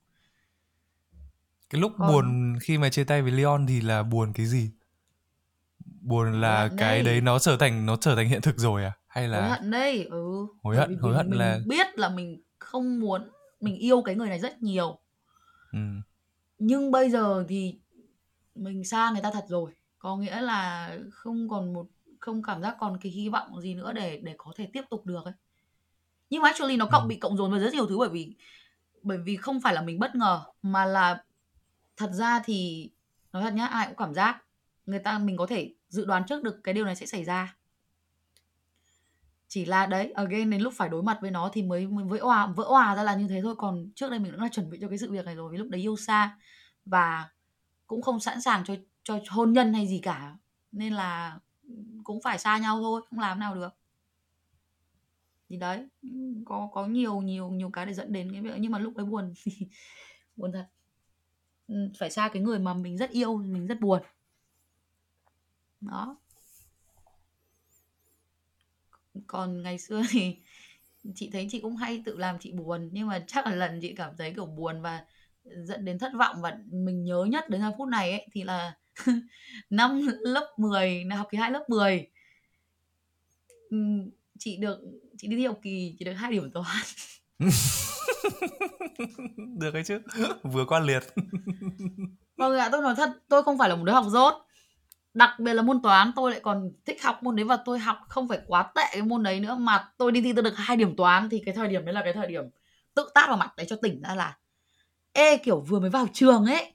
Cái 1.70 1.80
lúc 1.80 1.92
Còn- 1.98 2.08
buồn 2.12 2.58
khi 2.62 2.78
mà 2.78 2.88
chia 2.90 3.04
tay 3.04 3.22
với 3.22 3.32
Leon 3.32 3.66
thì 3.68 3.80
là 3.80 4.02
buồn 4.02 4.32
cái 4.32 4.46
gì? 4.46 4.70
Buồn 6.00 6.40
là 6.40 6.60
hận 6.68 6.76
cái 6.78 7.02
đấy. 7.02 7.12
đấy 7.14 7.20
nó 7.20 7.38
trở 7.38 7.56
thành 7.56 7.86
nó 7.86 7.96
trở 7.96 8.16
thành 8.16 8.28
hiện 8.28 8.40
thực 8.40 8.58
rồi 8.58 8.84
à? 8.84 8.92
Hay 9.06 9.24
hối 9.28 9.32
là 9.32 9.48
hận 9.48 9.70
đấy 9.70 10.04
ừ. 10.04 10.46
Hối 10.62 10.76
hận- 10.76 10.98
hối 11.00 11.14
hận 11.14 11.30
mình 11.30 11.38
là- 11.38 11.60
biết 11.66 11.98
là 11.98 12.08
mình 12.08 12.42
không 12.58 13.00
muốn 13.00 13.28
mình 13.60 13.76
yêu 13.76 14.02
cái 14.02 14.14
người 14.14 14.28
này 14.28 14.38
rất 14.40 14.62
nhiều. 14.62 14.98
Ừ. 15.72 15.78
nhưng 16.58 16.90
bây 16.90 17.10
giờ 17.10 17.44
thì 17.48 17.78
mình 18.54 18.84
xa 18.84 19.10
người 19.10 19.22
ta 19.22 19.30
thật 19.30 19.44
rồi. 19.48 19.70
Có 19.98 20.16
nghĩa 20.16 20.40
là 20.40 20.90
không 21.12 21.48
còn 21.48 21.72
một 21.72 21.86
không 22.20 22.42
cảm 22.42 22.62
giác 22.62 22.76
còn 22.80 22.98
cái 23.00 23.12
hy 23.12 23.28
vọng 23.28 23.60
gì 23.60 23.74
nữa 23.74 23.92
để 23.92 24.20
để 24.24 24.34
có 24.38 24.52
thể 24.56 24.70
tiếp 24.72 24.82
tục 24.90 25.06
được 25.06 25.24
ấy. 25.24 25.34
Nhưng 26.30 26.42
mà 26.42 26.48
actually 26.48 26.76
nó 26.76 26.86
cộng 26.86 27.02
Ừ. 27.02 27.08
bị 27.08 27.16
cộng 27.16 27.36
dồn 27.36 27.50
vào 27.50 27.60
rất 27.60 27.72
nhiều 27.72 27.86
thứ 27.86 27.98
bởi 27.98 28.08
vì 28.08 28.36
bởi 29.02 29.18
vì 29.18 29.36
không 29.36 29.60
phải 29.60 29.74
là 29.74 29.82
mình 29.82 29.98
bất 29.98 30.14
ngờ 30.14 30.44
mà 30.62 30.84
là 30.84 31.24
thật 31.96 32.10
ra 32.12 32.40
thì 32.44 32.90
nói 33.32 33.42
thật 33.42 33.54
nhá 33.54 33.66
ai 33.66 33.86
cũng 33.86 33.96
cảm 33.96 34.14
giác 34.14 34.44
người 34.86 34.98
ta 34.98 35.18
mình 35.18 35.36
có 35.36 35.46
thể 35.46 35.74
dự 35.88 36.04
đoán 36.04 36.26
trước 36.26 36.42
được 36.42 36.60
cái 36.64 36.74
điều 36.74 36.84
này 36.84 36.96
sẽ 36.96 37.06
xảy 37.06 37.24
ra. 37.24 37.56
Chỉ 39.48 39.64
là 39.64 39.86
đấy 39.86 40.12
again 40.12 40.50
đến 40.50 40.60
lúc 40.60 40.74
phải 40.76 40.88
đối 40.88 41.02
mặt 41.02 41.18
với 41.22 41.30
nó 41.30 41.50
thì 41.52 41.62
mới, 41.62 41.86
mới 41.86 42.04
vỡ 42.04 42.18
hòa 42.22 42.46
vỡ 42.46 42.64
hòa 42.68 42.96
ra 42.96 43.02
là 43.02 43.14
như 43.14 43.28
thế 43.28 43.40
thôi. 43.42 43.54
Còn 43.58 43.90
trước 43.94 44.10
đây 44.10 44.18
mình 44.18 44.32
đã 44.32 44.38
là 44.38 44.48
chuẩn 44.48 44.70
bị 44.70 44.78
cho 44.80 44.88
cái 44.88 44.98
sự 44.98 45.12
việc 45.12 45.24
này 45.24 45.34
rồi 45.34 45.52
vì 45.52 45.58
lúc 45.58 45.68
đấy 45.68 45.80
yêu 45.80 45.96
xa 45.96 46.38
và 46.84 47.28
cũng 47.86 48.02
không 48.02 48.20
sẵn 48.20 48.40
sàng 48.40 48.64
cho 48.64 48.74
cho 49.02 49.18
hôn 49.28 49.52
nhân 49.52 49.74
hay 49.74 49.86
gì 49.86 49.98
cả. 49.98 50.36
Nên 50.72 50.92
là 50.92 51.38
cũng 52.04 52.20
phải 52.22 52.38
xa 52.38 52.58
nhau 52.58 52.80
thôi, 52.80 53.02
không 53.10 53.20
làm 53.20 53.38
nào 53.40 53.54
được. 53.54 53.74
Thì 55.48 55.56
đấy, 55.56 55.88
có 56.44 56.68
có 56.72 56.86
nhiều 56.86 57.20
nhiều 57.20 57.50
nhiều 57.50 57.70
cái 57.70 57.86
để 57.86 57.94
dẫn 57.94 58.12
đến 58.12 58.32
cái 58.32 58.42
việc 58.42 58.54
nhưng 58.58 58.72
mà 58.72 58.78
lúc 58.78 58.96
đấy 58.96 59.06
buồn 59.06 59.34
buồn 60.36 60.52
thật. 60.52 60.66
Ừ, 61.68 61.74
phải 61.98 62.10
xa 62.10 62.28
cái 62.32 62.42
người 62.42 62.58
mà 62.58 62.74
mình 62.74 62.96
rất 62.96 63.10
yêu, 63.10 63.36
mình 63.36 63.66
rất 63.66 63.80
buồn. 63.80 64.02
Đó. 65.80 66.16
Còn 69.26 69.62
ngày 69.62 69.78
xưa 69.78 70.02
thì 70.10 70.36
chị 71.14 71.30
thấy 71.32 71.46
chị 71.50 71.60
cũng 71.60 71.76
hay 71.76 72.02
tự 72.04 72.16
làm 72.16 72.38
chị 72.40 72.52
buồn. 72.52 72.88
Nhưng 72.92 73.06
mà 73.08 73.24
chắc 73.26 73.46
là 73.46 73.54
lần 73.54 73.78
chị 73.82 73.94
cảm 73.94 74.16
thấy 74.16 74.32
kiểu 74.34 74.46
buồn 74.46 74.82
và 74.82 75.04
dẫn 75.44 75.84
đến 75.84 75.98
thất 75.98 76.12
vọng 76.18 76.36
và 76.42 76.58
mình 76.72 77.04
nhớ 77.04 77.24
nhất 77.30 77.50
đến 77.50 77.60
giờ 77.60 77.72
phút 77.78 77.88
này 77.88 78.10
ấy, 78.12 78.28
thì 78.32 78.42
là 78.44 78.76
năm 79.70 80.08
lớp 80.20 80.54
10 80.56 81.04
là 81.04 81.16
học 81.16 81.28
kỳ 81.30 81.38
2 81.38 81.50
lớp 81.50 81.64
10 81.68 82.06
Ừm, 83.70 84.10
chị 84.38 84.56
được 84.56 84.78
chị 85.18 85.28
đi 85.28 85.36
thi 85.36 85.46
học 85.46 85.58
kỳ 85.62 85.94
chị 85.98 86.04
được 86.04 86.12
hai 86.12 86.32
điểm 86.32 86.50
toán. 86.50 86.76
Được 89.58 89.74
ấy 89.74 89.84
chứ 89.84 89.98
vừa 90.42 90.64
qua 90.64 90.80
liệt. 90.80 91.02
Vâng 92.36 92.58
ạ, 92.58 92.68
tôi 92.72 92.82
nói 92.82 92.94
thật, 92.96 93.10
tôi 93.28 93.42
không 93.42 93.58
phải 93.58 93.68
là 93.68 93.76
một 93.76 93.84
đứa 93.84 93.92
học 93.92 94.06
dốt. 94.08 94.34
Đặc 95.14 95.30
biệt 95.38 95.54
là 95.54 95.62
môn 95.62 95.82
toán, 95.82 96.12
tôi 96.16 96.30
lại 96.30 96.40
còn 96.40 96.70
thích 96.86 97.02
học 97.02 97.22
môn 97.22 97.36
đấy 97.36 97.44
và 97.44 97.56
tôi 97.64 97.78
học 97.78 97.98
không 98.08 98.28
phải 98.28 98.38
quá 98.46 98.72
tệ 98.74 98.82
cái 98.92 99.02
môn 99.02 99.22
đấy 99.22 99.40
nữa 99.40 99.56
mà 99.60 99.90
tôi 99.96 100.12
đi 100.12 100.20
thi 100.20 100.32
tôi 100.32 100.42
được 100.42 100.56
hai 100.56 100.76
điểm 100.76 100.96
toán 100.96 101.28
thì 101.28 101.42
cái 101.46 101.54
thời 101.54 101.68
điểm 101.68 101.84
đấy 101.84 101.94
là 101.94 102.02
cái 102.04 102.12
thời 102.12 102.26
điểm 102.26 102.44
tự 102.94 103.10
tát 103.14 103.28
vào 103.28 103.36
mặt 103.36 103.52
để 103.56 103.64
cho 103.64 103.76
tỉnh 103.76 104.02
ra 104.02 104.14
là 104.14 104.38
ê 105.12 105.36
kiểu 105.36 105.60
vừa 105.60 105.80
mới 105.80 105.90
vào 105.90 106.06
trường 106.12 106.46
ấy 106.46 106.72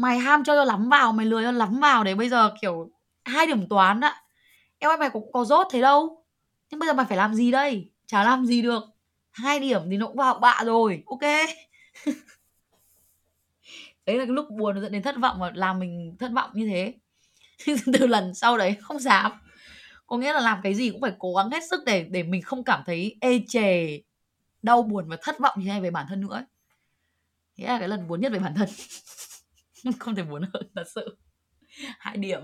mày 0.00 0.18
ham 0.18 0.44
chơi 0.44 0.56
cho 0.56 0.64
lắm 0.64 0.88
vào, 0.88 1.12
mày 1.12 1.26
lười 1.26 1.44
cho 1.44 1.50
lắm 1.50 1.80
vào 1.80 2.04
để 2.04 2.14
bây 2.14 2.28
giờ, 2.28 2.54
kiểu, 2.60 2.90
hai 3.24 3.46
điểm 3.46 3.68
toán 3.68 4.00
á. 4.00 4.22
Em 4.78 4.90
ơi, 4.90 4.96
mày 4.96 5.10
cũng 5.10 5.32
có 5.32 5.44
dốt 5.44 5.66
thế 5.70 5.80
đâu. 5.80 6.24
Nhưng 6.70 6.80
bây 6.80 6.86
giờ 6.86 6.92
mày 6.92 7.06
phải 7.06 7.18
làm 7.18 7.34
gì 7.34 7.50
đây? 7.50 7.90
Chả 8.06 8.24
làm 8.24 8.46
gì 8.46 8.62
được. 8.62 8.82
Hai 9.30 9.60
điểm 9.60 9.82
thì 9.90 9.96
nó 9.96 10.06
cũng 10.06 10.16
vào 10.16 10.38
bạ 10.38 10.62
rồi, 10.64 11.02
ok? 11.06 11.20
Đấy 14.06 14.18
là 14.18 14.24
cái 14.24 14.34
lúc 14.34 14.46
buồn 14.50 14.74
nó 14.74 14.80
dẫn 14.80 14.92
đến 14.92 15.02
thất 15.02 15.16
vọng 15.22 15.36
và 15.40 15.52
làm 15.54 15.78
mình 15.78 16.16
thất 16.18 16.32
vọng 16.32 16.50
như 16.54 16.68
thế. 16.68 16.94
Từ 17.98 18.06
lần 18.06 18.34
sau 18.34 18.58
đấy, 18.58 18.76
không 18.80 18.98
dám. 18.98 19.32
Có 20.06 20.16
nghĩa 20.16 20.32
là 20.32 20.40
làm 20.40 20.60
cái 20.62 20.74
gì 20.74 20.90
cũng 20.90 21.00
phải 21.00 21.12
cố 21.18 21.34
gắng 21.34 21.50
hết 21.50 21.64
sức 21.70 21.80
để 21.86 22.04
để 22.10 22.22
mình 22.22 22.42
không 22.42 22.64
cảm 22.64 22.82
thấy 22.86 23.16
ê 23.20 23.40
chề, 23.48 24.00
đau 24.62 24.82
buồn 24.82 25.08
và 25.08 25.16
thất 25.22 25.38
vọng 25.38 25.54
như 25.56 25.64
thế 25.64 25.70
này 25.70 25.80
về 25.80 25.90
bản 25.90 26.06
thân 26.08 26.20
nữa 26.20 26.34
ấy. 26.34 26.44
thế 27.58 27.66
là 27.66 27.78
cái 27.78 27.88
lần 27.88 28.08
buồn 28.08 28.20
nhất 28.20 28.32
về 28.32 28.38
bản 28.38 28.54
thân. 28.54 28.68
không 29.98 30.14
thể 30.14 30.22
buồn 30.22 30.42
hơn 30.54 30.70
thật 30.76 30.84
sự. 30.94 31.16
Hai 31.98 32.16
điểm. 32.16 32.40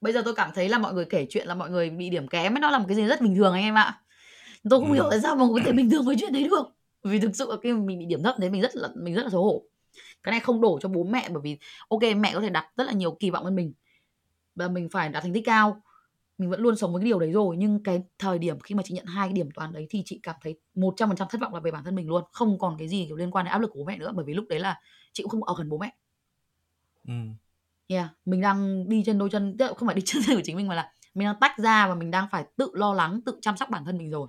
Bây 0.00 0.12
giờ 0.12 0.22
tôi 0.24 0.34
cảm 0.34 0.50
thấy 0.54 0.68
là 0.68 0.78
mọi 0.78 0.94
người 0.94 1.04
kể 1.04 1.26
chuyện 1.30 1.46
là 1.46 1.54
mọi 1.54 1.70
người 1.70 1.90
bị 1.90 2.10
điểm 2.10 2.28
kém 2.28 2.54
ấy 2.54 2.60
nó 2.60 2.70
là 2.70 2.78
một 2.78 2.84
cái 2.88 2.96
gì 2.96 3.04
rất 3.06 3.20
bình 3.20 3.36
thường 3.36 3.52
anh 3.52 3.62
em 3.62 3.74
ạ. 3.74 4.00
Tôi 4.70 4.80
không 4.80 4.88
Ừ. 4.88 4.94
hiểu 4.94 5.06
tại 5.10 5.20
sao 5.20 5.36
mà 5.36 5.44
có 5.54 5.60
thể 5.64 5.72
bình 5.72 5.90
thường 5.90 6.04
với 6.04 6.16
chuyện 6.20 6.32
đấy 6.32 6.44
được. 6.44 6.66
Vì 7.04 7.18
thực 7.18 7.36
sự 7.36 7.46
là 7.50 7.56
khi 7.62 7.72
mình 7.72 7.98
bị 7.98 8.06
điểm 8.06 8.22
thấp 8.22 8.34
thế 8.40 8.48
mình 8.50 8.62
rất 8.62 8.76
là 8.76 8.88
mình 8.94 9.14
rất 9.14 9.22
là 9.22 9.30
xấu 9.30 9.44
hổ. 9.44 9.62
Cái 10.22 10.30
này 10.30 10.40
không 10.40 10.60
đổ 10.60 10.78
cho 10.82 10.88
bố 10.88 11.04
mẹ 11.04 11.28
bởi 11.28 11.40
vì 11.42 11.58
ok 11.88 12.00
mẹ 12.16 12.34
có 12.34 12.40
thể 12.40 12.50
đặt 12.50 12.66
rất 12.76 12.84
là 12.84 12.92
nhiều 12.92 13.16
kỳ 13.20 13.30
vọng 13.30 13.44
lên 13.44 13.54
mình. 13.56 13.72
Và 14.54 14.68
mình 14.68 14.88
phải 14.92 15.08
đạt 15.08 15.22
thành 15.22 15.32
tích 15.32 15.44
cao 15.46 15.82
mình 16.42 16.50
vẫn 16.50 16.60
luôn 16.60 16.76
sống 16.76 16.92
với 16.92 17.00
cái 17.00 17.06
điều 17.06 17.18
đấy 17.18 17.32
rồi 17.32 17.56
nhưng 17.56 17.82
cái 17.82 18.02
thời 18.18 18.38
điểm 18.38 18.60
khi 18.60 18.74
mà 18.74 18.82
chị 18.82 18.94
nhận 18.94 19.06
hai 19.06 19.28
cái 19.28 19.32
điểm 19.32 19.50
toán 19.50 19.72
đấy 19.72 19.86
thì 19.90 20.02
chị 20.06 20.20
cảm 20.22 20.36
thấy 20.42 20.58
100% 20.74 21.14
thất 21.16 21.40
vọng 21.40 21.54
là 21.54 21.60
về 21.60 21.70
bản 21.70 21.84
thân 21.84 21.94
mình 21.94 22.08
luôn 22.08 22.24
không 22.32 22.58
còn 22.58 22.76
cái 22.78 22.88
gì 22.88 23.04
kiểu 23.06 23.16
liên 23.16 23.30
quan 23.30 23.44
đến 23.44 23.52
áp 23.52 23.58
lực 23.58 23.70
của 23.72 23.78
bố 23.78 23.84
mẹ 23.84 23.98
nữa 23.98 24.12
bởi 24.14 24.24
vì 24.24 24.34
lúc 24.34 24.44
đấy 24.48 24.60
là 24.60 24.80
chị 25.12 25.22
cũng 25.22 25.30
không 25.30 25.44
ở 25.44 25.54
gần 25.58 25.68
bố 25.68 25.78
mẹ 25.78 25.92
Ừ. 27.08 27.14
Yeah, 27.86 28.08
mình 28.24 28.40
đang 28.40 28.88
đi 28.88 29.02
chân 29.06 29.18
đôi 29.18 29.30
chân, 29.30 29.56
tức 29.58 29.66
là 29.66 29.74
không 29.74 29.86
phải 29.86 29.94
đi 29.94 30.02
chân 30.06 30.22
của 30.26 30.40
chính 30.44 30.56
mình 30.56 30.68
mà 30.68 30.74
là 30.74 30.92
mình 31.14 31.26
đang 31.26 31.36
tách 31.40 31.58
ra 31.58 31.88
và 31.88 31.94
mình 31.94 32.10
đang 32.10 32.28
phải 32.30 32.44
tự 32.56 32.70
lo 32.74 32.94
lắng, 32.94 33.20
tự 33.26 33.38
chăm 33.42 33.56
sóc 33.56 33.70
bản 33.70 33.84
thân 33.84 33.98
mình 33.98 34.10
rồi. 34.10 34.28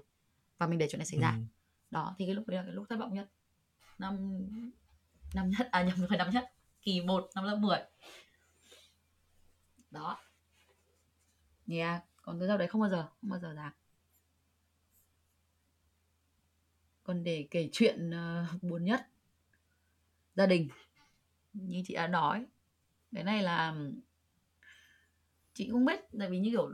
Và 0.57 0.67
mình 0.67 0.79
để 0.79 0.87
chuyện 0.89 0.99
này 0.99 1.05
xảy 1.05 1.19
ra. 1.19 1.31
Ừ. 1.31 1.41
Đó, 1.91 2.15
thì 2.19 2.25
cái 2.25 2.35
lúc 2.35 2.47
đấy 2.47 2.57
là 2.57 2.63
cái 2.63 2.73
lúc 2.73 2.85
thất 2.89 2.99
vọng 2.99 3.13
nhất. 3.13 3.29
Năm 3.99 4.17
năm 5.33 5.49
nhất 5.49 5.67
à 5.71 5.83
nhầm 5.83 5.95
phải 6.09 6.17
năm 6.17 6.29
nhất, 6.29 6.53
kỳ 6.81 7.01
1 7.01 7.29
năm 7.35 7.43
lớp 7.43 7.55
10. 7.55 7.79
Đó. 9.91 10.17
Yeah, 11.67 12.01
à, 12.01 12.03
còn 12.21 12.39
từ 12.39 12.47
sau 12.47 12.57
đấy 12.57 12.67
không 12.67 12.81
bao 12.81 12.89
giờ, 12.89 13.07
không 13.21 13.29
bao 13.29 13.39
giờ 13.39 13.53
giảm. 13.55 13.71
Còn 17.03 17.23
để 17.23 17.47
kể 17.51 17.69
chuyện 17.71 18.09
uh, 18.09 18.63
buồn 18.63 18.85
nhất 18.85 19.07
gia 20.35 20.45
đình 20.45 20.69
như 21.53 21.81
chị 21.87 21.93
đã 21.93 22.07
nói. 22.07 22.45
Cái 23.11 23.23
này 23.23 23.43
là 23.43 23.75
chị 25.53 25.69
không 25.71 25.85
biết 25.85 25.99
tại 26.19 26.29
vì 26.29 26.39
như 26.39 26.49
kiểu 26.51 26.69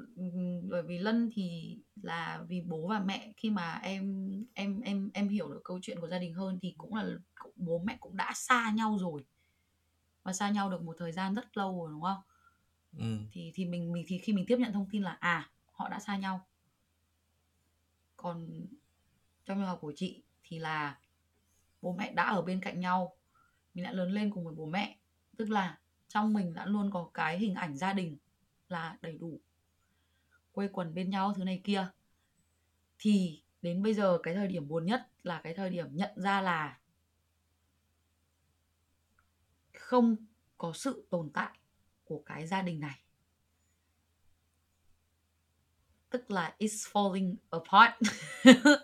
bởi 0.69 0.83
vì 0.83 0.97
lân 0.97 1.29
thì 1.33 1.77
là 2.01 2.43
vì 2.47 2.61
bố 2.61 2.87
và 2.87 2.99
mẹ 2.99 3.33
khi 3.37 3.49
mà 3.49 3.79
em 3.83 4.31
em 4.53 4.81
em 4.81 5.09
em 5.13 5.29
hiểu 5.29 5.49
được 5.53 5.61
câu 5.63 5.79
chuyện 5.81 5.99
của 5.99 6.07
gia 6.07 6.19
đình 6.19 6.33
hơn 6.33 6.59
thì 6.61 6.73
cũng 6.77 6.95
là 6.95 7.09
bố 7.55 7.81
mẹ 7.85 7.97
cũng 7.99 8.17
đã 8.17 8.31
xa 8.35 8.71
nhau 8.75 8.97
rồi. 8.99 9.25
Và 10.23 10.33
xa 10.33 10.49
nhau 10.49 10.69
được 10.69 10.81
một 10.81 10.95
thời 10.99 11.11
gian 11.11 11.35
rất 11.35 11.57
lâu 11.57 11.79
rồi 11.81 11.91
đúng 11.91 12.01
không? 12.01 12.21
Ừ. 12.97 13.17
thì 13.31 13.51
thì 13.55 13.65
mình 13.65 13.91
mình, 13.91 14.05
thì 14.07 14.17
khi 14.17 14.33
mình 14.33 14.45
tiếp 14.47 14.57
nhận 14.59 14.73
thông 14.73 14.89
tin 14.91 15.03
là 15.03 15.17
à 15.19 15.49
họ 15.71 15.89
đã 15.89 15.99
xa 15.99 16.17
nhau. 16.17 16.47
Còn 18.17 18.65
trong 19.45 19.57
trường 19.57 19.67
hợp 19.67 19.77
của 19.81 19.93
chị 19.95 20.23
thì 20.43 20.59
là 20.59 20.99
bố 21.81 21.93
mẹ 21.93 22.13
đã 22.13 22.23
ở 22.23 22.41
bên 22.41 22.61
cạnh 22.61 22.79
nhau, 22.79 23.17
mình 23.73 23.83
đã 23.83 23.91
lớn 23.91 24.11
lên 24.11 24.31
cùng 24.31 24.45
với 24.45 24.55
bố 24.55 24.65
mẹ. 24.65 24.97
Tức 25.37 25.49
là 25.49 25.79
trong 26.07 26.33
mình 26.33 26.53
đã 26.53 26.65
luôn 26.65 26.91
có 26.91 27.09
cái 27.13 27.39
hình 27.39 27.55
ảnh 27.55 27.77
gia 27.77 27.93
đình 27.93 28.17
là 28.67 28.97
đầy 29.01 29.17
đủ, 29.17 29.39
quây 30.51 30.67
quần 30.67 30.93
bên 30.93 31.09
nhau, 31.09 31.33
thứ 31.33 31.43
này 31.43 31.61
kia. 31.63 31.87
Thì 32.99 33.43
đến 33.61 33.83
bây 33.83 33.93
giờ 33.93 34.19
cái 34.23 34.33
thời 34.33 34.47
điểm 34.47 34.67
buồn 34.67 34.85
nhất 34.85 35.07
là 35.23 35.41
cái 35.41 35.53
thời 35.53 35.69
điểm 35.69 35.87
nhận 35.91 36.11
ra 36.15 36.41
là 36.41 36.79
không 39.73 40.15
có 40.57 40.73
sự 40.73 41.07
tồn 41.09 41.29
tại 41.33 41.58
của 42.09 42.21
cái 42.25 42.47
gia 42.47 42.61
đình 42.61 42.79
này. 42.79 42.99
Tức 46.09 46.31
là 46.31 46.55
it's 46.59 46.91
falling 46.91 47.35
apart. 47.49 47.93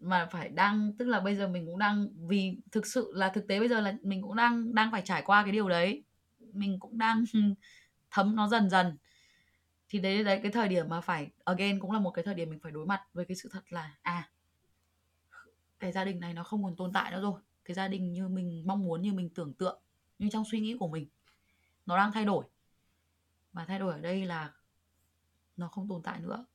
Mà 0.00 0.28
phải 0.30 0.48
đang, 0.48 0.92
tức 0.98 1.04
là 1.08 1.20
bây 1.20 1.36
giờ 1.36 1.48
mình 1.48 1.66
cũng 1.66 1.78
đang, 1.78 2.08
vì 2.28 2.56
thực 2.72 2.86
sự 2.86 3.12
là 3.14 3.28
thực 3.28 3.48
tế 3.48 3.58
bây 3.58 3.68
giờ 3.68 3.80
là 3.80 3.96
mình 4.02 4.22
cũng 4.22 4.36
đang 4.36 4.74
đang 4.74 4.92
phải 4.92 5.02
trải 5.04 5.22
qua 5.22 5.42
cái 5.42 5.52
điều 5.52 5.68
đấy. 5.68 6.04
Mình 6.52 6.78
cũng 6.80 6.98
đang 6.98 7.24
thấm 8.10 8.36
nó 8.36 8.48
dần 8.48 8.70
dần. 8.70 8.96
Thì 9.88 9.98
đấy 9.98 10.24
đấy, 10.24 10.40
cái 10.42 10.52
thời 10.52 10.68
điểm 10.68 10.88
mà 10.88 11.00
phải, 11.00 11.30
again, 11.44 11.80
cũng 11.80 11.90
là 11.90 11.98
một 11.98 12.10
cái 12.10 12.22
thời 12.24 12.34
điểm 12.34 12.50
mình 12.50 12.60
phải 12.62 12.72
đối 12.72 12.86
mặt 12.86 13.02
với 13.14 13.24
cái 13.24 13.36
sự 13.36 13.48
thật 13.52 13.62
là 13.72 13.96
à 14.02 14.30
cái 15.80 15.92
gia 15.92 16.04
đình 16.04 16.20
này 16.20 16.34
nó 16.34 16.44
không 16.44 16.64
còn 16.64 16.76
tồn 16.76 16.92
tại 16.92 17.10
nữa 17.10 17.20
rồi. 17.20 17.40
Cái 17.64 17.74
gia 17.74 17.88
đình 17.88 18.12
như 18.12 18.28
mình 18.28 18.62
mong 18.66 18.84
muốn, 18.84 19.02
như 19.02 19.12
mình 19.12 19.30
tưởng 19.34 19.54
tượng, 19.54 19.80
như 20.18 20.28
trong 20.32 20.44
suy 20.50 20.60
nghĩ 20.60 20.76
của 20.78 20.88
mình 20.88 21.08
nó 21.86 21.96
đang 21.96 22.12
thay 22.12 22.24
đổi. 22.24 22.44
Và 23.52 23.64
thay 23.64 23.78
đổi 23.78 23.92
ở 23.92 24.00
đây 24.00 24.24
là 24.26 24.52
nó 25.56 25.68
không 25.68 25.88
tồn 25.88 26.02
tại 26.02 26.20
nữa. 26.20 26.46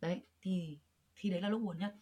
Đấy 0.00 0.26
thì 0.40 0.78
thì 1.16 1.30
đấy 1.30 1.40
là 1.40 1.48
lúc 1.48 1.62
buồn 1.62 1.78
nhất. 1.78 1.94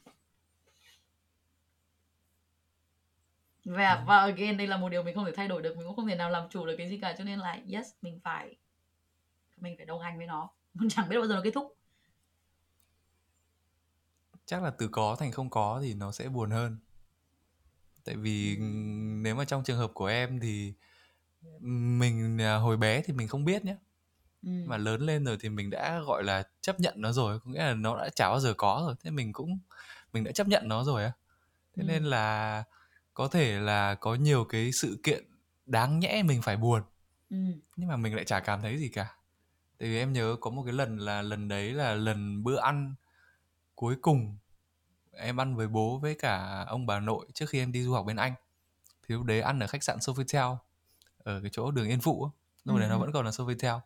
Và 3.65 4.05
và 4.07 4.19
again 4.19 4.57
đây 4.57 4.67
là 4.67 4.77
một 4.77 4.89
điều 4.89 5.03
mình 5.03 5.15
không 5.15 5.25
thể 5.25 5.33
thay 5.37 5.49
đổi 5.49 5.63
được. 5.63 5.77
Mình 5.77 5.87
cũng 5.87 5.97
không 5.97 6.07
thể 6.09 6.15
nào 6.15 6.31
làm 6.31 6.49
chủ 6.49 6.67
được 6.67 6.75
cái 6.79 6.89
gì 6.89 6.99
cả 6.99 7.15
cho 7.19 7.25
nên 7.25 7.39
là 7.39 7.59
yes 7.73 7.87
mình 8.03 8.21
phải 8.25 8.57
mình 9.57 9.75
phải 9.77 9.87
đồng 9.87 10.01
hành 10.01 10.17
với 10.19 10.27
nó. 10.27 10.51
Mình 10.75 10.89
chẳng 10.89 11.09
biết 11.09 11.17
bao 11.17 11.27
giờ 11.27 11.35
nó 11.35 11.41
kết 11.45 11.51
thúc. 11.55 11.77
Chắc 14.47 14.63
là 14.63 14.71
từ 14.71 14.89
có 14.89 15.17
thành 15.19 15.33
không 15.33 15.51
có 15.51 15.81
thì 15.83 15.95
nó 15.95 16.13
sẽ 16.13 16.29
buồn 16.29 16.51
hơn. 16.51 16.79
Tại 18.05 18.17
vì 18.17 18.57
Ừ. 18.57 18.63
nếu 19.23 19.35
mà 19.35 19.45
trong 19.45 19.65
trường 19.65 19.79
hợp 19.79 19.91
của 19.95 20.07
em 20.07 20.41
thì 20.41 20.75
mình 21.99 22.41
à, 22.41 22.57
hồi 22.57 22.77
bé 22.77 23.03
thì 23.03 23.13
mình 23.13 23.29
không 23.29 23.45
biết 23.45 23.65
nhé 23.65 23.77
ừ. 24.43 24.51
mà 24.67 24.77
lớn 24.77 25.01
lên 25.01 25.25
rồi 25.25 25.37
thì 25.41 25.49
mình 25.49 25.71
đã 25.71 26.01
gọi 26.01 26.25
là 26.25 26.43
chấp 26.61 26.81
nhận 26.81 26.95
nó 26.97 27.13
rồi. 27.13 27.41
Có 27.41 27.51
nghĩa 27.51 27.59
là 27.65 27.75
nó 27.75 27.97
đã 27.97 28.09
chả 28.09 28.29
bao 28.29 28.41
giờ 28.41 28.55
có 28.57 28.83
rồi. 28.87 28.95
Thế 29.05 29.11
mình 29.11 29.33
cũng 29.33 29.59
mình 30.13 30.25
đã 30.25 30.33
chấp 30.33 30.49
nhận 30.49 30.69
nó 30.69 30.85
rồi 30.85 31.05
á. 31.05 31.13
Thế 31.77 31.83
Ừ. 31.83 31.87
nên 31.87 32.05
là 32.05 32.65
có 33.15 33.29
thể 33.29 33.61
là 33.61 33.95
có 33.95 34.15
nhiều 34.15 34.45
cái 34.45 34.73
sự 34.73 34.99
kiện 35.03 35.25
đáng 35.67 35.99
nhẽ 36.01 36.23
mình 36.23 36.43
phải 36.43 36.57
buồn. 36.57 36.83
Ừ. 37.31 37.37
nhưng 37.77 37.89
mà 37.89 37.97
mình 37.97 38.15
lại 38.15 38.25
chả 38.25 38.41
cảm 38.41 38.61
thấy 38.63 38.79
gì 38.79 38.89
cả. 38.89 39.17
Tại 39.79 39.89
vì 39.89 39.99
em 39.99 40.13
nhớ 40.13 40.37
có 40.41 40.51
một 40.51 40.63
cái 40.63 40.73
lần 40.73 40.99
là 40.99 41.23
lần 41.23 41.49
đấy 41.49 41.73
là 41.73 41.95
lần 41.95 42.43
bữa 42.43 42.61
ăn 42.61 42.95
cuối 43.75 43.97
cùng 44.03 44.37
em 45.13 45.41
ăn 45.41 45.57
với 45.57 45.69
bố 45.69 45.99
với 45.99 46.15
cả 46.15 46.65
ông 46.69 46.87
bà 46.87 47.01
nội 47.01 47.27
trước 47.35 47.47
khi 47.49 47.59
em 47.59 47.73
đi 47.73 47.83
du 47.83 47.93
học 47.93 48.07
bên 48.07 48.17
Anh. 48.17 48.35
Thì 49.03 49.15
lúc 49.15 49.25
đấy 49.25 49.41
ăn 49.41 49.61
ở 49.61 49.67
khách 49.67 49.83
sạn 49.85 49.99
Sofitel 49.99 50.57
ở 51.25 51.41
cái 51.43 51.51
chỗ 51.53 51.71
đường 51.71 51.89
Yên 51.89 52.01
Phụ 52.01 52.31
lúc 52.65 52.77
Ừ, 52.77 52.81
đấy 52.81 52.89
nó 52.89 52.97
ừ. 52.97 53.01
vẫn 53.01 53.13
còn 53.13 53.25
là 53.25 53.31
Sofitel 53.31 53.81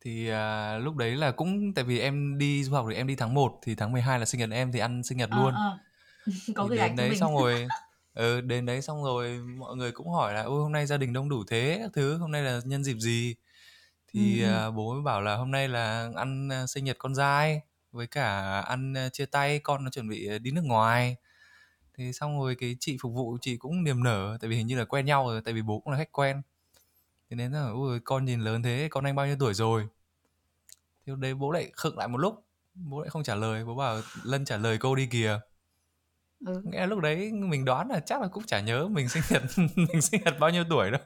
thì 0.00 0.28
à, 0.28 0.78
lúc 0.78 0.96
đấy 0.96 1.16
là 1.16 1.30
cũng 1.30 1.74
tại 1.74 1.84
vì 1.84 1.98
em 2.00 2.38
đi 2.38 2.64
du 2.64 2.72
học 2.72 2.86
thì 2.90 2.96
em 2.96 3.06
đi 3.06 3.16
tháng 3.16 3.34
1 3.34 3.58
thì 3.62 3.74
tháng 3.74 3.92
12 3.92 4.18
là 4.18 4.24
sinh 4.24 4.38
nhật 4.40 4.50
em 4.50 4.72
thì 4.72 4.78
ăn 4.78 5.02
sinh 5.02 5.18
nhật 5.18 5.30
Ờ, 5.30 5.36
luôn 5.36 5.54
ờ. 5.54 5.78
có 6.56 6.68
thì 6.70 6.76
đến 6.76 6.96
đấy 6.96 7.08
mình 7.10 7.18
xong 7.18 7.34
rồi 7.36 7.68
ừ, 8.14 8.40
đến 8.40 8.66
đấy 8.66 8.82
xong 8.82 9.04
rồi 9.04 9.38
mọi 9.58 9.76
người 9.76 9.92
cũng 9.92 10.10
hỏi 10.10 10.34
là 10.34 10.42
ôi 10.42 10.62
hôm 10.62 10.72
nay 10.72 10.86
gia 10.86 10.96
đình 10.96 11.12
đông 11.12 11.28
đủ 11.28 11.44
thế 11.48 11.88
thứ 11.92 12.18
hôm 12.18 12.32
nay 12.32 12.42
là 12.42 12.60
nhân 12.64 12.84
dịp 12.84 12.96
gì 12.98 13.34
thì 14.14 14.40
Ừ, 14.40 14.46
ừ. 14.46 14.48
à, 14.48 14.70
bố 14.70 14.94
mới 14.94 15.02
bảo 15.02 15.20
là 15.22 15.36
hôm 15.36 15.50
nay 15.50 15.68
là 15.68 16.10
ăn 16.16 16.48
à, 16.52 16.66
sinh 16.66 16.84
nhật 16.84 16.96
con 16.98 17.14
trai 17.16 17.60
với 17.92 18.06
cả 18.06 18.60
ăn 18.60 18.94
à, 18.96 19.08
chia 19.08 19.26
tay 19.26 19.58
con 19.58 19.84
nó 19.84 19.90
chuẩn 19.90 20.08
bị 20.08 20.28
đi 20.38 20.50
nước 20.50 20.64
ngoài 20.64 21.16
thì 21.96 22.12
xong 22.12 22.40
rồi 22.40 22.54
cái 22.60 22.76
chị 22.80 22.96
phục 23.02 23.14
vụ 23.14 23.38
chị 23.40 23.56
cũng 23.56 23.84
niềm 23.84 24.02
nở 24.04 24.38
tại 24.40 24.50
vì 24.50 24.56
hình 24.56 24.66
như 24.66 24.78
là 24.78 24.84
quen 24.84 25.06
nhau 25.06 25.26
rồi 25.26 25.40
tại 25.44 25.54
vì 25.54 25.62
bố 25.62 25.80
cũng 25.80 25.92
là 25.92 25.98
khách 25.98 26.12
quen. 26.12 26.42
Thế 27.30 27.36
nên 27.36 27.52
là 27.52 27.68
ôi 27.74 28.00
con 28.04 28.24
nhìn 28.24 28.40
lớn 28.40 28.62
thế 28.62 28.88
con 28.90 29.04
anh 29.04 29.16
bao 29.16 29.26
nhiêu 29.26 29.36
tuổi 29.40 29.54
rồi? 29.54 29.88
Thì 31.06 31.12
đấy 31.18 31.34
bố 31.34 31.50
lại 31.52 31.70
khựng 31.76 31.98
lại 31.98 32.08
một 32.08 32.18
lúc 32.18 32.44
bố 32.74 33.00
lại 33.00 33.10
không 33.10 33.22
trả 33.22 33.34
lời 33.34 33.64
bố 33.64 33.74
bảo 33.74 34.00
lân 34.24 34.44
trả 34.44 34.56
lời 34.56 34.78
câu 34.78 34.94
đi 34.94 35.06
kìa. 35.06 35.40
Ừ. 36.46 36.62
là 36.72 36.86
lúc 36.86 36.98
đấy 37.00 37.32
mình 37.32 37.64
đoán 37.64 37.88
là 37.88 38.00
chắc 38.00 38.20
là 38.20 38.28
cũng 38.28 38.44
chả 38.46 38.60
nhớ 38.60 38.88
mình 38.88 39.08
sinh 39.08 39.22
nhật 39.30 39.42
mình 39.76 40.02
sinh 40.02 40.20
nhật 40.24 40.34
bao 40.40 40.50
nhiêu 40.50 40.64
tuổi 40.70 40.90
đâu. 40.90 41.00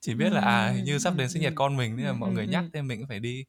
Chỉ 0.00 0.14
biết 0.14 0.32
là 0.32 0.40
à 0.40 0.68
hình 0.68 0.84
như 0.84 0.98
sắp 0.98 1.14
đến 1.16 1.28
sinh 1.30 1.42
nhật 1.42 1.52
con 1.56 1.76
mình 1.76 1.96
nên 1.96 2.06
là 2.06 2.12
Ừ, 2.12 2.16
mọi 2.18 2.30
ừ, 2.30 2.34
người 2.34 2.46
ừ. 2.46 2.50
nhắc 2.50 2.64
nên 2.72 2.88
mình 2.88 2.98
cũng 3.00 3.08
phải 3.08 3.20
đi 3.20 3.44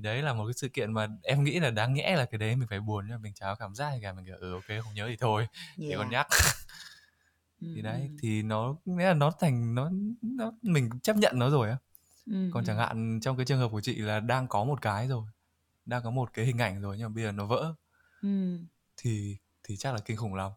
thì 0.00 0.04
đấy 0.04 0.22
là 0.22 0.32
một 0.32 0.46
cái 0.46 0.54
sự 0.54 0.68
kiện 0.68 0.92
mà 0.92 1.08
em 1.22 1.44
nghĩ 1.44 1.60
là 1.60 1.70
đáng 1.70 1.94
nhẽ 1.94 2.16
là 2.16 2.24
cái 2.24 2.38
đấy 2.38 2.56
mình 2.56 2.68
phải 2.68 2.80
buồn 2.80 3.04
nhưng 3.08 3.16
mà 3.16 3.18
mình 3.22 3.32
có 3.40 3.54
cảm 3.54 3.74
giác 3.74 3.92
cả. 4.02 4.12
Mình 4.12 4.26
kiểu 4.26 4.36
ừ 4.40 4.52
ok 4.52 4.84
không 4.84 4.94
nhớ 4.94 5.06
thì 5.08 5.16
thôi. 5.16 5.46
Để 5.76 5.96
con 5.96 6.10
Yeah. 6.10 6.12
nhắc. 6.12 6.26
Thì 7.74 7.82
đấy 7.82 8.10
thì 8.18 8.42
nó 8.42 8.76
nghĩa 8.84 9.04
là 9.04 9.14
nó 9.14 9.30
thành 9.40 9.74
nó 9.74 9.90
nó 10.22 10.52
mình 10.62 10.90
chấp 11.02 11.16
nhận 11.16 11.38
nó 11.38 11.50
rồi 11.50 11.70
á. 11.70 11.76
Ừ, 12.26 12.50
còn 12.52 12.64
chẳng 12.64 12.78
hạn 12.78 13.20
trong 13.22 13.36
cái 13.36 13.46
trường 13.46 13.58
hợp 13.58 13.68
của 13.68 13.80
chị 13.80 13.94
là 13.94 14.20
đang 14.20 14.48
có 14.48 14.64
một 14.64 14.82
cái 14.82 15.08
rồi 15.08 15.24
đang 15.86 16.02
có 16.02 16.10
một 16.10 16.32
cái 16.32 16.44
hình 16.44 16.58
ảnh 16.58 16.80
rồi 16.80 16.96
nhưng 16.98 17.08
mà 17.08 17.14
bây 17.14 17.24
giờ 17.24 17.32
nó 17.32 17.46
vỡ. 17.46 17.74
Ừ. 18.22 18.58
thì 18.96 19.36
thì 19.62 19.76
chắc 19.76 19.94
là 19.94 20.00
kinh 20.04 20.16
khủng 20.16 20.34
lắm. 20.34 20.52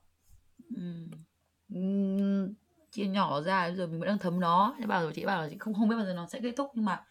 Ừ. 0.76 2.54
Chia 2.92 3.06
nhỏ 3.06 3.42
ra 3.42 3.70
rồi 3.72 3.88
mình 3.88 4.00
vẫn 4.00 4.08
đang 4.08 4.20
thấm 4.20 4.40
nó. 4.40 4.76
Thế 4.80 4.86
bảo 4.86 5.02
rồi 5.02 5.14
chị 5.16 5.26
bảo 5.26 5.42
là 5.42 5.50
chị 5.50 5.58
không 5.60 5.74
không 5.74 5.90
biết 5.90 5.96
bao 5.96 6.06
giờ 6.06 6.14
nó 6.14 6.28
sẽ 6.28 6.40
kết 6.44 6.54
thúc 6.58 6.72
nhưng 6.76 6.86
mà 6.86 7.04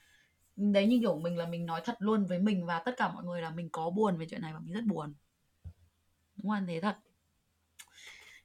đấy 0.57 0.87
như 0.87 0.99
kiểu 1.01 1.19
mình 1.19 1.37
là 1.37 1.47
mình 1.47 1.67
nói 1.67 1.81
thật 1.85 1.97
luôn 1.99 2.27
với 2.27 2.39
mình 2.39 2.67
và 2.67 2.79
tất 2.79 2.95
cả 2.97 3.09
mọi 3.09 3.25
người 3.25 3.43
là 3.43 3.51
mình 3.51 3.69
có 3.73 3.91
buồn 3.91 4.19
về 4.19 4.27
chuyện 4.31 4.43
này 4.43 4.53
và 4.53 4.59
mình 4.59 4.75
rất 4.75 4.85
buồn. 4.85 5.15
Đúng 6.37 6.51
không 6.51 6.67
thế 6.67 6.81
thật. 6.81 6.97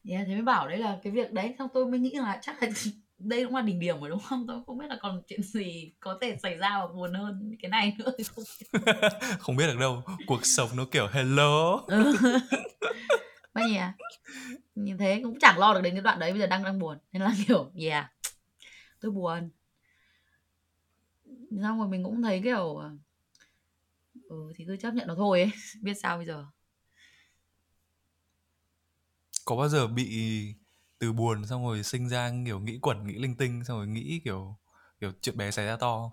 Yeah, 0.10 0.28
thế 0.28 0.34
mới 0.34 0.42
bảo 0.42 0.68
đấy 0.68 0.78
là 0.78 1.00
cái 1.04 1.14
việc 1.14 1.34
đấy 1.34 1.56
xong 1.60 1.70
tôi 1.74 1.86
mới 1.86 2.00
nghĩ 2.00 2.16
là 2.16 2.40
chắc 2.42 2.64
là 2.64 2.70
đây 3.18 3.46
cũng 3.46 3.56
là 3.56 3.62
đỉnh 3.62 3.80
điểm 3.80 4.00
rồi 4.00 4.10
đúng 4.10 4.20
không? 4.20 4.48
Tôi 4.48 4.62
không 4.66 4.78
biết 4.78 4.86
là 4.90 4.98
còn 5.02 5.22
chuyện 5.28 5.44
gì 5.44 5.92
có 6.00 6.18
thể 6.22 6.38
xảy 6.44 6.56
ra 6.56 6.80
và 6.80 6.88
buồn 6.88 7.14
hơn 7.14 7.56
cái 7.62 7.70
này 7.70 7.96
nữa 8.00 8.12
thì 8.18 8.24
không 8.24 8.44
biết. 8.60 8.82
không 9.40 9.56
biết 9.56 9.68
được 9.68 9.80
đâu 9.80 10.04
cuộc 10.28 10.46
sống 10.46 10.70
nó 10.76 10.86
kiểu 10.92 11.08
hello. 11.08 11.86
Bao 13.54 13.68
nhỉ? 13.68 13.80
Như 14.76 14.96
thế 15.00 15.22
cũng 15.24 15.40
chẳng 15.40 15.60
lo 15.60 15.74
được 15.74 15.82
đến 15.82 15.94
cái 15.94 16.02
đoạn 16.02 16.20
đấy 16.20 16.32
bây 16.32 16.40
giờ 16.40 16.48
đang 16.48 16.64
đang 16.64 16.80
buồn. 16.80 16.98
Nên 17.12 17.22
là 17.22 17.34
kiểu 17.48 17.72
yeah 17.76 18.06
tôi 19.00 19.12
buồn 19.12 19.50
xong 21.64 21.80
rồi 21.80 21.88
mình 21.88 22.04
cũng 22.04 22.22
thấy 22.22 22.42
kiểu 22.44 22.80
ừ 24.30 24.52
thì 24.56 24.66
cứ 24.68 24.78
chấp 24.78 24.94
nhận 24.94 25.08
nó 25.08 25.16
thôi 25.16 25.40
ấy 25.42 25.52
biết 25.82 25.94
sao 25.94 26.18
bây 26.18 26.26
giờ. 26.26 26.46
Có 29.46 29.56
bao 29.56 29.70
giờ 29.70 29.88
bị 29.88 30.56
từ 31.00 31.14
buồn 31.14 31.46
xong 31.46 31.64
rồi 31.66 31.84
sinh 31.84 32.10
ra 32.10 32.32
kiểu 32.46 32.60
nghĩ 32.60 32.80
quẩn 32.82 33.08
nghĩ 33.08 33.14
linh 33.14 33.36
tinh 33.38 33.64
xong 33.64 33.78
rồi 33.78 33.88
nghĩ 33.88 34.22
kiểu 34.24 34.58
kiểu 35.02 35.12
chuyện 35.22 35.38
bé 35.38 35.52
xảy 35.52 35.66
ra 35.66 35.76
to 35.78 36.12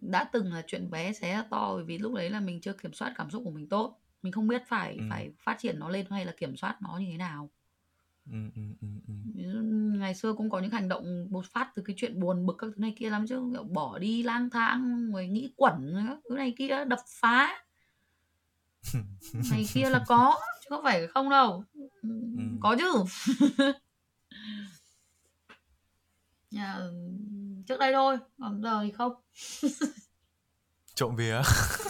đã 0.00 0.24
từng 0.32 0.52
là 0.52 0.62
chuyện 0.66 0.90
bé 0.90 1.12
xảy 1.12 1.30
ra 1.30 1.42
to 1.50 1.74
bởi 1.74 1.84
vì 1.84 1.98
lúc 1.98 2.14
đấy 2.14 2.30
là 2.30 2.40
mình 2.40 2.60
chưa 2.60 2.72
kiểm 2.72 2.92
soát 2.92 3.12
cảm 3.16 3.30
xúc 3.30 3.42
của 3.44 3.50
mình 3.50 3.68
tốt. 3.68 4.00
Mình 4.22 4.32
không 4.32 4.48
biết 4.48 4.62
phải 4.68 4.98
Ừ. 4.98 5.04
phải 5.08 5.30
phát 5.44 5.56
triển 5.58 5.78
nó 5.78 5.88
lên 5.88 6.06
hay 6.10 6.24
là 6.24 6.32
kiểm 6.38 6.56
soát 6.56 6.76
nó 6.82 6.98
như 6.98 7.06
thế 7.12 7.16
nào 7.18 7.50
ừ, 8.30 8.38
ừ, 8.54 8.62
ừ, 8.80 8.88
ừ. 9.08 9.14
Ví 9.34 9.44
dụ 9.52 9.58
ngày 9.98 10.14
xưa 10.14 10.34
cũng 10.34 10.50
có 10.50 10.60
những 10.60 10.70
hành 10.70 10.88
động 10.88 11.26
bột 11.30 11.46
phát 11.46 11.70
từ 11.74 11.82
cái 11.86 11.94
chuyện 11.98 12.20
buồn 12.20 12.46
bực 12.46 12.56
các 12.58 12.66
thứ 12.66 12.80
này 12.80 12.94
kia 12.98 13.10
lắm 13.10 13.26
chứ 13.28 13.50
kiểu 13.52 13.64
bỏ 13.64 13.98
đi 13.98 14.22
lang 14.22 14.50
thang 14.50 15.10
rồi 15.12 15.28
nghĩ 15.28 15.52
quẩn 15.56 15.94
rồi 15.94 16.02
các 16.08 16.18
thứ 16.28 16.36
này 16.36 16.54
kia 16.58 16.84
đập 16.84 17.00
phá. 17.20 17.64
Này 19.50 19.66
kia 19.72 19.90
là 19.90 20.04
có 20.06 20.40
chứ 20.60 20.66
không 20.68 20.84
phải 20.84 21.06
không 21.06 21.30
đâu. 21.30 21.64
Ừ. 22.02 22.10
có 22.60 22.76
chứ. 22.78 23.04
Nhà, 26.50 26.78
trước 27.66 27.80
đây 27.80 27.92
thôi 27.92 28.18
còn 28.38 28.62
giờ 28.62 28.80
thì 28.84 28.90
không. 28.90 29.12
Trộm 30.94 31.16
vía. 31.16 31.40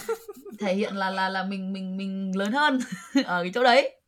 Thể 0.59 0.75
hiện 0.75 0.95
là 0.95 1.09
là 1.09 1.29
là 1.29 1.43
mình 1.43 1.73
mình 1.73 1.97
mình 1.97 2.37
lớn 2.37 2.51
hơn 2.51 2.79
ở 3.25 3.43
cái 3.43 3.51
chỗ 3.53 3.63
đấy 3.63 4.00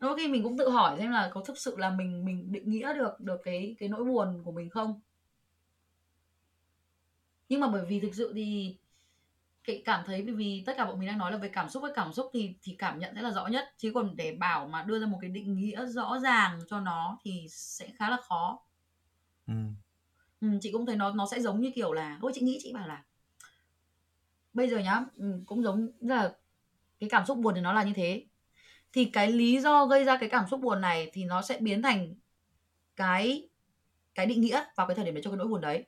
đôi 0.00 0.16
khi 0.16 0.28
mình 0.28 0.42
cũng 0.42 0.58
tự 0.58 0.68
hỏi 0.68 0.96
xem 0.98 1.10
là 1.12 1.30
có 1.34 1.42
thực 1.46 1.58
sự 1.58 1.76
là 1.78 1.90
mình 1.90 2.24
mình 2.24 2.52
định 2.52 2.70
nghĩa 2.70 2.94
được 2.94 3.20
được 3.20 3.40
cái 3.44 3.76
cái 3.78 3.88
nỗi 3.88 4.04
buồn 4.04 4.42
của 4.44 4.52
mình 4.52 4.70
không? 4.70 5.00
Nhưng 7.48 7.60
mà 7.60 7.68
bởi 7.68 7.84
vì 7.86 8.00
thực 8.00 8.14
sự 8.14 8.32
thì 8.34 8.76
cái 9.64 9.82
cảm 9.84 10.04
thấy 10.06 10.22
bởi 10.22 10.34
vì 10.34 10.62
tất 10.66 10.74
cả 10.76 10.84
bọn 10.84 10.98
mình 10.98 11.08
đang 11.08 11.18
nói 11.18 11.32
là 11.32 11.38
về 11.38 11.48
cảm 11.48 11.68
xúc 11.68 11.82
với 11.82 11.92
cảm 11.94 12.12
xúc 12.12 12.30
thì 12.32 12.54
thì 12.62 12.74
cảm 12.78 12.98
nhận 12.98 13.14
sẽ 13.14 13.22
là 13.22 13.30
rõ 13.30 13.46
nhất. 13.46 13.74
Chứ 13.78 13.92
còn 13.94 14.16
để 14.16 14.32
bảo 14.32 14.66
mà 14.66 14.82
đưa 14.82 15.00
ra 15.00 15.06
một 15.06 15.18
cái 15.20 15.30
định 15.30 15.56
nghĩa 15.56 15.86
rõ 15.86 16.18
ràng 16.18 16.60
cho 16.68 16.80
nó 16.80 17.18
thì 17.24 17.46
sẽ 17.50 17.88
khá 17.96 18.10
là 18.10 18.16
khó. 18.28 18.60
Ừ. 19.46 19.54
ừ, 20.40 20.48
chị 20.60 20.72
cũng 20.72 20.86
thấy 20.86 20.96
nó 20.96 21.12
nó 21.12 21.26
sẽ 21.30 21.40
giống 21.40 21.60
như 21.60 21.70
kiểu 21.74 21.92
là 21.92 22.18
ôi 22.22 22.32
chị 22.34 22.40
nghĩ 22.40 22.58
chị 22.62 22.72
bảo 22.72 22.88
là 22.88 23.04
bây 24.52 24.68
giờ 24.68 24.78
nhá 24.78 25.04
ừ, 25.16 25.42
cũng 25.46 25.62
giống 25.62 25.88
là 26.00 26.34
cái 27.00 27.10
cảm 27.10 27.26
xúc 27.26 27.38
buồn 27.38 27.54
thì 27.54 27.60
nó 27.60 27.72
là 27.72 27.84
như 27.84 27.92
thế 27.96 28.26
thì 28.92 29.04
cái 29.04 29.32
lý 29.32 29.60
do 29.60 29.86
gây 29.86 30.04
ra 30.04 30.16
cái 30.16 30.28
cảm 30.28 30.44
xúc 30.50 30.60
buồn 30.60 30.80
này 30.80 31.10
thì 31.12 31.24
nó 31.24 31.42
sẽ 31.42 31.58
biến 31.60 31.82
thành 31.82 32.14
cái 32.96 33.48
cái 34.14 34.26
định 34.26 34.40
nghĩa 34.40 34.64
vào 34.76 34.86
cái 34.86 34.94
thời 34.94 35.04
điểm 35.04 35.14
đấy 35.14 35.22
cho 35.24 35.30
cái 35.30 35.36
nỗi 35.36 35.48
buồn 35.48 35.60
đấy. 35.60 35.84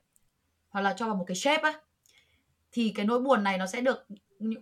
Hoặc 0.68 0.80
là 0.80 0.94
cho 0.96 1.06
vào 1.06 1.14
một 1.14 1.24
cái 1.26 1.34
shape 1.34 1.62
á. 1.62 1.72
Thì 2.72 2.92
cái 2.94 3.06
nỗi 3.06 3.20
buồn 3.20 3.44
này 3.44 3.58
nó 3.58 3.66
sẽ 3.66 3.80
được 3.80 4.06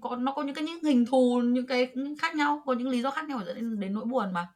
có 0.01 0.17
nó 0.17 0.33
có 0.33 0.43
những 0.43 0.55
cái 0.55 0.65
những 0.65 0.85
hình 0.85 1.07
thù 1.07 1.41
những 1.45 1.67
cái 1.67 1.89
khác 2.19 2.35
nhau 2.35 2.63
có 2.67 2.73
những 2.73 2.89
lý 2.89 3.03
do 3.03 3.11
khác 3.11 3.29
nhau 3.29 3.41
dẫn 3.47 3.57
đến, 3.57 3.81
đến 3.81 3.95
nỗi 3.95 4.05
buồn 4.05 4.33
mà. 4.33 4.53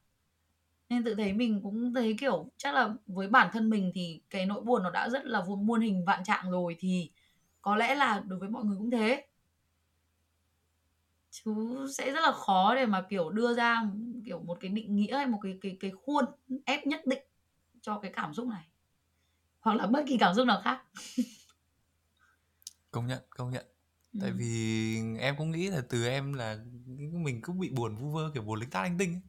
Nên 0.88 1.04
tự 1.04 1.14
thấy 1.14 1.32
mình 1.32 1.60
cũng 1.62 1.94
thấy 1.94 2.16
kiểu 2.20 2.50
chắc 2.56 2.74
là 2.74 2.94
với 3.06 3.28
bản 3.28 3.48
thân 3.52 3.70
mình 3.70 3.92
thì 3.94 4.20
cái 4.30 4.46
nỗi 4.46 4.60
buồn 4.60 4.82
nó 4.82 4.90
đã 4.90 5.08
rất 5.08 5.24
là 5.24 5.44
muôn 5.58 5.80
hình 5.80 6.04
vạn 6.04 6.24
trạng 6.24 6.50
rồi 6.50 6.76
thì 6.78 7.10
có 7.62 7.76
lẽ 7.76 7.94
là 7.94 8.22
đối 8.26 8.38
với 8.38 8.48
mọi 8.48 8.64
người 8.64 8.76
cũng 8.78 8.90
thế 8.90 9.26
chứ 11.42 11.86
sẽ 11.98 12.12
rất 12.12 12.20
là 12.22 12.32
khó 12.32 12.74
để 12.74 12.86
mà 12.86 13.06
kiểu 13.10 13.30
đưa 13.30 13.54
ra 13.54 13.82
kiểu 14.26 14.38
một 14.40 14.58
cái 14.60 14.70
định 14.70 14.96
nghĩa 14.96 15.16
hay 15.16 15.26
một 15.26 15.38
cái 15.42 15.58
cái 15.60 15.76
cái 15.80 15.90
khuôn 15.90 16.24
ép 16.64 16.86
nhất 16.86 17.06
định 17.06 17.22
cho 17.82 17.98
cái 17.98 18.12
cảm 18.14 18.34
xúc 18.34 18.48
này 18.48 18.64
hoặc 19.60 19.74
là 19.74 19.86
bất 19.86 20.04
kỳ 20.06 20.16
cảm 20.18 20.34
xúc 20.34 20.46
nào 20.46 20.60
khác 20.64 20.82
công 22.90 23.06
nhận 23.06 23.22
công 23.30 23.50
nhận 23.50 23.66
ừ. 24.12 24.18
tại 24.22 24.32
vì 24.32 24.96
em 25.18 25.34
cũng 25.38 25.50
nghĩ 25.50 25.70
là 25.70 25.82
từ 25.88 26.06
em 26.06 26.32
là 26.32 26.58
mình 27.12 27.42
cũng 27.42 27.58
bị 27.58 27.70
buồn 27.70 27.96
vu 27.96 28.10
vơ 28.10 28.30
kiểu 28.34 28.42
buồn 28.42 28.60
linh 28.60 28.70
tác 28.70 28.84
linh 28.84 28.98
tinh 28.98 29.12
ấy. 29.14 29.20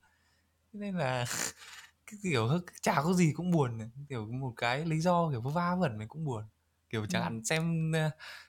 nên 0.74 0.96
là 0.98 1.26
cái 2.08 2.20
kiểu 2.24 2.50
chả 2.82 3.02
có 3.04 3.14
gì 3.14 3.34
cũng 3.36 3.52
buồn 3.52 3.80
kiểu 4.10 4.26
một 4.26 4.54
cái 4.58 4.86
lý 4.86 5.00
do 5.00 5.30
kiểu 5.32 5.42
va 5.42 5.76
vẩn 5.76 5.98
mình 5.98 6.08
cũng 6.08 6.26
buồn 6.26 6.44
kiểu 6.90 7.06
chẳng 7.10 7.22
Ừ. 7.22 7.24
hạn 7.24 7.46
xem 7.46 7.92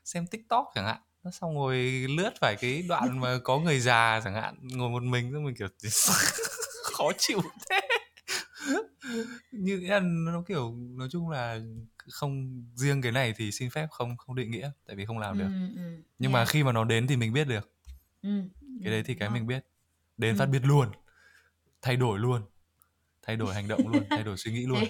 xem 0.04 0.26
tiktok 0.26 0.66
chẳng 0.74 0.86
hạn 0.86 1.00
xong 1.32 1.54
rồi 1.54 1.76
lướt 2.08 2.30
phải 2.40 2.56
cái 2.60 2.82
đoạn 2.88 3.20
mà 3.20 3.38
có 3.44 3.58
người 3.58 3.80
già 3.80 4.20
chẳng 4.24 4.34
hạn 4.34 4.54
ngồi 4.62 4.90
một 4.90 5.02
mình 5.02 5.30
xong 5.32 5.44
mình 5.44 5.54
kiểu 5.54 5.68
khó 6.92 7.10
chịu 7.18 7.40
thế 7.70 7.80
như 9.52 9.78
nghĩa 9.78 9.88
là 9.88 10.00
nó 10.00 10.42
kiểu 10.48 10.74
nói 10.76 11.08
chung 11.10 11.30
là 11.30 11.60
không 12.08 12.62
riêng 12.74 13.02
cái 13.02 13.12
này 13.12 13.34
thì 13.36 13.52
xin 13.52 13.70
phép 13.70 13.86
không 13.90 14.16
không 14.16 14.36
định 14.36 14.50
nghĩa 14.50 14.70
tại 14.86 14.96
vì 14.96 15.04
không 15.04 15.18
làm 15.18 15.38
được 15.38 15.48
ừ, 15.48 15.82
ừ. 15.82 16.02
nhưng 16.18 16.32
mà 16.32 16.38
Yeah. 16.38 16.48
khi 16.48 16.64
mà 16.64 16.72
nó 16.72 16.84
đến 16.84 17.06
thì 17.06 17.16
mình 17.16 17.32
biết 17.32 17.48
được 17.48 17.70
ừ. 18.22 18.42
cái 18.82 18.92
đấy 18.92 19.02
thì 19.06 19.14
cái 19.14 19.30
mình 19.30 19.46
biết 19.46 19.66
đến 20.16 20.34
Ừ. 20.34 20.38
phát 20.38 20.46
biết 20.46 20.64
luôn 20.64 20.88
thay 21.82 21.96
đổi 21.96 22.18
luôn 22.18 22.42
thay 23.22 23.36
đổi 23.36 23.54
hành 23.54 23.68
động 23.68 23.88
luôn 23.88 24.04
thay 24.10 24.24
đổi 24.24 24.36
suy 24.36 24.52
nghĩ 24.52 24.60
luôn 24.66 24.84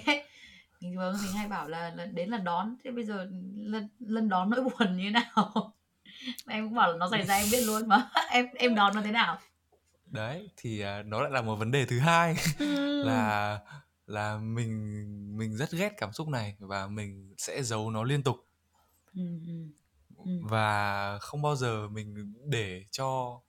bình 0.81 0.95
thường 0.95 1.15
mình 1.23 1.31
hay 1.33 1.47
bảo 1.47 1.67
là, 1.69 1.91
là 1.95 2.05
đến 2.05 2.29
là 2.29 2.37
đón 2.37 2.75
thế 2.83 2.91
bây 2.91 3.05
giờ 3.05 3.29
lần 3.55 3.89
lần 3.99 4.29
đón 4.29 4.49
nỗi 4.49 4.61
buồn 4.63 4.97
như 4.97 5.03
thế 5.03 5.09
nào 5.09 5.73
em 6.47 6.65
cũng 6.65 6.75
bảo 6.75 6.91
là 6.91 6.97
nó 6.97 7.09
xảy 7.11 7.25
ra 7.25 7.35
em 7.35 7.47
biết 7.51 7.61
luôn 7.61 7.87
mà. 7.87 8.09
Em 8.29 8.45
em 8.55 8.75
đón 8.75 8.95
nó 8.95 9.01
thế 9.01 9.11
nào? 9.11 9.39
Đấy 10.05 10.49
thì 10.57 10.81
à, 10.81 11.03
nó 11.03 11.21
lại 11.21 11.31
là 11.31 11.41
một 11.41 11.55
vấn 11.55 11.71
đề 11.71 11.85
thứ 11.85 11.99
hai. 11.99 12.35
Ừ. 12.59 13.03
là 13.05 13.59
là 14.07 14.37
mình 14.37 15.37
mình 15.37 15.57
rất 15.57 15.71
ghét 15.71 15.93
cảm 15.97 16.13
xúc 16.13 16.27
này 16.27 16.55
và 16.59 16.87
mình 16.87 17.33
sẽ 17.37 17.63
giấu 17.63 17.91
nó 17.91 18.03
liên 18.03 18.23
tục. 18.23 18.47
Ừ, 19.15 19.21
ừ. 20.25 20.31
Và 20.41 21.17
không 21.19 21.41
bao 21.41 21.55
giờ 21.55 21.87
mình 21.87 22.33
để 22.45 22.83
cho 22.91 23.39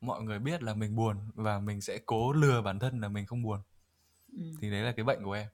mọi 0.00 0.22
người 0.22 0.38
biết 0.38 0.62
là 0.62 0.74
mình 0.74 0.96
buồn 0.96 1.16
và 1.34 1.58
mình 1.58 1.80
sẽ 1.80 1.98
cố 2.06 2.32
lừa 2.32 2.62
bản 2.62 2.78
thân 2.78 3.00
là 3.00 3.08
mình 3.08 3.26
không 3.26 3.42
buồn. 3.42 3.60
Thì 4.60 4.70
đấy 4.70 4.82
là 4.82 4.92
cái 4.96 5.04
bệnh 5.04 5.24
của 5.24 5.32
em. 5.32 5.48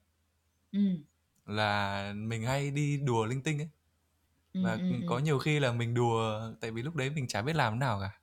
Là 1.46 2.12
mình 2.16 2.42
hay 2.42 2.70
đi 2.70 2.96
đùa 2.96 3.26
linh 3.26 3.42
tinh 3.42 3.60
ấy 3.60 3.68
Ừ, 4.52 4.60
và 4.64 4.72
ừ, 4.72 4.78
ừ. 4.90 4.96
có 5.06 5.18
nhiều 5.18 5.38
khi 5.38 5.60
là 5.60 5.72
mình 5.72 5.94
đùa 5.94 6.40
tại 6.60 6.70
vì 6.70 6.82
lúc 6.82 6.96
đấy 6.96 7.10
mình 7.10 7.28
chả 7.28 7.42
biết 7.42 7.56
làm 7.56 7.72
thế 7.72 7.78
nào 7.78 8.00
cả. 8.00 8.18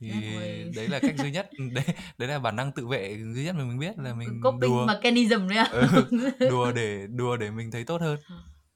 Thì 0.00 0.08
đấy 0.74 0.88
là 0.88 0.98
cách 0.98 1.14
duy 1.18 1.30
nhất. 1.30 1.50
Đấy 1.72 1.84
đấy 2.18 2.28
là 2.28 2.38
bản 2.38 2.56
năng 2.56 2.72
tự 2.72 2.86
vệ 2.86 3.18
duy 3.34 3.44
nhất 3.44 3.54
mà 3.54 3.64
mình 3.64 3.78
biết 3.78 3.98
là 3.98 4.14
mình 4.14 4.40
coping 4.42 4.60
đùa. 4.60 4.86
mechanism 4.86 5.48
đấy 5.48 5.58
à? 5.58 5.68
Ừ, 5.72 5.86
đùa 6.50 6.72
để 6.72 7.06
đùa 7.06 7.36
để 7.36 7.50
mình 7.50 7.70
thấy 7.70 7.84
tốt 7.84 8.00
hơn. 8.00 8.18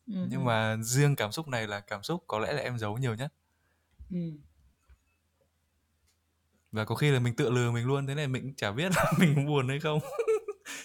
Ừ, 0.07 0.27
nhưng 0.31 0.45
mà 0.45 0.77
riêng 0.83 1.17
cảm 1.17 1.33
xúc 1.33 1.49
này 1.49 1.67
là 1.67 1.81
cảm 1.81 2.03
xúc 2.03 2.25
có 2.27 2.39
lẽ 2.39 2.53
là 2.53 2.63
em 2.63 2.79
giấu 2.79 2.99
nhiều 2.99 3.15
nhất. 3.15 3.33
Ừ. 4.11 4.19
và 6.73 6.85
có 6.85 6.95
khi 6.95 7.11
là 7.11 7.19
mình 7.19 7.35
tự 7.35 7.51
lừa 7.51 7.71
mình 7.71 7.87
luôn 7.87 8.07
thế 8.07 8.15
này 8.15 8.29
mình 8.29 8.43
cũng 8.43 8.55
chả 8.55 8.73
biết 8.73 8.93
là 8.97 9.13
mình 9.19 9.47
buồn 9.47 9.69
hay 9.69 9.81
không. 9.81 10.01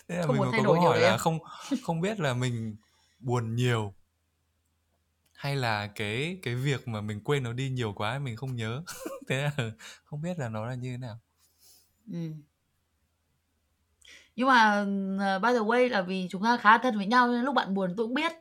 Thế 0.08 0.16
là 0.18 0.24
Không 0.24 0.38
mình 0.38 0.52
có 0.52 0.64
câu 0.64 0.82
hỏi 0.82 1.00
là 1.00 1.18
không 1.18 1.40
không 1.84 2.02
biết 2.02 2.20
là 2.20 2.34
mình 2.34 2.76
buồn 3.20 3.56
nhiều 3.56 3.94
hay 5.42 5.56
là 5.56 5.88
cái 5.88 6.40
cái 6.44 6.56
việc 6.56 6.88
mà 6.88 7.02
mình 7.02 7.20
quên 7.24 7.44
nó 7.44 7.54
đi 7.54 7.70
nhiều 7.70 7.94
quá 7.94 8.20
mình 8.20 8.36
không 8.36 8.56
nhớ? 8.56 8.84
Thế 9.28 9.42
là 9.42 9.72
không 10.04 10.22
biết 10.22 10.40
là 10.40 10.50
nó 10.50 10.66
là 10.66 10.76
như 10.76 10.92
thế 10.92 10.98
nào. 10.98 11.20
Ừ. 12.12 12.18
nhưng 14.36 14.48
mà 14.48 14.82
uh, 14.82 15.42
by 15.42 15.50
the 15.54 15.60
way 15.60 15.90
là 15.90 16.02
vì 16.02 16.28
chúng 16.30 16.44
ta 16.44 16.58
khá 16.58 16.78
thân 16.78 16.98
với 16.98 17.06
nhau 17.06 17.28
nên 17.32 17.42
lúc 17.46 17.56
bạn 17.56 17.74
buồn 17.74 17.94
tôi 17.98 18.06
cũng 18.08 18.14
biết. 18.14 18.32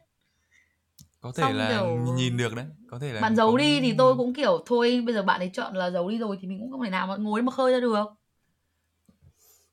Có 1.21 1.33
thể 1.37 1.43
Xong 1.43 1.57
là 1.57 1.69
kiểu 1.69 2.15
nhìn 2.15 2.37
được 2.37 2.55
đấy 2.55 2.67
có 2.91 2.99
thể 2.99 3.13
là 3.13 3.21
bạn 3.21 3.37
giấu 3.37 3.53
có- 3.53 3.59
đi 3.59 3.81
thì 3.81 3.95
tôi 3.99 4.17
cũng 4.17 4.35
kiểu 4.35 4.63
thôi 4.67 5.03
bây 5.07 5.15
giờ 5.15 5.23
bạn 5.23 5.41
ấy 5.41 5.51
chọn 5.55 5.75
là 5.77 5.91
giấu 5.91 6.11
đi 6.11 6.19
rồi 6.19 6.39
thì 6.41 6.49
mình 6.49 6.59
cũng 6.61 6.71
không 6.71 6.85
thể 6.85 6.91
nào 6.91 7.07
mà 7.07 7.17
ngồi 7.17 7.43
mà 7.43 7.53
khơi 7.53 7.73
ra 7.73 7.81
được. 7.81 8.07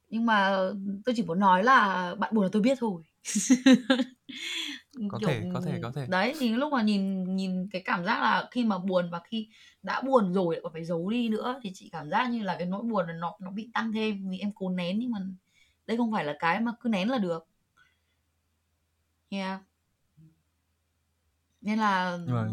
Nhưng 0.10 0.26
mà 0.26 0.58
tôi 1.06 1.16
chỉ 1.16 1.24
muốn 1.24 1.40
nói 1.40 1.64
là 1.64 2.16
bạn 2.16 2.36
buồn 2.36 2.44
là 2.44 2.50
tôi 2.52 2.62
biết 2.62 2.78
thôi 2.80 3.04
Có 5.08 5.18
Kiểu, 5.20 5.30
thể, 5.30 5.50
có 5.54 5.62
thể, 5.62 5.80
có 5.84 5.92
thể. 5.92 6.06
đấy 6.10 6.34
thì 6.40 6.50
lúc 6.50 6.72
mà 6.74 6.82
nhìn 6.84 7.36
nhìn 7.36 7.68
cái 7.72 7.82
cảm 7.86 8.06
giác 8.06 8.22
là 8.22 8.48
khi 8.52 8.64
mà 8.66 8.78
buồn 8.78 9.10
và 9.10 9.20
khi 9.20 9.50
đã 9.84 10.02
buồn 10.02 10.34
rồi 10.34 10.56
lại 10.56 10.62
còn 10.64 10.74
phải 10.74 10.86
giấu 10.86 11.10
đi 11.10 11.30
nữa 11.30 11.60
thì 11.64 11.72
chị 11.74 11.90
cảm 11.92 12.10
giác 12.10 12.28
như 12.32 12.44
là 12.44 12.56
cái 12.60 12.68
nỗi 12.68 12.84
buồn 12.84 13.06
nó 13.20 13.38
nó 13.40 13.52
bị 13.52 13.70
tăng 13.74 13.92
thêm 13.94 14.30
vì 14.30 14.40
em 14.40 14.52
cố 14.56 14.70
nén 14.70 15.00
nhưng 15.00 15.12
mà 15.12 15.20
đây 15.88 15.98
không 15.98 16.12
phải 16.12 16.26
là 16.26 16.36
cái 16.40 16.60
mà 16.60 16.72
cứ 16.80 16.90
nén 16.90 17.10
là 17.10 17.18
được 17.18 17.48
yeah. 19.30 19.62
nên 21.62 21.80
là 21.80 22.18
mà 22.28 22.48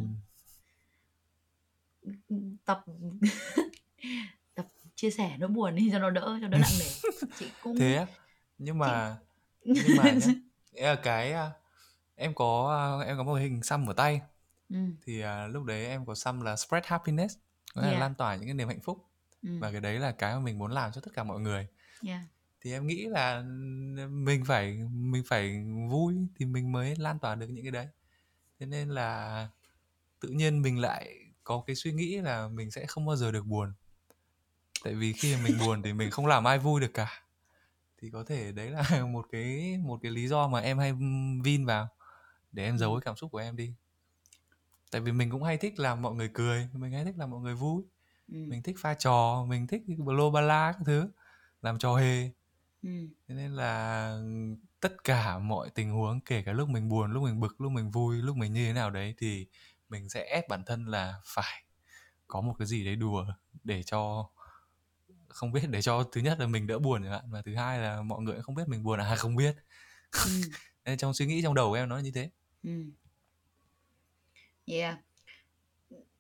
tập 2.64 2.84
tập 4.54 4.66
chia 4.94 5.10
sẻ 5.10 5.36
nỗi 5.38 5.48
buồn 5.48 5.74
đi 5.74 5.88
cho 5.92 5.98
nó 5.98 6.10
đỡ 6.10 6.38
cho 6.40 6.48
đỡ 6.48 6.58
nặng 6.58 6.70
nề 6.80 6.86
chị 7.38 7.46
cũng 7.62 7.76
thế 7.76 8.06
nhưng 8.58 8.78
mà 8.78 9.16
nhưng 9.64 9.96
mà 9.96 10.04
nhá 10.04 10.26
là 10.72 10.94
cái 10.94 11.32
à, 11.32 11.50
em 12.16 12.34
có 12.34 12.76
à, 13.00 13.06
em 13.06 13.16
có 13.16 13.22
một 13.22 13.34
hình 13.34 13.62
xăm 13.62 13.86
ở 13.86 13.92
tay. 13.92 14.20
Ừ, 14.68 14.76
thì 15.02 15.20
à, 15.20 15.46
lúc 15.46 15.64
đấy 15.64 15.86
em 15.86 16.06
có 16.06 16.14
xăm 16.14 16.40
là 16.40 16.56
spread 16.56 16.84
happiness 16.86 17.36
nghĩa 17.74 17.82
là 17.82 17.88
Yeah. 17.88 18.00
lan 18.00 18.14
tỏa 18.14 18.36
những 18.36 18.46
cái 18.46 18.54
niềm 18.54 18.68
hạnh 18.68 18.80
phúc. 18.80 19.06
Ừ, 19.42 19.58
và 19.60 19.72
cái 19.72 19.80
đấy 19.80 19.98
là 19.98 20.12
cái 20.12 20.34
mà 20.34 20.40
mình 20.40 20.58
muốn 20.58 20.72
làm 20.72 20.92
cho 20.92 21.00
tất 21.00 21.10
cả 21.14 21.24
mọi 21.24 21.40
người. 21.40 21.66
Yeah. 22.06 22.20
thì 22.60 22.72
em 22.72 22.86
nghĩ 22.86 23.06
là 23.06 23.42
mình 24.10 24.44
phải 24.44 24.78
mình 24.92 25.22
phải 25.26 25.64
vui 25.90 26.14
thì 26.36 26.44
mình 26.46 26.72
mới 26.72 26.96
lan 26.96 27.18
tỏa 27.18 27.34
được 27.34 27.46
những 27.46 27.64
cái 27.64 27.70
đấy. 27.70 27.88
Thế 28.60 28.66
nên 28.66 28.88
là 28.88 29.48
tự 30.20 30.28
nhiên 30.28 30.62
mình 30.62 30.78
lại 30.78 31.14
có 31.44 31.62
cái 31.66 31.76
suy 31.76 31.92
nghĩ 31.92 32.20
là 32.20 32.48
mình 32.48 32.70
sẽ 32.70 32.86
không 32.86 33.06
bao 33.06 33.16
giờ 33.16 33.32
được 33.32 33.46
buồn. 33.46 33.72
Tại 34.84 34.94
vì 34.94 35.12
khi 35.12 35.36
mà 35.36 35.42
mình 35.42 35.58
buồn 35.58 35.82
thì 35.82 35.92
mình 35.92 36.10
không 36.10 36.26
làm 36.26 36.44
ai 36.44 36.58
vui 36.58 36.80
được 36.80 36.94
cả. 36.94 37.22
Thì 38.02 38.10
có 38.10 38.24
thể 38.24 38.52
đấy 38.52 38.70
là 38.70 38.82
một 39.12 39.26
cái 39.32 39.78
một 39.78 39.98
cái 40.02 40.12
lý 40.12 40.28
do 40.28 40.48
mà 40.48 40.60
em 40.60 40.78
hay 40.78 40.92
vin 41.42 41.64
vào 41.66 41.88
để 42.54 42.64
em 42.64 42.78
giấu 42.78 42.94
cái 42.94 43.00
cảm 43.04 43.16
xúc 43.16 43.32
của 43.32 43.38
em 43.38 43.56
đi 43.56 43.74
tại 44.90 45.00
vì 45.00 45.12
mình 45.12 45.30
cũng 45.30 45.42
hay 45.42 45.56
thích 45.56 45.78
làm 45.78 46.02
mọi 46.02 46.14
người 46.14 46.30
cười 46.34 46.68
mình 46.72 46.92
hay 46.92 47.04
thích 47.04 47.14
làm 47.18 47.30
mọi 47.30 47.40
người 47.40 47.54
vui 47.54 47.82
ừ. 48.28 48.38
mình 48.48 48.62
thích 48.62 48.76
pha 48.78 48.94
trò 48.94 49.44
mình 49.48 49.66
thích 49.66 49.82
lô 50.06 50.30
ba 50.30 50.40
la 50.40 50.72
các 50.72 50.80
thứ 50.86 51.10
làm 51.62 51.78
trò 51.78 51.94
hề 51.94 52.30
ừ. 52.82 52.90
thế 53.28 53.34
nên 53.34 53.52
là 53.52 54.18
tất 54.80 55.04
cả 55.04 55.38
mọi 55.38 55.70
tình 55.70 55.90
huống 55.90 56.20
kể 56.20 56.42
cả 56.42 56.52
lúc 56.52 56.68
mình 56.68 56.88
buồn 56.88 57.12
lúc 57.12 57.22
mình 57.22 57.40
bực 57.40 57.60
lúc 57.60 57.72
mình 57.72 57.90
vui 57.90 58.16
lúc 58.16 58.36
mình 58.36 58.52
như 58.52 58.66
thế 58.66 58.72
nào 58.72 58.90
đấy 58.90 59.14
thì 59.18 59.46
mình 59.88 60.08
sẽ 60.08 60.24
ép 60.24 60.48
bản 60.48 60.64
thân 60.66 60.86
là 60.86 61.14
phải 61.24 61.64
có 62.26 62.40
một 62.40 62.54
cái 62.58 62.66
gì 62.66 62.84
đấy 62.84 62.96
đùa 62.96 63.26
để 63.64 63.82
cho 63.82 64.28
không 65.28 65.52
biết 65.52 65.62
để 65.70 65.82
cho 65.82 66.04
thứ 66.12 66.20
nhất 66.20 66.40
là 66.40 66.46
mình 66.46 66.66
đỡ 66.66 66.78
buồn 66.78 67.02
chẳng 67.02 67.12
hạn 67.12 67.30
và 67.30 67.42
thứ 67.42 67.54
hai 67.54 67.78
là 67.78 68.02
mọi 68.02 68.22
người 68.22 68.42
không 68.42 68.54
biết 68.54 68.68
mình 68.68 68.82
buồn 68.82 69.00
à 69.00 69.16
không 69.18 69.36
biết 69.36 69.56
ừ. 70.12 70.40
nên 70.84 70.98
trong 70.98 71.14
suy 71.14 71.26
nghĩ 71.26 71.42
trong 71.42 71.54
đầu 71.54 71.68
của 71.68 71.74
em 71.74 71.88
nó 71.88 71.98
như 71.98 72.10
thế 72.14 72.30
ừ. 72.64 72.70
yeah. 74.66 74.94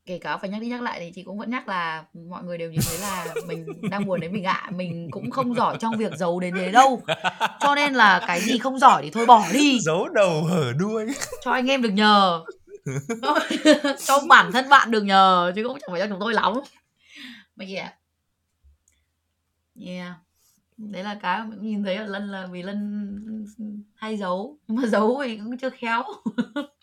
Kể 0.06 0.18
cả 0.18 0.36
phải 0.36 0.50
nhắc 0.50 0.60
đi 0.60 0.66
nhắc 0.66 0.82
lại 0.82 1.00
thì 1.00 1.12
chị 1.14 1.22
cũng 1.22 1.38
vẫn 1.38 1.50
nhắc 1.50 1.68
là 1.68 2.04
mọi 2.30 2.44
người 2.44 2.58
đều 2.58 2.70
nhìn 2.70 2.80
thấy 2.88 2.98
là 2.98 3.34
mình 3.46 3.66
đang 3.90 4.06
buồn 4.06 4.20
đến 4.20 4.32
mình 4.32 4.44
ạ. 4.44 4.52
À. 4.52 4.70
mình 4.70 5.08
cũng 5.10 5.30
không 5.30 5.54
giỏi 5.54 5.76
trong 5.80 5.96
việc 5.96 6.12
giấu 6.16 6.40
đến 6.40 6.54
thế 6.54 6.72
đâu. 6.72 7.02
Cho 7.60 7.74
nên 7.74 7.94
là 7.94 8.24
cái 8.26 8.40
gì 8.40 8.58
không 8.58 8.78
giỏi 8.78 9.02
thì 9.02 9.10
thôi 9.10 9.26
bỏ 9.26 9.44
đi. 9.52 9.78
Giấu 9.80 10.08
đầu 10.08 10.44
hở 10.44 10.72
đuôi. 10.78 11.06
Cho 11.44 11.50
anh 11.50 11.70
em 11.70 11.82
được 11.82 11.92
nhờ. 11.92 12.44
Cho 14.06 14.20
bản 14.28 14.52
thân 14.52 14.68
bạn 14.68 14.90
được 14.90 15.02
nhờ 15.02 15.52
chứ 15.56 15.64
cũng 15.64 15.78
chẳng 15.80 15.90
phải 15.90 16.00
cho 16.00 16.06
chúng 16.06 16.20
tôi 16.20 16.34
lắm. 16.34 16.52
Mà 17.56 17.64
yeah. 17.68 17.94
Yeah 19.86 20.24
đấy 20.76 21.02
là 21.02 21.18
cái 21.22 21.46
mình 21.46 21.62
nhìn 21.62 21.84
thấy 21.84 21.94
ở 21.94 22.06
lân 22.06 22.28
là 22.28 22.46
vì 22.46 22.62
lân 22.62 23.44
hay 23.94 24.16
giấu 24.16 24.58
nhưng 24.68 24.76
mà 24.76 24.86
giấu 24.88 25.22
thì 25.24 25.36
cũng 25.36 25.58
chưa 25.58 25.70
khéo 25.70 26.02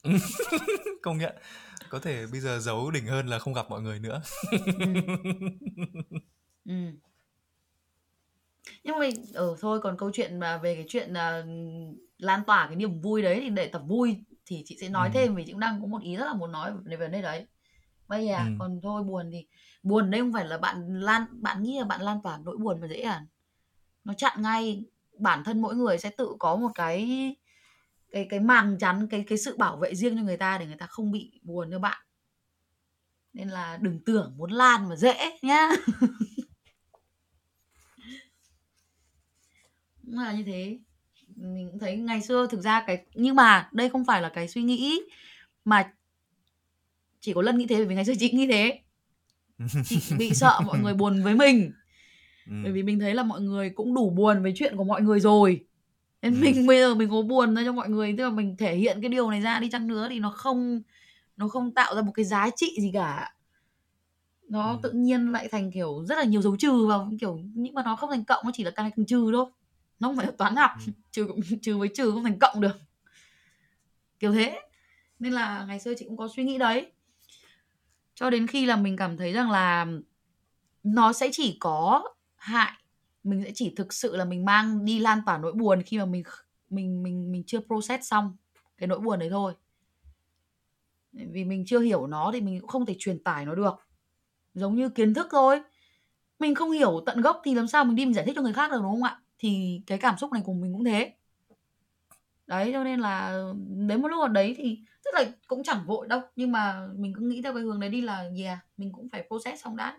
công 1.01 1.17
nhận 1.17 1.35
có 1.89 1.99
thể 1.99 2.25
bây 2.31 2.39
giờ 2.39 2.59
giấu 2.59 2.91
đỉnh 2.91 3.05
hơn 3.05 3.27
là 3.27 3.39
không 3.39 3.53
gặp 3.53 3.65
mọi 3.69 3.81
người 3.81 3.99
nữa 3.99 4.21
ừ. 4.51 4.57
ừ. 6.65 6.73
nhưng 8.83 8.99
mà 8.99 9.05
ở 9.33 9.47
ừ, 9.47 9.55
thôi 9.61 9.79
còn 9.83 9.97
câu 9.97 10.11
chuyện 10.13 10.39
mà 10.39 10.57
về 10.57 10.75
cái 10.75 10.85
chuyện 10.87 11.11
uh, 11.11 11.45
lan 12.17 12.41
tỏa 12.47 12.67
cái 12.67 12.75
niềm 12.75 13.01
vui 13.01 13.21
đấy 13.21 13.39
thì 13.41 13.49
để 13.49 13.67
tập 13.67 13.81
vui 13.87 14.23
thì 14.45 14.63
chị 14.65 14.77
sẽ 14.81 14.89
nói 14.89 15.07
ừ. 15.07 15.11
thêm 15.13 15.35
vì 15.35 15.43
chị 15.45 15.51
cũng 15.51 15.59
đang 15.59 15.81
có 15.81 15.87
một 15.87 16.01
ý 16.01 16.15
rất 16.15 16.25
là 16.25 16.33
muốn 16.33 16.51
nói 16.51 16.71
về 16.85 16.97
vấn 16.97 17.11
đề 17.11 17.21
đấy 17.21 17.47
bây 18.07 18.27
giờ 18.27 18.37
ừ. 18.37 18.51
còn 18.59 18.79
thôi 18.83 19.03
buồn 19.03 19.29
thì 19.31 19.47
buồn 19.83 20.11
đây 20.11 20.21
không 20.21 20.33
phải 20.33 20.45
là 20.45 20.57
bạn 20.57 20.99
lan 20.99 21.25
bạn 21.31 21.63
nghĩ 21.63 21.79
là 21.79 21.85
bạn 21.85 22.01
lan 22.01 22.17
tỏa 22.23 22.39
nỗi 22.43 22.57
buồn 22.57 22.81
mà 22.81 22.87
dễ 22.87 22.99
à 23.01 23.25
nó 24.03 24.13
chặn 24.13 24.41
ngay. 24.41 24.83
Bản 25.17 25.43
thân 25.43 25.61
mỗi 25.61 25.75
người 25.75 25.97
sẽ 25.97 26.09
tự 26.09 26.35
có 26.39 26.55
một 26.55 26.71
cái 26.75 27.35
cái 28.11 28.27
cái 28.29 28.39
màng 28.39 28.77
chắn, 28.79 29.07
cái 29.07 29.23
cái 29.27 29.37
sự 29.37 29.57
bảo 29.57 29.77
vệ 29.77 29.95
riêng 29.95 30.17
cho 30.17 30.23
người 30.23 30.37
ta 30.37 30.57
để 30.57 30.65
người 30.65 30.77
ta 30.79 30.85
không 30.85 31.11
bị 31.11 31.39
buồn 31.43 31.69
như 31.69 31.79
bạn. 31.79 32.01
Nên 33.33 33.49
là 33.49 33.77
đừng 33.81 33.99
tưởng 34.05 34.33
muốn 34.37 34.51
lan 34.51 34.89
mà 34.89 34.95
dễ 34.95 35.37
nhá. 35.41 35.69
Là 40.03 40.31
như 40.31 40.43
thế. 40.43 40.79
Mình 41.35 41.69
cũng 41.71 41.79
thấy 41.79 41.97
ngày 41.97 42.21
xưa 42.21 42.47
thực 42.47 42.61
ra 42.61 42.83
cái, 42.87 43.05
nhưng 43.13 43.35
mà 43.35 43.69
đây 43.71 43.89
không 43.89 44.05
phải 44.05 44.21
là 44.21 44.29
cái 44.29 44.47
suy 44.47 44.63
nghĩ 44.63 45.01
mà 45.65 45.93
chỉ 47.19 47.33
có 47.33 47.41
lần 47.41 47.57
nghĩ 47.57 47.65
thế 47.67 47.85
vì 47.85 47.95
ngày 47.95 48.05
xưa 48.05 48.13
chị 48.19 48.31
nghĩ 48.31 48.47
thế. 48.47 48.79
Chị 49.85 50.01
bị 50.17 50.33
sợ 50.33 50.59
mọi 50.65 50.79
người 50.79 50.93
buồn 50.93 51.23
với 51.23 51.35
mình 51.35 51.71
ừ. 52.45 52.53
bởi 52.63 52.71
vì 52.71 52.83
mình 52.83 52.99
thấy 52.99 53.13
là 53.13 53.23
mọi 53.23 53.41
người 53.41 53.69
cũng 53.69 53.93
đủ 53.93 54.09
buồn 54.09 54.43
với 54.43 54.53
chuyện 54.55 54.77
của 54.77 54.83
mọi 54.83 55.01
người 55.01 55.19
rồi 55.19 55.65
nên 56.21 56.33
ừ. 56.33 56.39
mình 56.41 56.67
bây 56.67 56.79
giờ 56.79 56.95
mình 56.95 57.09
có 57.09 57.21
buồn 57.21 57.55
ra 57.55 57.61
cho 57.65 57.71
mọi 57.71 57.89
người 57.89 58.15
tức 58.17 58.23
là 58.23 58.29
mình 58.29 58.55
thể 58.57 58.75
hiện 58.75 59.01
cái 59.01 59.09
điều 59.09 59.31
này 59.31 59.41
ra 59.41 59.59
đi 59.59 59.69
chăng 59.69 59.87
nữa 59.87 60.07
thì 60.09 60.19
nó 60.19 60.29
không 60.29 60.81
nó 61.37 61.47
không 61.47 61.73
tạo 61.73 61.95
ra 61.95 62.01
một 62.01 62.11
cái 62.15 62.25
giá 62.25 62.49
trị 62.55 62.75
gì 62.79 62.91
cả 62.93 63.33
nó 64.47 64.71
ừ. 64.71 64.77
tự 64.83 64.91
nhiên 64.91 65.31
lại 65.31 65.47
thành 65.51 65.71
kiểu 65.71 66.05
rất 66.05 66.17
là 66.17 66.23
nhiều 66.23 66.41
dấu 66.41 66.57
trừ 66.57 66.85
vào 66.87 67.11
kiểu 67.19 67.39
nhưng 67.53 67.73
mà 67.73 67.83
nó 67.83 67.95
không 67.95 68.09
thành 68.09 68.25
cộng 68.25 68.45
nó 68.45 68.51
chỉ 68.53 68.63
là 68.63 68.71
càng 68.71 68.91
thành 68.95 69.05
trừ 69.05 69.29
thôi 69.33 69.45
nó 69.99 70.07
không 70.07 70.17
phải 70.17 70.25
là 70.25 70.31
toán 70.37 70.55
học 70.55 70.71
ừ. 70.85 70.91
trừ 71.11 71.27
trừ 71.61 71.77
với 71.77 71.87
trừ 71.87 72.11
không 72.11 72.23
thành 72.23 72.39
cộng 72.39 72.61
được 72.61 72.79
kiểu 74.19 74.31
thế 74.31 74.61
nên 75.19 75.33
là 75.33 75.65
ngày 75.67 75.79
xưa 75.79 75.93
chị 75.97 76.05
cũng 76.05 76.17
có 76.17 76.27
suy 76.35 76.43
nghĩ 76.43 76.57
đấy 76.57 76.91
cho 78.15 78.29
đến 78.29 78.47
khi 78.47 78.65
là 78.65 78.75
mình 78.75 78.97
cảm 78.97 79.17
thấy 79.17 79.33
rằng 79.33 79.51
là 79.51 79.87
nó 80.83 81.13
sẽ 81.13 81.29
chỉ 81.31 81.57
có 81.59 82.03
hại. 82.41 82.71
Mình 83.23 83.43
sẽ 83.43 83.51
chỉ 83.55 83.73
thực 83.75 83.93
sự 83.93 84.15
là 84.15 84.25
mình 84.25 84.45
mang 84.45 84.85
đi 84.85 84.99
lan 84.99 85.21
tỏa 85.25 85.37
nỗi 85.37 85.51
buồn 85.51 85.81
khi 85.83 85.97
mà 85.97 86.05
mình 86.05 86.23
mình 86.69 87.03
mình 87.03 87.31
mình 87.31 87.43
chưa 87.47 87.59
process 87.59 88.09
xong 88.09 88.37
cái 88.77 88.87
nỗi 88.87 88.99
buồn 88.99 89.19
đấy 89.19 89.29
thôi. 89.29 89.53
Vì 91.13 91.43
mình 91.43 91.63
chưa 91.67 91.79
hiểu 91.79 92.07
nó 92.07 92.31
thì 92.33 92.41
mình 92.41 92.59
cũng 92.59 92.69
không 92.69 92.85
thể 92.85 92.95
truyền 92.99 93.23
tải 93.23 93.45
nó 93.45 93.55
được. 93.55 93.73
Giống 94.53 94.75
như 94.75 94.89
kiến 94.89 95.13
thức 95.13 95.27
thôi. 95.31 95.61
Mình 96.39 96.55
không 96.55 96.71
hiểu 96.71 97.03
tận 97.05 97.21
gốc 97.21 97.41
thì 97.43 97.55
làm 97.55 97.67
sao 97.67 97.85
mình 97.85 97.95
đi 97.95 98.05
mình 98.05 98.13
giải 98.13 98.25
thích 98.25 98.35
cho 98.35 98.41
người 98.41 98.53
khác 98.53 98.71
được, 98.71 98.79
đúng 98.81 98.91
không 98.91 99.03
ạ? 99.03 99.19
Thì 99.39 99.81
cái 99.87 99.97
cảm 99.97 100.17
xúc 100.17 100.33
này 100.33 100.41
của 100.45 100.53
mình 100.53 100.73
cũng 100.73 100.83
thế. 100.83 101.13
Đấy, 102.47 102.69
cho 102.73 102.83
nên 102.83 102.99
là 102.99 103.27
ừ, 103.27 103.53
đến 103.87 104.01
một 104.01 104.07
lúc 104.07 104.21
ở 104.21 104.27
đấy 104.27 104.55
thì 104.57 104.79
tức 105.11 105.17
là 105.17 105.31
cũng 105.47 105.63
chẳng 105.63 105.85
vội 105.85 106.07
đâu 106.07 106.21
nhưng 106.35 106.51
mà 106.51 106.87
mình 106.95 107.13
cứ 107.15 107.21
nghĩ 107.21 107.41
theo 107.41 107.53
cái 107.53 107.63
hướng 107.63 107.79
đấy 107.79 107.89
đi 107.89 108.01
là 108.01 108.29
yeah 108.37 108.59
mình 108.77 108.91
cũng 108.91 109.09
phải 109.09 109.25
process 109.27 109.63
xong 109.63 109.75
đã. 109.75 109.97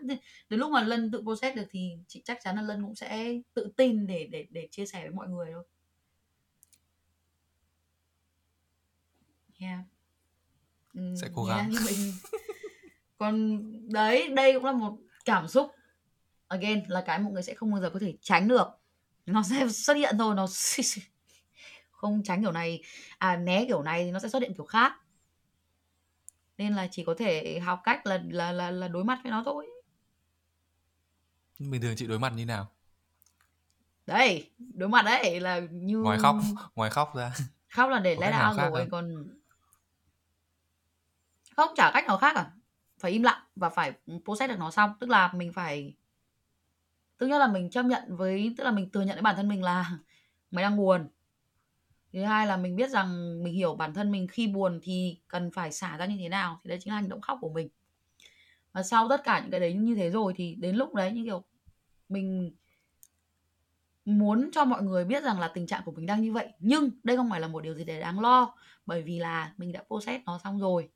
Đến 0.49 0.59
lúc 0.59 0.71
mà 0.71 0.81
lân 0.81 1.11
tự 1.11 1.21
process 1.21 1.55
được 1.55 1.65
thì 1.69 1.91
chị 2.07 2.21
chắc 2.25 2.37
chắn 2.43 2.55
là 2.55 2.61
lân 2.61 2.83
cũng 2.83 2.95
sẽ 2.95 3.39
tự 3.53 3.73
tin 3.77 4.07
để 4.07 4.27
để 4.31 4.47
để 4.49 4.67
chia 4.71 4.85
sẻ 4.85 5.01
với 5.01 5.11
mọi 5.11 5.27
người 5.27 5.51
thôi. 5.53 5.63
Yeah. 9.59 9.79
Sẽ 11.21 11.27
cố 11.35 11.45
gắng. 11.45 11.57
yeah, 11.57 11.69
như 11.69 11.79
mình. 11.85 12.13
Còn 13.17 13.61
đấy 13.93 14.27
đây 14.27 14.53
cũng 14.53 14.65
là 14.65 14.71
một 14.71 14.97
cảm 15.25 15.47
xúc. 15.47 15.71
Again 16.47 16.83
là 16.87 17.01
cái 17.01 17.19
mọi 17.19 17.33
người 17.33 17.43
sẽ 17.43 17.53
không 17.53 17.71
bao 17.71 17.81
giờ 17.81 17.89
có 17.89 17.99
thể 17.99 18.17
tránh 18.21 18.47
được. 18.47 18.67
Nó 19.25 19.43
sẽ 19.43 19.67
xuất 19.69 19.93
hiện 19.93 20.15
thôi 20.17 20.35
nó 20.35 20.47
không 21.91 22.23
tránh 22.23 22.41
kiểu 22.41 22.51
này. 22.51 22.83
À 23.17 23.37
né 23.37 23.65
kiểu 23.67 23.83
này 23.83 24.03
thì 24.03 24.11
nó 24.11 24.19
sẽ 24.19 24.29
xuất 24.29 24.41
hiện 24.41 24.53
kiểu 24.53 24.65
khác 24.65 25.02
nên 26.57 26.73
là 26.73 26.87
chỉ 26.91 27.03
có 27.03 27.15
thể 27.17 27.59
học 27.59 27.81
cách 27.83 28.05
là 28.05 28.23
là 28.29 28.51
là 28.51 28.71
là 28.71 28.87
đối 28.87 29.03
mặt 29.03 29.19
với 29.23 29.31
nó 29.31 29.43
thôi. 29.45 29.67
Bình 31.59 31.81
thường 31.81 31.95
chị 31.95 32.07
đối 32.07 32.19
mặt 32.19 32.33
như 32.35 32.45
nào? 32.45 32.67
Đấy 34.05 34.51
đối 34.57 34.89
mặt 34.89 35.05
đấy 35.05 35.39
là 35.39 35.59
như 35.59 35.97
ngoài 35.97 36.19
khóc 36.21 36.35
ngoài 36.75 36.89
khóc 36.89 37.15
ra. 37.15 37.33
Khóc 37.69 37.89
là 37.89 37.99
để 37.99 38.15
let 38.19 38.33
out 38.49 38.73
rồi 38.73 38.87
còn 38.91 39.27
không 41.55 41.69
chả 41.75 41.91
cách 41.93 42.07
nào 42.07 42.17
khác 42.17 42.35
à. 42.35 42.51
Phải 42.99 43.11
im 43.11 43.23
lặng 43.23 43.41
và 43.55 43.69
phải 43.69 43.93
process 44.25 44.49
được 44.49 44.59
nó 44.59 44.71
xong. 44.71 44.93
Tức 44.99 45.09
là 45.09 45.33
mình 45.33 45.53
phải 45.53 45.95
thứ 47.19 47.27
nhất 47.27 47.39
là 47.39 47.47
mình 47.47 47.69
chấp 47.69 47.83
nhận 47.83 48.15
với 48.15 48.53
tức 48.57 48.63
là 48.63 48.71
mình 48.71 48.89
thừa 48.89 49.01
nhận 49.01 49.15
với 49.15 49.21
bản 49.21 49.35
thân 49.35 49.47
mình 49.47 49.63
là 49.63 49.91
mày 50.51 50.63
đang 50.63 50.77
buồn 50.77 51.07
thứ 52.13 52.23
hai 52.23 52.47
là 52.47 52.57
mình 52.57 52.75
biết 52.75 52.89
rằng 52.89 53.43
mình 53.43 53.53
hiểu 53.53 53.75
bản 53.75 53.93
thân 53.93 54.11
mình 54.11 54.27
khi 54.27 54.47
buồn 54.47 54.79
thì 54.83 55.17
cần 55.27 55.51
phải 55.51 55.71
xả 55.71 55.97
ra 55.97 56.05
như 56.05 56.15
thế 56.19 56.29
nào, 56.29 56.59
thì 56.63 56.69
đấy 56.69 56.77
chính 56.81 56.93
là 56.93 56.95
hành 56.99 57.09
động 57.09 57.21
khóc 57.21 57.37
của 57.41 57.49
mình. 57.49 57.69
Và 58.71 58.83
sau 58.83 59.09
tất 59.09 59.23
cả 59.23 59.39
những 59.39 59.51
cái 59.51 59.59
đấy 59.59 59.73
như 59.73 59.95
thế 59.95 60.09
rồi 60.09 60.33
thì 60.35 60.55
đến 60.55 60.75
lúc 60.75 60.93
đấy 60.93 61.11
như 61.11 61.23
kiểu 61.23 61.43
mình 62.09 62.51
muốn 64.05 64.49
cho 64.53 64.65
mọi 64.65 64.83
người 64.83 65.05
biết 65.05 65.23
rằng 65.23 65.39
là 65.39 65.47
tình 65.47 65.67
trạng 65.67 65.81
của 65.85 65.91
mình 65.91 66.05
đang 66.05 66.21
như 66.21 66.33
vậy. 66.33 66.47
Nhưng 66.59 66.89
đây 67.03 67.17
không 67.17 67.29
phải 67.29 67.39
là 67.39 67.47
một 67.47 67.63
điều 67.63 67.73
gì 67.73 67.83
để 67.83 67.99
đáng 67.99 68.19
lo, 68.19 68.55
bởi 68.85 69.01
vì 69.01 69.19
là 69.19 69.53
mình 69.57 69.71
đã 69.71 69.83
process 69.87 70.23
nó 70.25 70.39
xong 70.43 70.59
rồi. 70.59 70.89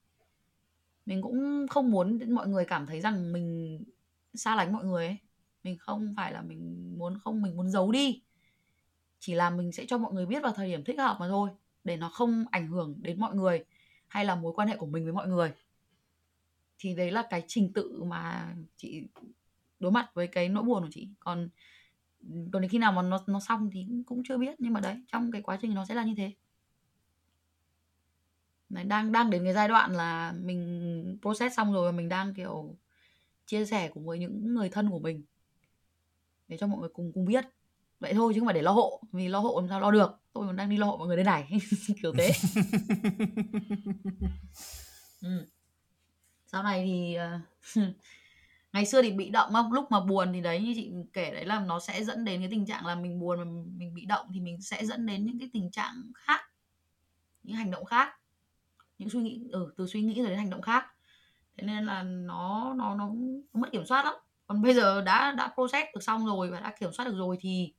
Mình 1.06 1.22
cũng 1.22 1.66
không 1.70 1.92
muốn 1.92 2.20
mọi 2.34 2.48
người 2.48 2.66
cảm 2.66 2.86
thấy 2.86 3.02
rằng 3.02 3.34
mình 3.34 3.80
xa 4.34 4.56
lánh 4.56 4.74
mọi 4.74 4.86
người 4.86 5.06
ấy. 5.06 5.18
Mình 5.64 5.78
không 5.78 6.14
phải 6.18 6.34
là 6.34 6.42
mình 6.42 6.94
muốn, 6.98 7.20
không 7.24 7.42
mình 7.42 7.58
muốn 7.58 7.70
giấu 7.70 7.92
đi 7.92 8.22
chỉ 9.20 9.36
là 9.36 9.50
mình 9.50 9.72
sẽ 9.72 9.86
cho 9.88 9.98
mọi 9.98 10.14
người 10.14 10.26
biết 10.26 10.44
vào 10.44 10.54
thời 10.54 10.68
điểm 10.68 10.84
thích 10.84 11.00
hợp 11.00 11.18
mà 11.20 11.28
thôi 11.28 11.50
để 11.84 11.98
nó 11.98 12.10
không 12.10 12.46
ảnh 12.52 12.68
hưởng 12.68 12.96
đến 13.02 13.20
mọi 13.20 13.36
người 13.36 13.66
hay 14.08 14.26
là 14.26 14.36
mối 14.36 14.54
quan 14.56 14.68
hệ 14.68 14.78
của 14.78 14.86
mình 14.86 15.04
với 15.04 15.14
mọi 15.14 15.28
người. 15.28 15.52
Thì 16.80 16.96
đấy 16.96 17.12
là 17.12 17.28
cái 17.30 17.44
trình 17.48 17.74
tự 17.74 18.04
mà 18.04 18.56
chị 18.78 19.04
đối 19.80 19.92
mặt 19.92 20.12
với 20.14 20.28
cái 20.28 20.50
nỗi 20.50 20.64
buồn 20.64 20.84
của 20.84 20.90
chị. 20.92 21.10
Còn 21.20 21.50
còn 22.52 22.62
đến 22.62 22.70
khi 22.72 22.78
nào 22.78 22.92
mà 22.92 23.02
nó 23.02 23.24
nó 23.28 23.40
xong 23.40 23.70
thì 23.74 23.88
cũng 24.06 24.24
chưa 24.28 24.38
biết 24.38 24.56
nhưng 24.60 24.74
mà 24.74 24.80
đấy 24.80 24.96
trong 25.08 25.32
cái 25.32 25.42
quá 25.42 25.58
trình 25.62 25.74
nó 25.74 25.86
sẽ 25.86 25.96
là 25.96 26.04
như 26.04 26.14
thế. 26.18 26.32
Đấy, 28.70 28.84
đang 28.84 29.12
đang 29.12 29.30
đến 29.30 29.44
cái 29.44 29.54
giai 29.54 29.68
đoạn 29.68 29.92
là 29.92 30.34
mình 30.42 31.18
process 31.22 31.58
xong 31.58 31.74
rồi 31.74 31.92
và 31.92 31.98
mình 31.98 32.10
đang 32.10 32.34
kiểu 32.34 32.76
chia 33.46 33.66
sẻ 33.66 33.90
cùng 33.94 34.06
với 34.06 34.20
những 34.20 34.54
người 34.54 34.70
thân 34.70 34.90
của 34.90 35.00
mình. 35.00 35.24
Để 36.48 36.58
cho 36.58 36.68
mọi 36.68 36.80
người 36.80 36.90
cùng 36.94 37.12
cùng 37.14 37.26
biết 37.26 37.46
vậy 38.00 38.14
thôi 38.14 38.34
chứ 38.34 38.40
không 38.40 38.48
phải 38.48 38.54
để 38.54 38.62
lo 38.62 38.72
hộ 38.72 39.02
vì 39.12 39.28
lo 39.28 39.40
hộ 39.40 39.60
làm 39.60 39.70
sao 39.70 39.80
lo 39.80 39.92
được. 39.92 40.20
Tôi 40.34 40.48
còn 40.48 40.56
đang 40.56 40.70
đi 40.70 40.78
lo 40.78 40.86
hộ 40.86 40.98
mọi 40.98 41.08
người 41.08 41.16
đây 41.16 41.26
này. 41.26 41.60
Kiểu 42.02 42.14
thế. 42.18 42.32
Ừ. 45.22 45.46
sau 46.46 46.64
này 46.64 46.84
thì 46.86 47.18
uh, 47.76 47.86
ngày 48.74 48.86
xưa 48.86 49.02
thì 49.02 49.12
bị 49.12 49.30
động 49.30 49.54
không? 49.54 49.74
Lúc 49.74 49.92
mà 49.92 50.00
buồn 50.00 50.34
thì 50.34 50.42
đấy 50.42 50.62
như 50.62 50.74
chị 50.76 50.92
kể 51.14 51.32
đấy 51.32 51.46
là 51.46 51.60
nó 51.60 51.80
sẽ 51.80 52.04
dẫn 52.04 52.26
đến 52.26 52.42
cái 52.42 52.50
tình 52.52 52.66
trạng 52.66 52.86
là 52.86 52.96
mình 52.96 53.20
buồn 53.20 53.40
mà 53.40 53.46
mình 53.78 53.94
bị 53.94 54.06
động 54.06 54.28
thì 54.34 54.40
mình 54.40 54.62
sẽ 54.62 54.86
dẫn 54.86 55.06
đến 55.06 55.26
những 55.26 55.40
cái 55.40 55.50
tình 55.54 55.72
trạng 55.72 56.12
khác 56.16 56.42
những 57.48 57.56
hành 57.58 57.72
động 57.72 57.86
khác. 57.86 58.10
Những 58.98 59.10
suy 59.10 59.20
nghĩ 59.20 59.42
ừ, 59.52 59.74
từ 59.78 59.88
suy 59.88 60.02
nghĩ 60.02 60.22
rồi 60.22 60.30
đến 60.30 60.38
hành 60.38 60.50
động 60.50 60.62
khác. 60.62 60.86
Thế 61.58 61.68
nên 61.68 61.86
là 61.86 62.04
nó 62.04 62.74
nó 62.78 62.96
nó, 62.96 63.12
nó 63.54 63.60
mất 63.60 63.72
kiểm 63.72 63.86
soát 63.86 64.06
lắm. 64.06 64.14
Còn 64.48 64.62
bây 64.62 64.74
giờ 64.74 65.02
đã 65.02 65.32
đã 65.32 65.52
process 65.54 65.88
được 65.94 66.04
xong 66.04 66.26
rồi 66.26 66.52
và 66.52 66.60
đã 66.60 66.74
kiểm 66.80 66.94
soát 66.94 67.06
được 67.06 67.16
rồi 67.18 67.38
thì 67.40 67.74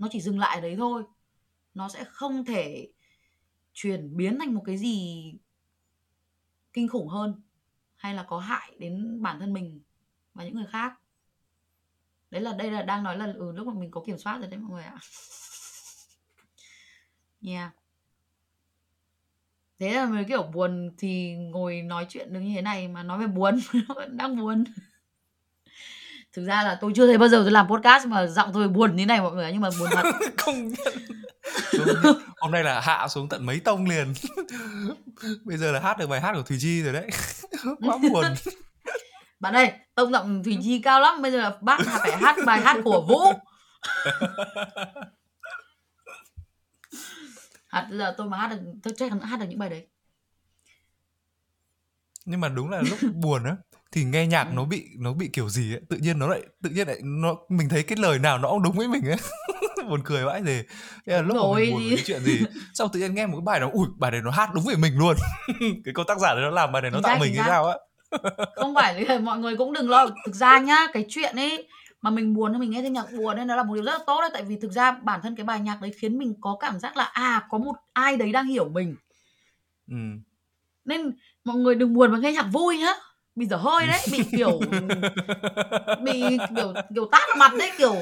nó 0.00 0.08
chỉ 0.10 0.20
dừng 0.20 0.38
lại 0.38 0.60
đấy 0.60 0.76
thôi. 0.78 1.04
Nó 1.74 1.88
sẽ 1.88 2.04
không 2.04 2.44
thể 2.44 2.88
chuyển 3.72 4.16
biến 4.16 4.38
thành 4.38 4.54
một 4.54 4.62
cái 4.66 4.76
gì 4.76 5.24
kinh 6.72 6.88
khủng 6.88 7.08
hơn 7.08 7.42
hay 7.96 8.14
là 8.14 8.22
có 8.22 8.38
hại 8.38 8.76
đến 8.78 9.22
bản 9.22 9.40
thân 9.40 9.52
mình 9.52 9.80
và 10.34 10.44
những 10.44 10.54
người 10.54 10.66
khác. 10.66 11.00
Đấy 12.30 12.40
là 12.40 12.52
đây 12.52 12.70
là 12.70 12.82
đang 12.82 13.02
nói 13.02 13.16
là 13.16 13.32
ừ, 13.36 13.52
lúc 13.52 13.66
mà 13.66 13.72
mình 13.74 13.90
có 13.90 14.02
kiểm 14.06 14.18
soát 14.18 14.38
rồi 14.38 14.46
đấy 14.48 14.60
mọi 14.60 14.70
người 14.70 14.84
ạ. 14.84 14.98
Yeah. 17.42 17.72
Thế 19.78 19.94
là 19.94 20.06
mới 20.06 20.24
kiểu 20.24 20.42
buồn 20.42 20.90
thì 20.98 21.34
ngồi 21.36 21.82
nói 21.82 22.06
chuyện 22.08 22.32
được 22.32 22.40
như 22.40 22.54
thế 22.54 22.62
này 22.62 22.88
mà 22.88 23.02
nói 23.02 23.18
về 23.18 23.26
buồn 23.26 23.58
đang 24.10 24.36
buồn 24.36 24.64
thực 26.32 26.44
ra 26.44 26.62
là 26.62 26.78
tôi 26.80 26.92
chưa 26.96 27.06
thấy 27.06 27.18
bao 27.18 27.28
giờ 27.28 27.40
tôi 27.42 27.50
làm 27.50 27.68
podcast 27.68 28.06
mà 28.06 28.26
giọng 28.26 28.50
tôi 28.54 28.68
buồn 28.68 28.96
như 28.96 29.06
này 29.06 29.20
mọi 29.20 29.32
người 29.32 29.52
nhưng 29.52 29.60
mà 29.60 29.68
buồn 29.78 29.88
thật. 29.92 30.02
Không 30.36 30.68
nhận. 30.68 30.94
Hôm 32.36 32.50
nay 32.50 32.64
là 32.64 32.80
hạ 32.80 33.08
xuống 33.08 33.28
tận 33.28 33.46
mấy 33.46 33.60
tông 33.60 33.86
liền. 33.86 34.14
Bây 35.44 35.56
giờ 35.56 35.72
là 35.72 35.80
hát 35.80 35.98
được 35.98 36.06
bài 36.06 36.20
hát 36.20 36.32
của 36.34 36.42
thùy 36.42 36.58
chi 36.60 36.82
rồi 36.82 36.92
đấy. 36.92 37.08
Quá 37.80 37.98
buồn. 38.10 38.24
Bạn 39.40 39.54
ơi 39.54 39.72
tông 39.94 40.12
giọng 40.12 40.42
thùy 40.44 40.58
chi 40.62 40.80
cao 40.82 41.00
lắm. 41.00 41.22
Bây 41.22 41.32
giờ 41.32 41.38
là 41.38 41.52
bác 41.60 41.78
phải 41.84 42.16
hát 42.16 42.36
bài 42.46 42.60
hát 42.60 42.76
của 42.84 43.06
vũ. 43.08 43.32
Hát 47.68 47.86
giờ 47.90 48.14
tôi 48.18 48.28
mà 48.28 48.36
hát 48.36 48.48
được 48.48 48.58
tôi 48.82 48.94
chắc 48.96 49.12
hát 49.22 49.40
được 49.40 49.46
những 49.48 49.58
bài 49.58 49.70
đấy. 49.70 49.86
Nhưng 52.24 52.40
mà 52.40 52.48
đúng 52.48 52.70
là 52.70 52.82
lúc 52.90 52.98
buồn 53.14 53.44
á 53.44 53.56
thì 53.92 54.04
nghe 54.04 54.26
nhạc 54.26 54.44
ừ. 54.44 54.52
nó 54.54 54.64
bị 54.64 54.86
nó 54.98 55.12
bị 55.12 55.28
kiểu 55.32 55.48
gì 55.48 55.74
ấy 55.74 55.80
tự 55.88 55.96
nhiên 55.96 56.18
nó 56.18 56.28
lại 56.28 56.42
tự 56.62 56.70
nhiên 56.70 56.88
lại 56.88 56.98
nó 57.02 57.36
mình 57.48 57.68
thấy 57.68 57.82
cái 57.82 57.98
lời 58.00 58.18
nào 58.18 58.38
nó 58.38 58.50
cũng 58.50 58.62
đúng 58.62 58.76
với 58.76 58.88
mình 58.88 59.04
ấy. 59.04 59.16
Buồn 59.88 60.00
cười 60.04 60.24
vãi 60.24 60.42
gì 60.44 60.62
thế 61.06 61.12
là 61.12 61.22
lúc 61.22 61.36
mà 61.36 61.58
mình 61.58 61.74
buồn 61.74 61.82
cái 61.90 62.04
chuyện 62.06 62.20
gì 62.20 62.40
sau 62.74 62.88
tự 62.88 63.00
nhiên 63.00 63.14
nghe 63.14 63.26
một 63.26 63.36
cái 63.36 63.44
bài 63.44 63.60
nó 63.60 63.68
ui 63.72 63.86
bài 63.96 64.10
này 64.10 64.20
nó 64.24 64.30
hát 64.30 64.50
đúng 64.54 64.64
với 64.64 64.76
mình 64.76 64.98
luôn. 64.98 65.16
Cái 65.84 65.94
câu 65.94 66.04
tác 66.04 66.18
giả 66.18 66.34
đấy 66.34 66.42
nó 66.42 66.50
làm 66.50 66.72
bài 66.72 66.82
này 66.82 66.90
nó 66.90 66.96
chính 66.96 67.02
tạo 67.02 67.18
mình 67.20 67.32
cái 67.36 67.44
sao 67.48 67.66
á. 67.66 67.76
Không 68.56 68.74
phải 68.74 69.18
mọi 69.18 69.38
người 69.38 69.56
cũng 69.56 69.72
đừng 69.72 69.90
lo 69.90 70.06
thực 70.26 70.34
ra 70.34 70.58
nhá 70.58 70.86
cái 70.92 71.04
chuyện 71.08 71.36
ấy 71.36 71.68
mà 72.02 72.10
mình 72.10 72.34
buồn 72.34 72.52
thì 72.52 72.58
mình 72.58 72.70
nghe 72.70 72.82
thêm 72.82 72.92
nhạc 72.92 73.06
buồn 73.16 73.36
nên 73.36 73.46
nó 73.46 73.56
là 73.56 73.62
một 73.62 73.74
điều 73.74 73.84
rất 73.84 73.92
là 73.92 74.04
tốt 74.06 74.20
đấy. 74.20 74.30
Tại 74.32 74.42
vì 74.42 74.56
thực 74.62 74.72
ra 74.72 74.92
bản 74.92 75.20
thân 75.22 75.36
cái 75.36 75.44
bài 75.44 75.60
nhạc 75.60 75.80
đấy 75.80 75.92
khiến 75.96 76.18
mình 76.18 76.34
có 76.40 76.56
cảm 76.60 76.78
giác 76.78 76.96
là 76.96 77.04
à 77.04 77.46
có 77.50 77.58
một 77.58 77.74
ai 77.92 78.16
đấy 78.16 78.32
đang 78.32 78.46
hiểu 78.46 78.68
mình. 78.68 78.96
Ừ. 79.90 79.96
nên 80.84 81.12
mọi 81.44 81.56
người 81.56 81.74
đừng 81.74 81.94
buồn 81.94 82.12
mà 82.12 82.18
nghe 82.18 82.32
nhạc 82.32 82.46
vui 82.52 82.78
nhá 82.78 82.94
bị 83.36 83.46
dở 83.46 83.56
hơi 83.56 83.86
đấy 83.86 84.00
bị 84.10 84.18
kiểu 84.36 84.60
bị 86.04 86.38
kiểu 86.56 86.74
kiểu 86.94 87.08
tát 87.12 87.22
vào 87.28 87.36
mặt 87.38 87.52
đấy 87.58 87.70
kiểu 87.78 87.94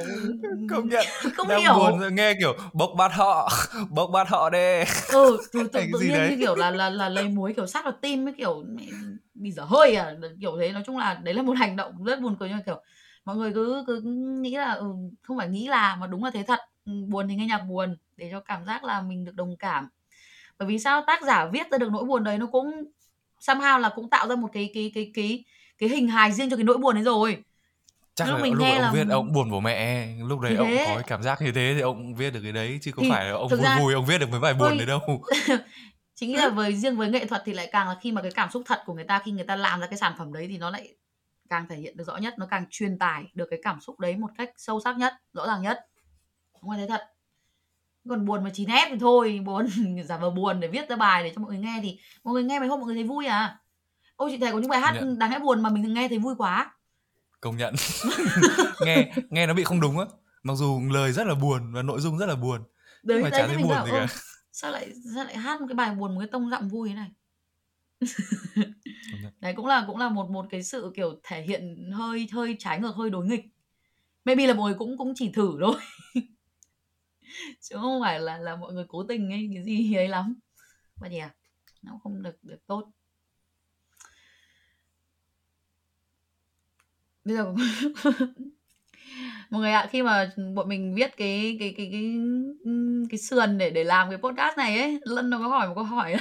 công 0.70 0.88
nhận. 0.88 1.06
không 1.36 1.48
Đang 1.48 1.60
hiểu. 1.60 1.74
buồn 1.74 2.14
nghe 2.14 2.34
kiểu 2.40 2.54
bốc 2.72 2.90
bát 2.96 3.12
họ 3.12 3.50
bốc 3.90 4.10
bát 4.12 4.28
họ 4.28 4.50
đê. 4.50 4.84
Ừ 5.12 5.36
tự, 5.52 5.68
tự, 5.72 5.80
tự 5.92 6.00
nhiên 6.00 6.12
đấy? 6.12 6.30
như 6.30 6.36
kiểu 6.40 6.54
là 6.56 6.70
là 6.70 6.90
là 6.90 7.08
lấy 7.08 7.28
muối 7.28 7.52
kiểu 7.52 7.66
sát 7.66 7.84
vào 7.84 7.92
tim 8.02 8.28
ấy 8.28 8.34
kiểu 8.38 8.64
bị 9.34 9.50
dở 9.50 9.64
hơi 9.64 9.94
à 9.94 10.16
kiểu 10.40 10.56
thế. 10.60 10.72
Nói 10.72 10.82
chung 10.86 10.98
là 10.98 11.14
đấy 11.14 11.34
là 11.34 11.42
một 11.42 11.56
hành 11.58 11.76
động 11.76 12.04
rất 12.04 12.20
buồn 12.20 12.36
cười 12.40 12.48
nhưng 12.48 12.58
mà 12.58 12.62
kiểu 12.66 12.82
mọi 13.24 13.36
người 13.36 13.52
cứ 13.54 13.84
cứ 13.86 14.00
nghĩ 14.42 14.56
là 14.56 14.72
ừ, 14.72 14.86
không 15.22 15.38
phải 15.38 15.48
nghĩ 15.48 15.68
là 15.68 15.96
mà 15.96 16.06
đúng 16.06 16.24
là 16.24 16.30
thế 16.34 16.42
thật. 16.42 16.58
Ừ, 16.84 16.92
buồn 17.08 17.28
thì 17.28 17.34
nghe 17.34 17.46
nhạc 17.46 17.58
buồn 17.58 17.96
để 18.16 18.28
cho 18.32 18.40
cảm 18.40 18.64
giác 18.64 18.84
là 18.84 19.02
mình 19.02 19.24
được 19.24 19.34
đồng 19.34 19.56
cảm. 19.56 19.88
Bởi 20.58 20.68
vì 20.68 20.78
sao 20.78 21.04
tác 21.06 21.22
giả 21.22 21.46
viết 21.52 21.70
ra 21.70 21.78
được 21.78 21.92
nỗi 21.92 22.04
buồn 22.04 22.24
đấy 22.24 22.38
nó 22.38 22.46
cũng 22.46 22.84
somehow 23.40 23.78
là 23.78 23.88
cũng 23.88 24.10
tạo 24.10 24.28
ra 24.28 24.34
một 24.34 24.48
cái 24.52 24.70
cái 24.74 24.92
cái 24.94 25.10
cái 25.14 25.44
cái 25.78 25.88
hình 25.88 26.08
hài 26.08 26.32
riêng 26.32 26.50
cho 26.50 26.56
cái 26.56 26.64
nỗi 26.64 26.78
buồn 26.78 26.94
đấy 26.94 27.04
rồi. 27.04 27.42
Chắc 28.14 28.28
lúc 28.28 28.36
là 28.36 28.42
mình 28.42 28.52
lúc 28.52 28.62
nghe 28.62 28.72
ông 28.72 28.82
là 28.82 28.92
viết 28.92 29.08
ông 29.10 29.32
buồn 29.32 29.50
của 29.50 29.60
mẹ 29.60 30.08
lúc 30.28 30.40
đấy 30.40 30.56
ông 30.56 30.68
có 30.86 30.94
cái 30.94 31.04
cảm 31.06 31.22
giác 31.22 31.42
như 31.42 31.52
thế 31.52 31.72
thì 31.74 31.80
ông 31.80 32.14
viết 32.14 32.30
được 32.30 32.40
cái 32.42 32.52
đấy 32.52 32.78
chứ 32.82 32.92
không 32.92 33.04
thì, 33.04 33.10
phải 33.10 33.24
là 33.24 33.32
ông 33.32 33.48
vui 33.48 33.60
ra, 33.60 33.78
vui 33.78 33.94
ông 33.94 34.06
viết 34.06 34.18
được 34.18 34.30
mấy 34.30 34.40
bài 34.40 34.54
buồn 34.54 34.78
đấy 34.78 34.86
đâu. 34.86 35.00
Chính 36.14 36.36
là 36.36 36.48
với 36.48 36.76
riêng 36.76 36.96
với 36.96 37.10
nghệ 37.10 37.26
thuật 37.26 37.42
thì 37.44 37.52
lại 37.52 37.68
càng 37.72 37.88
là 37.88 37.96
khi 38.00 38.12
mà 38.12 38.22
cái 38.22 38.30
cảm 38.30 38.50
xúc 38.50 38.62
thật 38.66 38.82
của 38.86 38.94
người 38.94 39.04
ta 39.04 39.22
khi 39.24 39.32
người 39.32 39.44
ta 39.44 39.56
làm 39.56 39.80
ra 39.80 39.86
cái 39.86 39.98
sản 39.98 40.12
phẩm 40.18 40.32
đấy 40.32 40.46
thì 40.48 40.58
nó 40.58 40.70
lại 40.70 40.94
càng 41.50 41.66
thể 41.68 41.76
hiện 41.76 41.96
được 41.96 42.04
rõ 42.06 42.16
nhất 42.16 42.34
nó 42.38 42.46
càng 42.46 42.64
truyền 42.70 42.98
tải 42.98 43.24
được 43.34 43.46
cái 43.50 43.58
cảm 43.62 43.80
xúc 43.80 44.00
đấy 44.00 44.16
một 44.16 44.30
cách 44.38 44.50
sâu 44.56 44.80
sắc 44.80 44.96
nhất 44.96 45.14
rõ 45.32 45.46
ràng 45.46 45.62
nhất. 45.62 45.86
Phải 46.52 46.78
thế 46.78 46.86
thật 46.88 47.00
còn 48.08 48.26
buồn 48.26 48.44
mà 48.44 48.50
chỉ 48.54 48.66
nét 48.66 48.86
thì 48.90 48.96
thôi 49.00 49.40
buồn 49.44 49.66
giả 50.08 50.16
vờ 50.16 50.30
buồn 50.30 50.60
để 50.60 50.68
viết 50.68 50.88
ra 50.88 50.96
bài 50.96 51.24
để 51.24 51.32
cho 51.36 51.42
mọi 51.42 51.50
người 51.50 51.60
nghe 51.60 51.80
thì 51.82 51.98
mọi 52.24 52.34
người 52.34 52.44
nghe 52.44 52.58
mấy 52.58 52.68
hôm 52.68 52.80
mọi 52.80 52.86
người 52.86 52.94
thấy 52.94 53.04
vui 53.04 53.26
à? 53.26 53.58
Ôi 54.16 54.30
chị 54.32 54.38
thấy 54.38 54.52
có 54.52 54.58
những 54.58 54.70
bài 54.70 54.80
hát 54.80 54.94
nhận. 54.94 55.18
đáng 55.18 55.30
lẽ 55.30 55.38
buồn 55.38 55.62
mà 55.62 55.70
mình 55.70 55.94
nghe 55.94 56.08
thấy 56.08 56.18
vui 56.18 56.34
quá. 56.38 56.74
Công 57.40 57.56
nhận. 57.56 57.74
Nghe 58.84 59.12
nghe 59.30 59.46
nó 59.46 59.54
bị 59.54 59.64
không 59.64 59.80
đúng 59.80 59.98
á. 59.98 60.04
Mặc 60.42 60.54
dù 60.54 60.80
lời 60.92 61.12
rất 61.12 61.26
là 61.26 61.34
buồn 61.34 61.72
và 61.72 61.82
nội 61.82 62.00
dung 62.00 62.18
rất 62.18 62.26
là 62.26 62.36
buồn 62.36 62.62
đấy, 63.02 63.18
nhưng 63.18 63.22
mà 63.22 63.30
chả 63.30 63.46
thấy 63.46 63.56
buồn 63.56 63.76
gì 63.84 63.90
cả. 63.92 64.06
sao 64.52 64.70
lại 64.70 64.92
sao 65.14 65.24
lại 65.24 65.36
hát 65.36 65.60
một 65.60 65.66
cái 65.68 65.74
bài 65.74 65.94
buồn 65.94 66.14
một 66.14 66.20
cái 66.20 66.28
tông 66.32 66.50
giọng 66.50 66.68
vui 66.68 66.88
thế 66.88 66.94
này? 66.94 67.10
Đấy 69.40 69.52
cũng 69.56 69.66
là 69.66 69.84
cũng 69.86 69.96
là 69.96 70.08
một 70.08 70.30
một 70.30 70.46
cái 70.50 70.62
sự 70.62 70.92
kiểu 70.96 71.20
thể 71.22 71.42
hiện 71.42 71.90
hơi 71.92 72.28
hơi 72.32 72.56
trái 72.58 72.80
ngược 72.80 72.94
hơi 72.96 73.10
đối 73.10 73.26
nghịch. 73.26 73.44
Maybe 74.24 74.46
là 74.46 74.54
mọi 74.54 74.70
người 74.70 74.78
cũng 74.78 74.98
cũng 74.98 75.12
chỉ 75.16 75.32
thử 75.32 75.58
thôi 75.60 75.74
chứ 77.60 77.76
không 77.80 78.00
phải 78.02 78.20
là 78.20 78.38
là 78.38 78.56
mọi 78.56 78.72
người 78.72 78.84
cố 78.88 79.04
tình 79.08 79.30
hay 79.30 79.50
cái 79.54 79.64
gì 79.64 79.94
ấy 79.94 80.08
lắm. 80.08 80.34
Mà 80.96 81.08
nhỉ 81.08 81.18
à, 81.18 81.34
nó 81.82 82.00
không 82.02 82.22
được 82.22 82.36
được 82.42 82.66
tốt. 82.66 82.90
Bây 87.24 87.36
giờ 87.36 87.54
mọi 89.50 89.60
người 89.60 89.72
ạ, 89.72 89.88
khi 89.90 90.02
mà 90.02 90.32
bọn 90.54 90.68
mình 90.68 90.94
viết 90.94 91.16
cái 91.16 91.56
cái 91.60 91.74
cái 91.76 91.88
cái 91.92 92.18
cái 93.10 93.18
sườn 93.18 93.58
để 93.58 93.70
để 93.70 93.84
làm 93.84 94.10
cái 94.10 94.18
podcast 94.18 94.56
này 94.56 94.78
ấy, 94.78 95.00
lân 95.02 95.30
nó 95.30 95.38
có 95.38 95.48
hỏi 95.48 95.68
một 95.68 95.74
câu 95.74 95.84
hỏi 95.84 96.16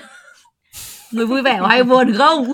người 1.11 1.25
vui 1.25 1.41
vẻ 1.41 1.59
hay 1.67 1.83
buồn 1.83 2.13
không? 2.17 2.53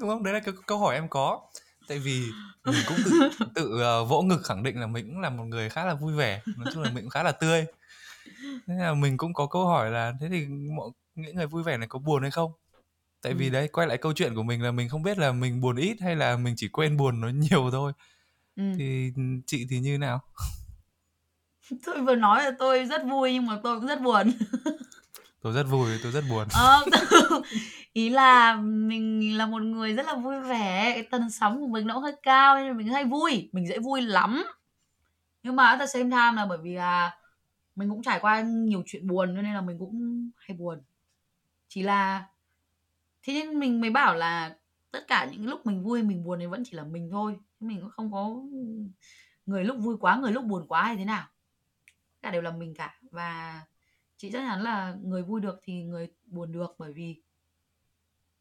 Đúng 0.00 0.08
không? 0.08 0.24
Đấy 0.24 0.34
là 0.34 0.40
cái 0.40 0.54
câu 0.66 0.78
hỏi 0.78 0.94
em 0.94 1.08
có 1.08 1.40
tại 1.88 1.98
vì 1.98 2.22
mình 2.64 2.84
cũng 2.88 2.96
tự 3.04 3.46
tự 3.54 3.80
uh, 4.02 4.08
vỗ 4.08 4.22
ngực 4.22 4.44
khẳng 4.44 4.62
định 4.62 4.80
là 4.80 4.86
mình 4.86 5.06
cũng 5.06 5.20
là 5.20 5.30
một 5.30 5.44
người 5.44 5.70
khá 5.70 5.84
là 5.84 5.94
vui 5.94 6.12
vẻ. 6.12 6.42
Nói 6.56 6.66
chung 6.74 6.82
là 6.82 6.90
mình 6.90 7.04
cũng 7.04 7.10
khá 7.10 7.22
là 7.22 7.32
tươi. 7.32 7.66
Thế 8.66 8.74
là 8.74 8.94
mình 8.94 9.16
cũng 9.16 9.34
có 9.34 9.46
câu 9.46 9.66
hỏi 9.66 9.90
là 9.90 10.12
thế 10.20 10.28
thì 10.28 10.46
mọi 10.46 10.90
những 11.14 11.36
người 11.36 11.46
vui 11.46 11.62
vẻ 11.62 11.76
này 11.76 11.88
có 11.88 11.98
buồn 11.98 12.22
hay 12.22 12.30
không? 12.30 12.52
Tại 13.22 13.32
ừ. 13.32 13.36
vì 13.38 13.50
đấy 13.50 13.68
quay 13.68 13.86
lại 13.86 13.98
câu 13.98 14.12
chuyện 14.12 14.34
của 14.34 14.42
mình 14.42 14.62
là 14.62 14.70
mình 14.70 14.88
không 14.88 15.02
biết 15.02 15.18
là 15.18 15.32
mình 15.32 15.60
buồn 15.60 15.76
ít 15.76 15.96
hay 16.00 16.16
là 16.16 16.36
mình 16.36 16.54
chỉ 16.56 16.68
quên 16.68 16.96
buồn 16.96 17.20
nó 17.20 17.28
nhiều 17.28 17.68
thôi. 17.72 17.92
Ừ. 18.56 18.62
thì 18.78 19.12
chị 19.46 19.66
thì 19.70 19.80
như 19.80 19.98
nào? 19.98 20.20
Tôi 21.86 22.02
vừa 22.02 22.14
nói 22.14 22.44
là 22.44 22.50
tôi 22.58 22.84
rất 22.84 23.02
vui 23.04 23.32
nhưng 23.32 23.46
mà 23.46 23.60
tôi 23.62 23.78
cũng 23.78 23.86
rất 23.86 24.00
buồn 24.00 24.32
tôi 25.46 25.52
rất 25.52 25.66
vui 25.70 25.90
tôi 26.02 26.12
rất 26.12 26.24
buồn. 26.30 26.48
Ờ, 26.52 26.84
ý 27.92 28.08
là 28.08 28.56
mình 28.56 29.36
là 29.38 29.46
một 29.46 29.62
người 29.62 29.92
rất 29.92 30.06
là 30.06 30.14
vui 30.14 30.40
vẻ 30.40 30.92
cái 30.94 31.02
tần 31.10 31.30
sóng 31.30 31.60
của 31.60 31.66
mình 31.66 31.86
nó 31.86 31.98
hơi 31.98 32.12
cao 32.22 32.56
nên 32.56 32.66
là 32.66 32.72
mình 32.72 32.88
hay 32.88 33.04
vui 33.04 33.48
mình 33.52 33.66
dễ 33.66 33.78
vui 33.78 34.02
lắm. 34.02 34.44
Nhưng 35.42 35.56
mà 35.56 35.66
at 35.66 35.78
the 35.78 35.86
same 35.86 36.04
time 36.04 36.32
là 36.36 36.46
bởi 36.48 36.58
vì 36.58 36.74
là 36.74 37.16
mình 37.76 37.90
cũng 37.90 38.02
trải 38.02 38.20
qua 38.20 38.40
nhiều 38.40 38.82
chuyện 38.86 39.06
buồn 39.06 39.34
nên 39.34 39.54
là 39.54 39.60
mình 39.60 39.78
cũng 39.78 40.30
hay 40.36 40.56
buồn. 40.56 40.82
Chỉ 41.68 41.82
là 41.82 42.26
thế 43.22 43.32
nên 43.32 43.58
mình 43.58 43.80
mới 43.80 43.90
bảo 43.90 44.14
là 44.14 44.56
tất 44.90 45.06
cả 45.08 45.28
những 45.32 45.46
lúc 45.46 45.66
mình 45.66 45.82
vui 45.82 46.02
mình 46.02 46.24
buồn 46.24 46.38
thì 46.40 46.46
vẫn 46.46 46.62
chỉ 46.66 46.76
là 46.76 46.84
mình 46.84 47.08
thôi. 47.12 47.36
Mình 47.60 47.80
cũng 47.80 47.90
không 47.90 48.12
có 48.12 48.36
người 49.46 49.64
lúc 49.64 49.76
vui 49.78 49.96
quá 50.00 50.16
người 50.16 50.32
lúc 50.32 50.44
buồn 50.44 50.66
quá 50.68 50.82
hay 50.82 50.96
thế 50.96 51.04
nào. 51.04 51.26
Cả 52.22 52.30
đều 52.30 52.42
là 52.42 52.50
mình 52.50 52.74
cả. 52.74 52.98
Và 53.10 53.60
chị 54.16 54.30
chắc 54.32 54.40
chắn 54.48 54.62
là 54.62 54.94
người 55.02 55.22
vui 55.22 55.40
được 55.40 55.60
thì 55.62 55.82
người 55.82 56.08
buồn 56.26 56.52
được 56.52 56.74
bởi 56.78 56.92
vì 56.92 57.22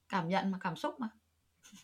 cảm 0.09 0.29
nhận 0.29 0.51
mà 0.51 0.57
cảm 0.61 0.75
xúc 0.75 0.99
mà. 0.99 1.07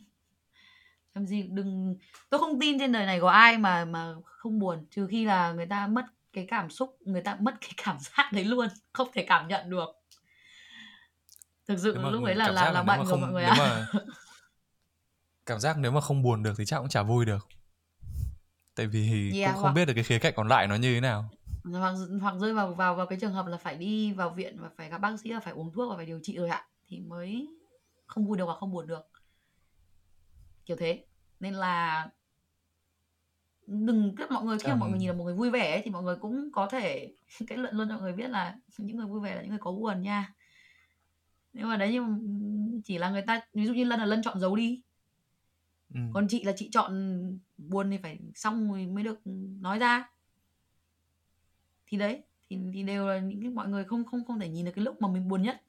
Làm 1.13 1.25
gì 1.27 1.43
đừng 1.43 1.95
tôi 2.29 2.39
không 2.39 2.59
tin 2.59 2.79
trên 2.79 2.91
đời 2.91 3.05
này 3.05 3.19
có 3.19 3.29
ai 3.29 3.57
mà 3.57 3.85
mà 3.85 4.13
không 4.23 4.59
buồn 4.59 4.85
trừ 4.91 5.07
khi 5.07 5.25
là 5.25 5.51
người 5.51 5.65
ta 5.65 5.87
mất 5.87 6.05
cái 6.33 6.45
cảm 6.49 6.69
xúc 6.69 6.97
người 6.99 7.21
ta 7.21 7.37
mất 7.39 7.55
cái 7.61 7.71
cảm 7.85 7.97
giác 7.99 8.29
đấy 8.33 8.43
luôn 8.43 8.67
không 8.93 9.07
thể 9.13 9.25
cảm 9.27 9.47
nhận 9.47 9.69
được. 9.69 9.89
Thực 11.67 11.79
sự 11.79 11.97
lúc 12.11 12.23
ấy 12.23 12.35
là 12.35 12.51
là 12.51 12.71
là 12.71 12.83
bệnh 12.83 12.99
của 13.09 13.17
mọi 13.17 13.31
người 13.31 13.43
ạ. 13.43 13.87
cảm 15.45 15.59
giác 15.59 15.77
nếu 15.77 15.91
mà 15.91 16.01
không 16.01 16.23
buồn 16.23 16.43
được 16.43 16.53
thì 16.57 16.65
chắc 16.65 16.77
cũng 16.77 16.89
chả 16.89 17.03
vui 17.03 17.25
được. 17.25 17.47
Tại 18.75 18.87
vì 18.87 19.31
Yeah, 19.33 19.53
cũng 19.53 19.63
không 19.63 19.73
biết 19.73 19.85
được 19.85 19.93
cái 19.93 20.03
khía 20.03 20.19
cạnh 20.19 20.33
còn 20.35 20.47
lại 20.47 20.67
nó 20.67 20.75
như 20.75 20.93
thế 20.93 21.01
nào 21.01 21.29
hoặc 21.63 21.95
hoặc 22.21 22.35
rơi 22.39 22.53
vào 22.53 22.73
vào 22.73 22.95
vào 22.95 23.05
cái 23.05 23.19
trường 23.21 23.33
hợp 23.33 23.45
là 23.47 23.57
phải 23.57 23.77
đi 23.77 24.13
vào 24.13 24.29
viện 24.29 24.57
và 24.61 24.69
phải 24.77 24.89
gặp 24.89 24.97
bác 24.97 25.19
sĩ 25.19 25.33
và 25.33 25.39
phải 25.39 25.53
uống 25.53 25.71
thuốc 25.73 25.89
và 25.89 25.95
phải 25.95 26.05
điều 26.05 26.19
trị 26.23 26.37
rồi 26.37 26.49
ạ 26.49 26.67
thì 26.87 26.99
mới 26.99 27.47
không 28.07 28.27
vui 28.27 28.37
được 28.37 28.45
hoặc 28.45 28.57
không 28.59 28.71
buồn 28.71 28.87
được. 28.87 29.01
Kiểu 30.65 30.77
thế. 30.77 31.05
Nên 31.39 31.53
là 31.53 32.09
đừng 33.67 34.15
các 34.15 34.31
mọi 34.31 34.43
người 34.45 34.57
khi 34.59 34.69
mà 34.69 34.75
mọi 34.75 34.89
người 34.89 34.99
nhìn 34.99 35.07
là 35.07 35.13
một 35.13 35.23
người 35.23 35.33
vui 35.33 35.49
vẻ 35.49 35.71
ấy, 35.71 35.81
thì 35.85 35.91
mọi 35.91 36.03
người 36.03 36.15
cũng 36.15 36.49
có 36.53 36.67
thể 36.67 37.13
kết 37.47 37.55
luận 37.55 37.75
luôn 37.75 37.89
cho 37.89 37.95
mọi 37.95 38.03
người 38.03 38.13
biết 38.13 38.29
là 38.29 38.55
những 38.77 38.97
người 38.97 39.07
vui 39.07 39.21
vẻ 39.21 39.35
là 39.35 39.41
những 39.41 39.49
người 39.49 39.59
có 39.59 39.71
buồn 39.71 40.01
nha. 40.01 40.33
Nhưng 41.53 41.67
mà 41.67 41.77
đấy 41.77 41.93
nhưng 41.93 42.81
chỉ 42.83 42.97
là 42.97 43.09
người 43.09 43.21
ta 43.21 43.41
ví 43.53 43.65
dụ 43.65 43.73
như 43.73 43.83
lân 43.83 43.99
là 43.99 44.05
lân 44.05 44.21
chọn 44.23 44.39
giấu 44.39 44.55
đi. 44.55 44.81
Ừm. 45.93 46.11
còn 46.13 46.27
chị 46.27 46.43
là 46.43 46.53
chị 46.55 46.69
chọn 46.71 46.93
buồn 47.57 47.91
thì 47.91 47.97
phải 47.97 48.19
xong 48.35 48.71
rồi 48.71 48.87
mới 48.87 49.03
được 49.03 49.19
nói 49.61 49.79
ra 49.79 50.09
thì 51.91 51.97
đấy 51.97 52.21
thì, 52.49 52.57
thì 52.73 52.83
đều 52.83 53.07
là 53.07 53.19
những 53.19 53.41
cái 53.41 53.49
mọi 53.49 53.67
người 53.67 53.83
không 53.83 54.05
không 54.05 54.25
không 54.25 54.39
thể 54.39 54.49
nhìn 54.49 54.65
được 54.65 54.71
cái 54.75 54.85
lúc 54.85 55.01
mà 55.01 55.07
mình 55.07 55.27
buồn 55.27 55.41
nhất. 55.41 55.61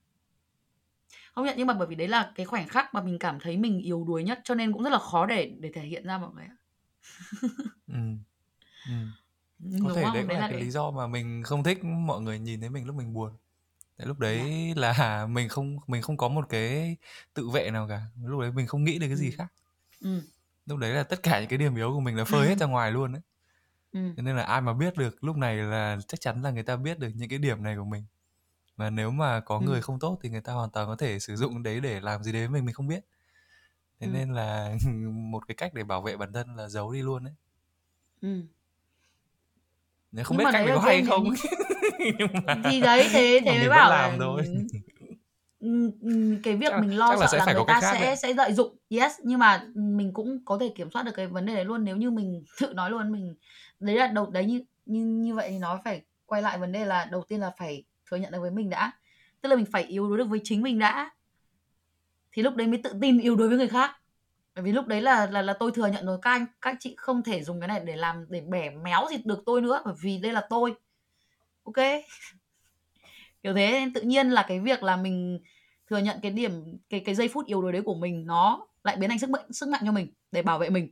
Không 1.34 1.44
nhận 1.44 1.54
nhưng 1.58 1.66
mà 1.66 1.74
bởi 1.74 1.86
vì 1.86 1.94
đấy 1.94 2.08
là 2.08 2.32
cái 2.34 2.46
khoảnh 2.46 2.68
khắc 2.68 2.94
mà 2.94 3.02
mình 3.02 3.18
cảm 3.18 3.40
thấy 3.40 3.56
mình 3.56 3.78
yếu 3.78 4.04
đuối 4.04 4.24
nhất 4.24 4.40
cho 4.44 4.54
nên 4.54 4.72
cũng 4.72 4.82
rất 4.82 4.90
là 4.90 4.98
khó 4.98 5.26
để 5.26 5.52
để 5.58 5.70
thể 5.74 5.82
hiện 5.82 6.06
ra 6.06 6.18
mọi 6.18 6.30
người 6.34 6.44
ạ. 6.44 6.56
Ừm. 7.86 8.18
đúng 9.58 9.88
có 9.88 9.94
thể 9.94 10.02
không? 10.02 10.14
đấy 10.14 10.22
cũng 10.22 10.28
đấy 10.28 10.38
là 10.38 10.46
là 10.46 10.48
cái 10.48 10.60
lý 10.60 10.70
do 10.70 10.90
mà 10.90 11.06
mình 11.06 11.42
không 11.42 11.62
thích 11.62 11.84
mọi 11.84 12.20
người 12.20 12.38
nhìn 12.38 12.60
thấy 12.60 12.70
mình 12.70 12.86
lúc 12.86 12.96
mình 12.96 13.12
buồn. 13.12 13.32
Tại 13.96 14.06
lúc 14.06 14.16
dạ. 14.20 14.22
đấy 14.22 14.72
là 14.76 15.26
mình 15.30 15.48
không 15.48 15.78
mình 15.86 16.02
không 16.02 16.16
có 16.16 16.28
một 16.28 16.48
cái 16.48 16.96
tự 17.34 17.48
vệ 17.48 17.70
nào 17.70 17.88
cả. 17.88 18.00
Lúc 18.24 18.40
đấy 18.40 18.52
mình 18.52 18.66
không 18.66 18.84
nghĩ 18.84 18.98
đến 18.98 19.10
cái 19.10 19.16
gì 19.16 19.30
ừ 19.30 19.34
khác. 19.36 19.52
Ừ 20.00 20.22
lúc 20.66 20.78
đấy 20.78 20.90
là 20.90 21.02
tất 21.02 21.22
cả 21.22 21.40
những 21.40 21.48
cái 21.48 21.58
điểm 21.58 21.76
yếu 21.76 21.92
của 21.92 22.00
mình 22.00 22.16
là 22.16 22.24
phơi 22.24 22.48
hết 22.48 22.58
ra 22.58 22.66
ngoài 22.66 22.92
luôn 22.92 23.12
đấy 23.12 23.22
ừ. 23.92 24.00
Thế 24.16 24.22
nên 24.22 24.36
là 24.36 24.42
ai 24.42 24.60
mà 24.60 24.72
biết 24.72 24.96
được 24.96 25.24
lúc 25.24 25.36
này 25.36 25.56
là 25.56 25.98
chắc 26.08 26.20
chắn 26.20 26.42
là 26.42 26.50
người 26.50 26.62
ta 26.62 26.76
biết 26.76 26.98
được 26.98 27.08
những 27.14 27.28
cái 27.28 27.38
điểm 27.38 27.62
này 27.62 27.76
của 27.76 27.84
mình. 27.84 28.04
Và 28.76 28.90
nếu 28.90 29.10
mà 29.10 29.40
có 29.40 29.58
ừ. 29.58 29.64
người 29.64 29.82
không 29.82 29.98
tốt 29.98 30.18
thì 30.22 30.28
người 30.30 30.40
ta 30.40 30.52
hoàn 30.52 30.70
toàn 30.70 30.86
có 30.86 30.96
thể 30.96 31.18
sử 31.18 31.36
dụng 31.36 31.62
đấy 31.62 31.80
để 31.80 32.00
làm 32.00 32.22
gì 32.22 32.32
đấy 32.32 32.40
với 32.40 32.48
mình 32.48 32.64
mình 32.64 32.74
không 32.74 32.88
biết. 32.88 33.00
Thế 34.00 34.06
ừ. 34.06 34.10
nên 34.12 34.34
là 34.34 34.76
một 35.12 35.46
cái 35.48 35.54
cách 35.54 35.74
để 35.74 35.84
bảo 35.84 36.02
vệ 36.02 36.16
bản 36.16 36.32
thân 36.32 36.56
là 36.56 36.68
giấu 36.68 36.92
đi 36.92 37.02
luôn 37.02 37.24
đấy. 37.24 37.34
Ừ. 38.20 38.42
Nếu 40.12 40.24
không 40.24 40.36
nhưng 40.36 40.38
biết 40.38 40.44
mà 40.44 40.52
cách 40.52 40.66
đấy 40.66 40.66
đấy 40.66 40.76
là 40.76 40.80
có 40.80 40.86
hay 40.86 40.96
game 40.96 41.10
không 41.10 41.24
nhưng 42.18 42.28
mà 42.46 42.56
thì 42.64 42.80
đấy 42.80 43.08
thế 43.12 43.40
nhưng 43.44 43.44
mà 43.46 43.52
thế 43.52 43.58
mới 43.58 43.58
mình 43.58 43.68
vẫn 43.68 43.78
bảo 43.78 43.90
là 43.90 44.08
làm 44.08 44.18
thôi. 44.18 44.42
ừm, 45.60 45.90
ừm, 46.00 46.42
cái 46.42 46.56
việc 46.56 46.72
là, 46.72 46.80
mình 46.80 46.98
lo 46.98 47.08
chắc 47.10 47.20
là 47.20 47.26
sợ 47.26 47.32
sẽ 47.32 47.38
là 47.38 47.44
phải 47.44 47.54
người 47.54 47.64
có 47.66 47.66
cách 47.66 47.82
ta 47.82 47.92
khác 47.92 47.98
sẽ 48.00 48.06
đấy. 48.06 48.16
sẽ 48.16 48.34
lợi 48.34 48.52
dụng 48.52 48.76
yes 48.90 49.12
nhưng 49.24 49.38
mà 49.38 49.66
mình 49.74 50.12
cũng 50.12 50.44
có 50.44 50.58
thể 50.60 50.72
kiểm 50.76 50.90
soát 50.90 51.02
được 51.02 51.12
cái 51.14 51.26
vấn 51.26 51.46
đề 51.46 51.54
đấy 51.54 51.64
luôn. 51.64 51.84
Nếu 51.84 51.96
như 51.96 52.10
mình 52.10 52.44
tự 52.60 52.72
nói 52.72 52.90
luôn 52.90 53.12
mình 53.12 53.34
đấy 53.82 53.96
là 53.96 54.06
đầu, 54.06 54.30
đấy 54.30 54.44
như 54.46 54.62
như 54.86 55.04
như 55.04 55.34
vậy 55.34 55.50
thì 55.50 55.58
nó 55.58 55.80
phải 55.84 56.02
quay 56.26 56.42
lại 56.42 56.58
vấn 56.58 56.72
đề 56.72 56.84
là 56.84 57.04
đầu 57.04 57.22
tiên 57.22 57.40
là 57.40 57.50
phải 57.58 57.84
thừa 58.10 58.16
nhận 58.16 58.32
được 58.32 58.40
với 58.40 58.50
mình 58.50 58.70
đã. 58.70 58.92
Tức 59.40 59.48
là 59.48 59.56
mình 59.56 59.66
phải 59.72 59.82
yếu 59.84 60.08
đối 60.08 60.18
được 60.18 60.28
với 60.28 60.40
chính 60.44 60.62
mình 60.62 60.78
đã. 60.78 61.10
Thì 62.32 62.42
lúc 62.42 62.56
đấy 62.56 62.66
mới 62.66 62.80
tự 62.84 62.92
tin 63.00 63.18
yếu 63.18 63.36
đối 63.36 63.48
với 63.48 63.58
người 63.58 63.68
khác. 63.68 63.90
Bởi 64.54 64.64
vì 64.64 64.72
lúc 64.72 64.86
đấy 64.86 65.02
là 65.02 65.26
là 65.26 65.42
là 65.42 65.52
tôi 65.52 65.72
thừa 65.72 65.86
nhận 65.86 66.06
rồi, 66.06 66.18
các 66.22 66.30
anh, 66.30 66.46
các 66.60 66.76
chị 66.80 66.94
không 66.96 67.22
thể 67.22 67.42
dùng 67.44 67.60
cái 67.60 67.68
này 67.68 67.80
để 67.84 67.96
làm, 67.96 68.26
để 68.28 68.40
bẻ 68.40 68.70
méo 68.70 69.06
gì 69.10 69.16
được 69.24 69.42
tôi 69.46 69.60
nữa, 69.60 69.82
bởi 69.84 69.94
vì 70.02 70.18
đây 70.18 70.32
là 70.32 70.46
tôi. 70.50 70.74
Ok? 71.64 71.76
Kiểu 73.42 73.54
thế 73.54 73.70
nên 73.70 73.92
tự 73.92 74.00
nhiên 74.00 74.30
là 74.30 74.44
cái 74.48 74.60
việc 74.60 74.82
là 74.82 74.96
mình 74.96 75.40
thừa 75.90 75.98
nhận 75.98 76.18
cái 76.22 76.30
điểm, 76.30 76.78
cái 76.88 77.00
cái 77.00 77.14
giây 77.14 77.28
phút 77.28 77.46
yếu 77.46 77.62
đuối 77.62 77.72
đấy 77.72 77.82
của 77.82 77.94
mình, 77.94 78.26
nó 78.26 78.66
lại 78.84 78.96
biến 78.96 79.10
thành 79.10 79.18
sức 79.18 79.30
mạnh 79.30 79.52
sức 79.52 79.68
mạnh 79.68 79.82
cho 79.86 79.92
mình 79.92 80.08
để 80.32 80.42
bảo 80.42 80.58
vệ 80.58 80.70
mình 80.70 80.88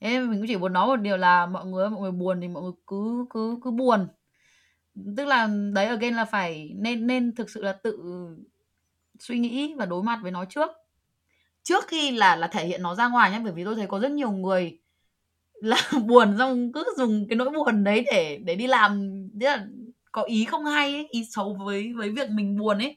thế 0.00 0.20
mình 0.20 0.38
cũng 0.38 0.46
chỉ 0.48 0.56
muốn 0.56 0.72
nói 0.72 0.86
một 0.86 0.96
điều 0.96 1.16
là 1.16 1.46
mọi 1.46 1.66
người 1.66 1.90
mọi 1.90 2.00
người 2.00 2.10
buồn 2.12 2.40
thì 2.40 2.48
mọi 2.48 2.62
người 2.62 2.72
cứ 2.86 3.26
cứ 3.30 3.58
cứ 3.62 3.70
buồn. 3.70 4.08
Tức 5.16 5.24
là 5.24 5.48
đấy 5.74 5.86
again 5.86 6.14
là 6.14 6.24
phải 6.24 6.72
nên 6.76 7.06
nên 7.06 7.34
thực 7.34 7.50
sự 7.50 7.62
là 7.62 7.72
tự 7.72 7.98
suy 9.18 9.38
nghĩ 9.38 9.74
và 9.78 9.86
đối 9.86 10.02
mặt 10.02 10.18
với 10.22 10.30
nó 10.30 10.44
trước. 10.44 10.70
Trước 11.62 11.84
khi 11.88 12.10
là 12.10 12.36
là 12.36 12.46
thể 12.48 12.66
hiện 12.66 12.82
nó 12.82 12.94
ra 12.94 13.08
ngoài 13.08 13.30
nhé 13.30 13.40
bởi 13.44 13.52
vì 13.52 13.64
tôi 13.64 13.74
thấy 13.74 13.86
có 13.86 14.00
rất 14.00 14.10
nhiều 14.10 14.30
người 14.30 14.78
là 15.54 15.76
buồn 16.06 16.36
xong 16.38 16.72
cứ 16.72 16.84
dùng 16.96 17.26
cái 17.28 17.36
nỗi 17.36 17.50
buồn 17.50 17.84
đấy 17.84 18.04
để 18.12 18.40
để 18.44 18.54
đi 18.54 18.66
làm. 18.66 19.12
Tức 19.40 19.46
là 19.46 19.66
có 20.12 20.22
ý 20.22 20.44
không 20.44 20.64
hay 20.64 20.92
ấy, 20.94 21.08
ý 21.10 21.24
xấu 21.24 21.54
với 21.54 21.92
với 21.96 22.10
việc 22.10 22.30
mình 22.30 22.58
buồn 22.58 22.78
ấy. 22.78 22.96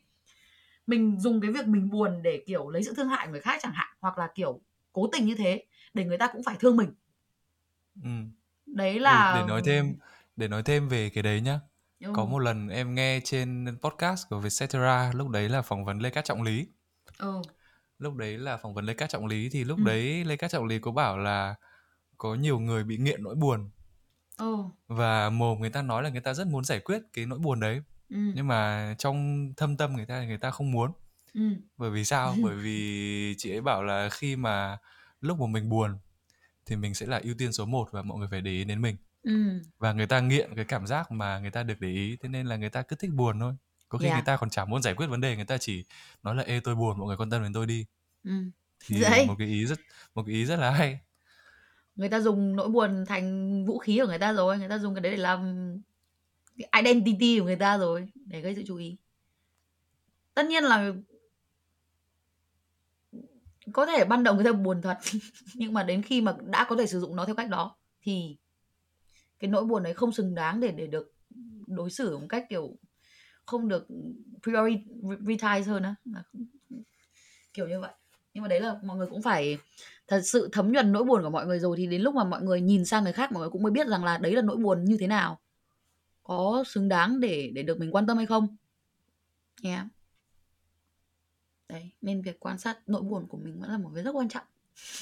Mình 0.88 1.20
dùng 1.20 1.42
cái 1.42 1.52
việc 1.52 1.68
mình 1.68 1.90
buồn 1.90 2.24
để 2.24 2.44
kiểu 2.48 2.70
lấy 2.70 2.84
sự 2.84 2.94
thương 2.98 3.10
hại 3.10 3.28
người 3.28 3.42
khác 3.42 3.60
chẳng 3.62 3.74
hạn 3.76 3.88
hoặc 4.02 4.18
là 4.18 4.30
kiểu 4.36 4.62
cố 4.94 5.10
tình 5.12 5.26
như 5.26 5.36
thế 5.36 5.64
để 5.94 6.06
người 6.06 6.18
ta 6.18 6.28
cũng 6.34 6.44
phải 6.44 6.56
thương 6.60 6.78
mình 6.78 6.94
ừ. 8.04 8.10
đấy 8.66 8.94
ừ, 8.94 9.00
là 9.00 9.36
để 9.42 9.48
nói 9.48 9.62
thêm 9.66 9.96
để 10.36 10.48
nói 10.48 10.64
thêm 10.64 10.90
về 10.90 11.10
cái 11.10 11.24
đấy 11.24 11.42
nhá 11.42 11.60
ừ. 12.00 12.12
có 12.16 12.26
một 12.26 12.40
lần 12.40 12.70
em 12.70 12.96
nghe 12.96 13.20
trên 13.24 13.78
podcast 13.82 14.30
của 14.30 14.40
Vietcetera 14.40 15.12
lúc 15.14 15.30
đấy 15.30 15.50
là 15.50 15.62
phỏng 15.62 15.86
vấn 15.86 16.00
Lê 16.00 16.10
Cát 16.10 16.26
Trọng 16.26 16.42
Lý 16.42 16.68
ừ. 17.18 17.42
lúc 18.00 18.16
đấy 18.16 18.38
là 18.38 18.58
phỏng 18.58 18.74
vấn 18.74 18.86
Lê 18.86 18.94
Cát 18.94 19.10
Trọng 19.10 19.26
Lý 19.26 19.50
thì 19.50 19.64
lúc 19.64 19.78
Ừ. 19.78 19.84
đấy 19.86 20.24
Lê 20.26 20.36
Cát 20.36 20.52
Trọng 20.52 20.66
Lý 20.66 20.80
có 20.80 20.92
bảo 20.92 21.18
là 21.18 21.56
có 22.18 22.36
nhiều 22.36 22.60
người 22.60 22.84
bị 22.84 22.98
nghiện 22.98 23.24
nỗi 23.24 23.36
buồn 23.36 23.70
ừ. 24.38 24.58
và 24.88 25.30
mồm 25.30 25.60
người 25.60 25.70
ta 25.70 25.82
nói 25.82 26.04
là 26.04 26.10
người 26.10 26.22
ta 26.22 26.34
rất 26.34 26.48
muốn 26.48 26.64
giải 26.64 26.80
quyết 26.80 27.02
cái 27.14 27.26
nỗi 27.26 27.40
buồn 27.40 27.60
đấy 27.60 27.82
ừ. 28.10 28.18
nhưng 28.36 28.48
mà 28.48 28.96
trong 28.98 29.50
thâm 29.58 29.78
tâm 29.78 29.96
người 29.96 30.06
ta 30.06 30.20
thì 30.22 30.28
người 30.28 30.38
ta 30.38 30.52
không 30.52 30.72
muốn 30.72 30.92
ừ. 31.34 31.42
bởi 31.78 31.90
vì 31.90 32.06
sao 32.06 32.36
bởi 32.44 32.56
vì 32.64 33.36
chị 33.38 33.52
ấy 33.54 33.62
bảo 33.62 33.84
là 33.84 34.10
khi 34.10 34.36
mà 34.36 34.78
lúc 35.22 35.40
mà 35.40 35.48
mình 35.48 35.70
buồn 35.70 35.98
thì 36.66 36.76
mình 36.76 36.94
sẽ 36.94 37.06
là 37.06 37.20
ưu 37.24 37.34
tiên 37.38 37.54
số 37.54 37.66
1 37.66 37.90
và 37.92 38.02
mọi 38.02 38.20
người 38.20 38.28
phải 38.32 38.42
để 38.42 38.52
ý 38.52 38.64
đến 38.64 38.82
mình 38.82 38.96
ừ. 39.24 39.62
và 39.78 39.94
người 39.94 40.08
ta 40.08 40.20
nghiện 40.20 40.56
cái 40.56 40.66
cảm 40.66 40.88
giác 40.88 41.12
mà 41.12 41.40
người 41.40 41.52
ta 41.52 41.64
được 41.64 41.80
để 41.80 41.90
ý 41.90 42.18
thế 42.22 42.30
nên 42.30 42.48
là 42.48 42.56
người 42.56 42.70
ta 42.70 42.82
cứ 42.82 42.96
thích 42.96 43.12
buồn 43.14 43.40
thôi 43.40 43.54
có 43.90 43.98
khi 43.98 44.06
Yeah. 44.06 44.18
người 44.18 44.26
ta 44.26 44.38
còn 44.38 44.50
chả 44.50 44.66
muốn 44.66 44.82
giải 44.82 44.94
quyết 44.94 45.08
vấn 45.08 45.22
đề 45.22 45.36
người 45.36 45.46
ta 45.46 45.58
chỉ 45.58 45.86
nói 46.24 46.36
là 46.36 46.44
ê 46.44 46.60
tôi 46.60 46.76
buồn 46.76 47.00
mọi 47.00 47.08
người 47.08 47.18
quan 47.18 47.30
tâm 47.30 47.44
đến 47.44 47.54
tôi 47.54 47.66
đi 47.66 47.86
ừ. 48.24 48.32
thì 48.86 49.02
Đấy. 49.02 49.26
một 49.28 49.36
cái 49.38 49.48
ý 49.48 49.66
rất 49.66 49.80
một 50.16 50.24
cái 50.24 50.36
ý 50.36 50.46
rất 50.46 50.60
là 50.60 50.72
hay 50.72 51.00
người 51.96 52.10
ta 52.10 52.20
dùng 52.20 52.56
nỗi 52.56 52.70
buồn 52.70 53.06
thành 53.08 53.66
vũ 53.66 53.78
khí 53.78 54.00
của 54.02 54.08
người 54.08 54.20
ta 54.20 54.34
rồi 54.34 54.58
người 54.58 54.70
ta 54.70 54.78
dùng 54.78 54.96
cái 54.96 55.02
đấy 55.02 55.12
để 55.12 55.18
làm 55.18 55.82
identity 56.78 57.40
của 57.40 57.46
người 57.46 57.56
ta 57.56 57.78
rồi 57.78 58.10
để 58.16 58.42
gây 58.42 58.56
sự 58.56 58.64
chú 58.68 58.76
ý 58.76 58.98
tất 60.34 60.46
nhiên 60.46 60.64
là 60.64 60.94
có 63.74 63.86
thể 63.86 64.06
ban 64.06 64.24
đầu 64.24 64.36
người 64.36 64.44
ta 64.44 64.52
buồn 64.52 64.82
thật 64.82 64.98
nhưng 65.54 65.74
mà 65.74 65.84
đến 65.84 66.02
khi 66.02 66.22
mà 66.22 66.36
đã 66.46 66.66
có 66.70 66.76
thể 66.76 66.88
sử 66.88 67.00
dụng 67.00 67.16
nó 67.16 67.26
theo 67.26 67.36
cách 67.36 67.50
đó 67.50 67.76
thì 68.02 68.38
cái 69.40 69.50
nỗi 69.50 69.66
buồn 69.66 69.84
đấy 69.84 69.94
không 69.94 70.12
xứng 70.12 70.36
đáng 70.36 70.60
để 70.60 70.72
để 70.72 70.88
được 70.88 71.14
đối 71.68 71.90
xử 71.90 72.18
một 72.18 72.26
cách 72.30 72.46
kiểu 72.50 72.78
không 73.46 73.68
được 73.68 73.88
prioritize 74.42 75.64
hơn 75.64 75.84
á 75.84 75.96
kiểu 77.54 77.68
như 77.68 77.80
vậy 77.80 77.92
nhưng 78.34 78.42
mà 78.42 78.48
đấy 78.48 78.60
là 78.60 78.76
mọi 78.84 78.98
người 78.98 79.08
cũng 79.08 79.22
phải 79.22 79.58
thật 80.08 80.22
sự 80.26 80.50
thấm 80.52 80.72
nhuần 80.72 80.92
nỗi 80.92 81.04
buồn 81.04 81.24
của 81.24 81.30
mọi 81.30 81.46
người 81.46 81.60
rồi 81.60 81.78
thì 81.78 81.88
đến 81.88 82.02
lúc 82.02 82.16
mà 82.16 82.24
mọi 82.24 82.42
người 82.42 82.62
nhìn 82.62 82.86
sang 82.86 83.04
người 83.04 83.14
khác 83.14 83.32
mọi 83.32 83.42
người 83.42 83.50
cũng 83.50 83.64
mới 83.64 83.72
biết 83.72 83.88
rằng 83.88 84.04
là 84.04 84.18
đấy 84.18 84.36
là 84.36 84.42
nỗi 84.42 84.58
buồn 84.58 84.86
như 84.86 84.98
thế 85.00 85.08
nào 85.08 85.40
có 86.24 86.64
xứng 86.68 86.90
đáng 86.90 87.20
để 87.20 87.52
để 87.54 87.64
được 87.64 87.80
mình 87.80 87.92
quan 87.92 88.08
tâm 88.08 88.18
hay 88.18 88.26
không 88.26 88.56
yeah 89.64 89.86
đấy 91.72 91.92
nên 92.02 92.22
việc 92.22 92.40
quan 92.40 92.60
sát 92.60 92.78
nỗi 92.88 93.02
buồn 93.02 93.28
của 93.28 93.38
mình 93.38 93.60
vẫn 93.60 93.70
là 93.72 93.78
một 93.78 93.90
việc 93.90 94.02
rất 94.06 94.12
quan 94.12 94.30
trọng 94.30 94.44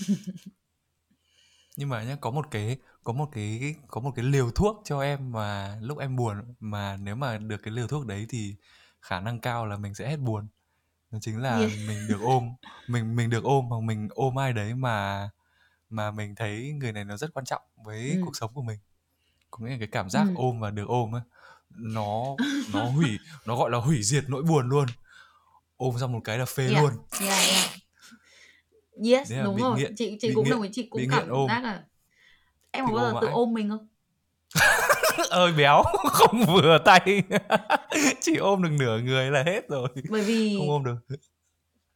nhưng 1.76 1.90
mà 1.90 2.04
nhá 2.04 2.16
có 2.22 2.32
một 2.32 2.46
cái 2.52 2.78
có 3.04 3.14
một 3.14 3.30
cái 3.32 3.76
có 3.88 4.02
một 4.02 4.12
cái 4.16 4.26
liều 4.26 4.52
thuốc 4.52 4.82
cho 4.86 5.02
em 5.02 5.32
mà 5.32 5.78
lúc 5.82 5.98
em 6.00 6.16
buồn 6.16 6.56
mà 6.60 6.98
nếu 6.98 7.16
mà 7.16 7.38
được 7.38 7.58
cái 7.64 7.74
liều 7.74 7.88
thuốc 7.88 8.06
đấy 8.06 8.26
thì 8.30 8.56
khả 9.02 9.20
năng 9.20 9.40
cao 9.40 9.66
là 9.66 9.78
mình 9.78 9.94
sẽ 9.96 10.10
hết 10.10 10.20
buồn 10.20 10.48
đó 11.12 11.20
chính 11.22 11.42
là 11.42 11.60
Yeah. 11.60 11.72
mình 11.88 12.08
được 12.08 12.22
ôm 12.22 12.50
mình 12.88 13.16
mình 13.16 13.30
được 13.30 13.44
ôm 13.44 13.66
hoặc 13.66 13.82
mình 13.84 14.08
ôm 14.12 14.40
ai 14.40 14.54
đấy 14.54 14.76
mà 14.76 15.30
mà 15.90 16.12
mình 16.12 16.36
thấy 16.36 16.74
người 16.74 16.92
này 16.94 17.06
nó 17.06 17.18
rất 17.18 17.34
quan 17.34 17.46
trọng 17.46 17.62
với 17.86 18.10
Ừ. 18.10 18.16
cuộc 18.26 18.36
sống 18.36 18.52
của 18.54 18.62
mình 18.62 18.80
có 19.52 19.66
nghĩa 19.66 19.72
là 19.72 19.78
cái 19.80 19.88
cảm 19.92 20.10
giác 20.10 20.28
Ừ. 20.28 20.34
ôm 20.36 20.60
và 20.60 20.72
được 20.72 20.88
ôm 20.88 21.16
ấy 21.16 21.22
nó 21.70 22.38
nó 22.74 22.80
hủy 22.86 23.18
nó 23.46 23.56
gọi 23.56 23.70
là 23.70 23.78
hủy 23.78 24.04
diệt 24.04 24.24
nỗi 24.28 24.44
buồn 24.44 24.70
luôn 24.70 24.86
ôm 25.80 25.96
xong 26.00 26.12
một 26.14 26.20
cái 26.24 26.38
là 26.38 26.46
phê 26.46 26.68
Yeah. 26.70 26.82
luôn. 26.84 26.92
Yeah, 27.22 27.44
yeah. 29.04 29.30
yes 29.30 29.32
đúng 29.46 29.58
rồi. 29.58 29.80
nghiện- 29.80 29.94
chị 29.98 30.18
chị 30.22 30.32
cũng 30.36 30.46
nghiện- 30.46 30.52
đồng 30.52 30.62
ý 30.62 30.70
chị 30.74 30.88
cũng 30.90 31.02
cảm 31.12 31.30
ôm. 31.30 31.48
giác 31.48 31.64
là 31.64 31.84
em 32.72 32.86
có 32.88 32.94
bao 32.94 33.06
giờ 33.06 33.18
tự 33.22 33.28
mãi. 33.28 33.34
ôm 33.36 33.54
mình 33.54 33.70
không? 33.70 33.88
Ơi 35.30 35.52
béo 35.58 35.84
không 36.12 36.44
vừa 36.54 36.78
tay. 36.86 37.24
Chỉ 38.22 38.36
ôm 38.36 38.64
được 38.64 38.70
nửa 38.80 39.00
người 39.00 39.32
là 39.32 39.44
hết 39.44 39.70
rồi. 39.70 39.88
Bởi 40.10 40.22
vì 40.22 40.56
không 40.58 40.70
ôm 40.70 40.84
được. 40.84 41.18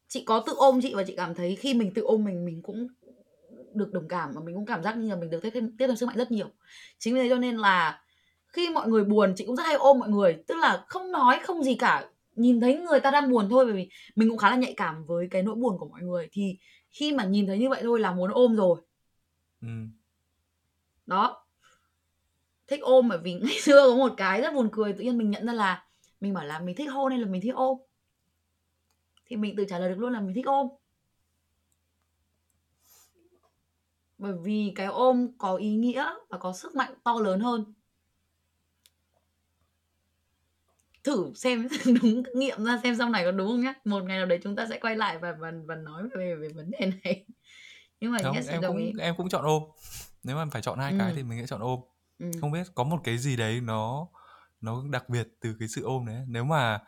chị 0.07 0.23
có 0.25 0.43
tự 0.45 0.53
ôm 0.57 0.79
chị 0.81 0.93
và 0.95 1.03
chị 1.07 1.13
cảm 1.17 1.35
thấy 1.35 1.55
khi 1.55 1.73
mình 1.73 1.93
tự 1.93 2.01
ôm 2.01 2.23
mình 2.23 2.45
mình 2.45 2.61
cũng 2.63 2.87
được 3.73 3.91
đồng 3.93 4.07
cảm 4.07 4.31
và 4.35 4.41
mình 4.45 4.55
cũng 4.55 4.65
cảm 4.65 4.83
giác 4.83 4.97
như 4.97 5.09
là 5.09 5.15
mình 5.15 5.29
được 5.29 5.39
tiếp 5.43 5.49
thêm 5.53 5.77
tiếp 5.77 5.87
thêm 5.87 5.95
sức 5.95 6.05
mạnh 6.05 6.17
rất 6.17 6.31
nhiều. 6.31 6.47
Chính 6.99 7.13
vì 7.13 7.21
thế 7.21 7.29
cho 7.29 7.35
nên 7.35 7.57
là 7.57 8.01
khi 8.47 8.69
mọi 8.69 8.87
người 8.87 9.03
buồn 9.03 9.33
chị 9.35 9.45
cũng 9.45 9.55
rất 9.55 9.63
hay 9.65 9.75
ôm 9.75 9.99
mọi 9.99 10.09
người. 10.09 10.43
Tức 10.47 10.55
là 10.57 10.83
không 10.87 11.11
nói 11.11 11.39
không 11.43 11.63
gì 11.63 11.75
cả 11.75 12.05
nhìn 12.35 12.61
thấy 12.61 12.79
người 12.79 12.99
ta 12.99 13.11
đang 13.11 13.31
buồn 13.31 13.47
thôi 13.49 13.65
bởi 13.65 13.73
vì 13.73 13.89
mình 14.15 14.29
cũng 14.29 14.37
khá 14.37 14.49
là 14.49 14.55
nhạy 14.55 14.73
cảm 14.77 15.05
với 15.05 15.27
cái 15.31 15.43
nỗi 15.43 15.55
buồn 15.55 15.77
của 15.77 15.87
mọi 15.87 16.01
người. 16.01 16.29
Thì 16.31 16.57
khi 16.89 17.13
mà 17.13 17.25
nhìn 17.25 17.47
thấy 17.47 17.59
như 17.59 17.69
vậy 17.69 17.79
thôi 17.83 17.99
là 17.99 18.11
muốn 18.11 18.31
ôm 18.33 18.55
rồi. 18.55 18.81
Ừ. 19.61 19.67
đó. 21.05 21.45
Thích 22.67 22.81
ôm 22.81 23.09
bởi 23.09 23.17
vì 23.17 23.33
ngày 23.43 23.59
xưa 23.61 23.87
có 23.87 23.95
một 23.95 24.13
cái 24.17 24.41
rất 24.41 24.53
buồn 24.53 24.69
cười 24.71 24.93
tự 24.93 24.99
nhiên 25.03 25.17
mình 25.17 25.31
nhận 25.31 25.45
ra 25.45 25.53
là 25.53 25.85
mình 26.21 26.33
bảo 26.33 26.45
là 26.45 26.59
mình 26.59 26.75
thích 26.75 26.91
hôn 26.91 27.11
hay 27.11 27.19
là 27.19 27.27
mình 27.27 27.41
thích 27.41 27.55
ôm. 27.55 27.77
Thì 29.25 29.35
mình 29.35 29.55
tự 29.55 29.65
trả 29.69 29.79
lời 29.79 29.89
được 29.89 29.99
luôn 29.99 30.13
là 30.13 30.19
mình 30.19 30.35
thích 30.35 30.45
ôm. 30.45 30.67
Bởi 34.17 34.33
vì 34.43 34.71
cái 34.75 34.87
ôm 34.87 35.27
có 35.37 35.55
ý 35.55 35.75
nghĩa 35.75 36.13
và 36.29 36.37
có 36.37 36.53
sức 36.53 36.75
mạnh 36.75 36.93
to 37.03 37.19
lớn 37.19 37.39
hơn 37.39 37.73
thử 41.03 41.31
xem 41.35 41.67
đúng 42.01 42.23
nghiệm 42.33 42.65
ra 42.65 42.79
xem 42.83 42.95
sau 42.95 43.09
này 43.09 43.23
có 43.25 43.31
đúng 43.31 43.47
không 43.47 43.61
nhé 43.61 43.73
một 43.85 44.03
ngày 44.03 44.17
nào 44.17 44.25
đấy 44.25 44.39
chúng 44.43 44.55
ta 44.55 44.67
sẽ 44.69 44.79
quay 44.79 44.95
lại 44.95 45.17
và 45.17 45.35
và, 45.39 45.51
và 45.65 45.75
nói 45.75 46.03
về 46.15 46.35
về 46.35 46.47
vấn 46.49 46.71
đề 46.71 46.91
này 47.03 47.25
nhưng 47.99 48.11
mà 48.11 48.19
không, 48.23 48.37
em 48.47 48.61
cũng 48.67 48.77
ý. 48.77 48.93
em 48.99 49.15
cũng 49.17 49.29
chọn 49.29 49.45
ôm 49.45 49.63
nếu 50.23 50.35
mà 50.35 50.45
phải 50.51 50.61
chọn 50.61 50.79
hai 50.79 50.91
Ừ. 50.91 50.97
cái 50.99 51.13
thì 51.15 51.23
mình 51.23 51.39
sẽ 51.39 51.47
chọn 51.47 51.61
ôm 51.61 51.79
Ừ. 52.19 52.31
không 52.41 52.51
biết 52.51 52.67
có 52.75 52.83
một 52.83 53.01
cái 53.03 53.17
gì 53.17 53.35
đấy 53.35 53.61
nó 53.61 54.07
nó 54.61 54.83
đặc 54.91 55.09
biệt 55.09 55.27
từ 55.39 55.55
cái 55.59 55.67
sự 55.67 55.83
ôm 55.83 56.05
đấy 56.05 56.25
nếu 56.27 56.43
mà 56.43 56.79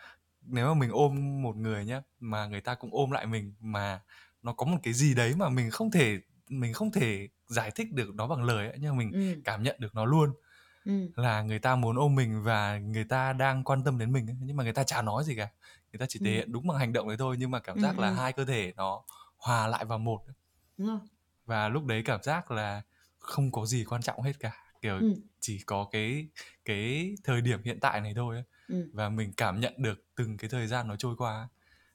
nếu 0.42 0.68
mà 0.68 0.74
mình 0.74 0.90
ôm 0.92 1.42
một 1.42 1.56
người 1.56 1.86
nhá 1.86 2.02
mà 2.20 2.46
người 2.48 2.62
ta 2.62 2.76
cũng 2.76 2.90
ôm 2.94 3.12
lại 3.12 3.26
mình 3.26 3.54
mà 3.60 4.02
nó 4.42 4.54
có 4.54 4.66
một 4.66 4.78
cái 4.84 4.94
gì 4.94 5.16
đấy 5.16 5.34
mà 5.38 5.50
mình 5.50 5.72
không 5.72 5.92
thể 5.92 6.20
mình 6.50 6.74
không 6.74 6.92
thể 6.92 7.28
giải 7.48 7.72
thích 7.72 7.94
được 7.94 8.16
nó 8.16 8.28
bằng 8.28 8.44
lời 8.44 8.68
ấy, 8.68 8.78
nhưng 8.82 8.92
mà 8.92 8.98
mình 8.98 9.12
Ừ. 9.14 9.42
cảm 9.44 9.64
nhận 9.64 9.76
được 9.80 9.96
nó 9.96 10.06
luôn 10.06 10.30
Ừ. 10.86 10.92
là 11.16 11.42
người 11.42 11.60
ta 11.60 11.76
muốn 11.76 11.96
ôm 11.96 12.16
mình 12.16 12.44
và 12.44 12.78
người 12.78 13.04
ta 13.04 13.34
đang 13.34 13.64
quan 13.64 13.84
tâm 13.84 13.98
đến 13.98 14.12
mình 14.12 14.28
ấy. 14.30 14.36
nhưng 14.40 14.58
mà 14.58 14.64
người 14.64 14.74
ta 14.74 14.84
chả 14.84 15.02
nói 15.02 15.24
gì 15.24 15.36
cả 15.36 15.48
người 15.92 16.00
ta 16.00 16.06
chỉ 16.10 16.20
thể 16.20 16.32
Ừ. 16.32 16.34
hiện 16.36 16.52
đúng 16.52 16.68
bằng 16.68 16.78
hành 16.78 16.94
động 16.94 17.08
đấy 17.08 17.18
thôi 17.18 17.36
nhưng 17.40 17.52
mà 17.52 17.60
cảm 17.60 17.76
Ừ, 17.78 17.82
giác 17.82 18.00
là 18.00 18.08
ừ. 18.10 18.14
hai 18.14 18.34
cơ 18.34 18.46
thể 18.46 18.74
nó 18.76 19.04
hòa 19.38 19.68
lại 19.68 19.86
vào 19.86 19.98
một 19.98 20.22
Đúng 20.78 20.88
rồi. 20.88 21.00
và 21.46 21.70
lúc 21.70 21.86
đấy 21.86 22.02
cảm 22.06 22.24
giác 22.24 22.52
là 22.52 22.82
không 23.20 23.52
có 23.52 23.66
gì 23.66 23.84
quan 23.90 24.02
trọng 24.02 24.22
hết 24.22 24.40
cả 24.40 24.52
kiểu 24.82 24.98
Ừ. 25.00 25.14
chỉ 25.40 25.60
có 25.66 25.88
cái 25.92 26.28
cái 26.66 27.16
thời 27.24 27.42
điểm 27.42 27.62
hiện 27.64 27.80
tại 27.80 28.02
này 28.02 28.14
thôi 28.16 28.36
ấy. 28.36 28.44
Ừ. 28.68 28.90
và 28.94 29.10
mình 29.10 29.34
cảm 29.38 29.60
nhận 29.60 29.74
được 29.78 30.06
từng 30.16 30.38
cái 30.38 30.50
thời 30.50 30.68
gian 30.68 30.88
nó 30.88 30.96
trôi 30.96 31.16
qua 31.18 31.48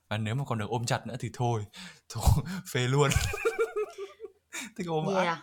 và 0.08 0.18
nếu 0.18 0.34
mà 0.34 0.44
còn 0.46 0.58
được 0.58 0.68
ôm 0.70 0.86
chặt 0.86 1.06
nữa 1.06 1.16
thì 1.20 1.30
thôi 1.32 1.64
thôi 2.08 2.44
phê 2.72 2.80
luôn 2.88 3.10
thích 4.76 4.86
ôm. 4.86 5.06
Yeah. 5.14 5.38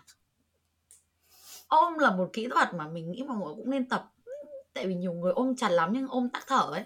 Ôm 1.68 1.98
là 1.98 2.12
một 2.12 2.30
kỹ 2.34 2.48
thuật 2.54 2.74
mà 2.74 2.88
mình 2.88 3.12
nghĩ 3.12 3.24
mọi 3.28 3.38
người 3.38 3.54
cũng 3.56 3.70
nên 3.70 3.90
tập. 3.90 4.12
Tại 4.74 4.88
vì 4.88 4.96
nhiều 4.96 5.14
người 5.14 5.32
ôm 5.36 5.56
chặt 5.56 5.70
lắm 5.70 5.90
nhưng 5.94 6.08
ôm 6.08 6.30
tắc 6.30 6.44
thở 6.48 6.70
ấy. 6.72 6.84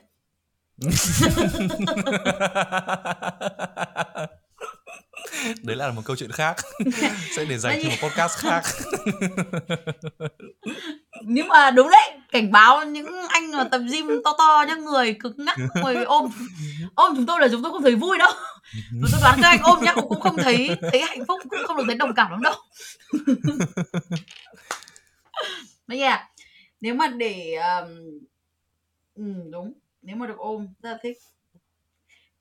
đấy 5.64 5.76
là 5.76 5.92
một 5.92 6.02
câu 6.06 6.16
chuyện 6.16 6.32
khác 6.32 6.56
sẽ 7.36 7.46
để 7.46 7.58
dành 7.58 7.80
cho 7.84 7.90
một 7.90 7.96
podcast 8.02 8.38
khác 8.38 8.64
Nhưng 11.24 11.48
mà 11.48 11.72
đúng 11.72 11.90
đấy, 11.90 12.12
cảnh 12.32 12.52
báo 12.52 12.86
những 12.86 13.28
anh 13.30 13.52
mà 13.52 13.64
tập 13.64 13.82
gym 13.92 14.08
to 14.24 14.34
to 14.38 14.66
nhá, 14.68 14.76
người 14.76 15.14
cứng 15.14 15.46
ngắc 15.46 15.58
người 15.84 16.04
ôm 16.04 16.30
ôm 16.96 17.14
chúng 17.16 17.26
tôi 17.26 17.40
là 17.40 17.48
chúng 17.52 17.64
tôi 17.64 17.72
không 17.72 17.84
thấy 17.84 17.96
vui 17.96 18.18
đâu. 18.18 18.32
Và 19.02 19.10
tôi 19.12 19.22
đoán 19.22 19.40
các 19.42 19.50
anh 19.50 19.60
ôm 19.64 19.80
nhá 19.82 19.94
cũng 19.94 20.10
cũng 20.10 20.22
không 20.22 20.38
thấy 20.38 20.78
thấy 20.92 21.02
hạnh 21.02 21.26
phúc, 21.28 21.42
cũng 21.50 21.60
không 21.68 21.78
được 21.78 21.84
thấy 21.88 21.96
đồng 21.96 22.14
cảm 22.16 22.32
lắm 22.32 22.42
đâu. 22.42 22.54
Đấy 25.88 26.00
yeah. 26.00 26.22
Nếu 26.82 26.94
mà 26.94 27.08
để 27.08 27.56
um, 27.56 28.20
ừ, 29.16 29.50
đúng, 29.52 29.74
nếu 30.02 30.16
mà 30.16 30.28
được 30.28 30.38
ôm 30.38 30.68
rất 30.80 30.92
là 30.92 30.98
thích. 31.04 31.18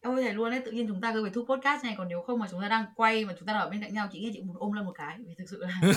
Em 0.03 0.17
có 0.17 0.23
thể 0.23 0.33
luôn 0.33 0.51
đấy, 0.51 0.61
tự 0.65 0.73
nhiên 0.73 0.89
chúng 0.89 1.01
ta 1.01 1.13
cứ 1.13 1.25
phải 1.25 1.33
thu 1.35 1.45
podcast 1.45 1.85
này 1.85 1.95
còn 1.99 2.09
nếu 2.09 2.23
không 2.23 2.39
mà 2.39 2.47
chúng 2.51 2.61
ta 2.63 2.69
đang 2.69 2.85
quay 2.97 3.25
mà 3.25 3.35
chúng 3.39 3.47
ta 3.47 3.53
đang 3.53 3.63
ở 3.63 3.71
bên 3.71 3.83
cạnh 3.83 3.95
nhau 3.95 4.09
chị 4.13 4.21
nghĩ 4.21 4.31
chị 4.35 4.43
muốn 4.43 4.57
ôm 4.59 4.73
lên 4.73 4.85
một 4.85 4.93
cái 4.93 5.17
vì 5.19 5.35
thực 5.39 5.45
sự 5.51 5.65
là 5.65 5.81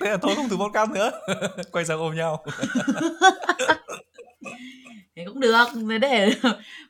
thế 0.00 0.10
là 0.10 0.16
thôi 0.16 0.32
không 0.36 0.46
từ 0.50 0.56
podcast 0.56 0.90
nữa 0.90 1.10
quay 1.72 1.84
sang 1.84 1.98
ôm 1.98 2.16
nhau 2.16 2.44
thế 5.16 5.24
cũng 5.26 5.40
được 5.40 5.66
để 6.00 6.34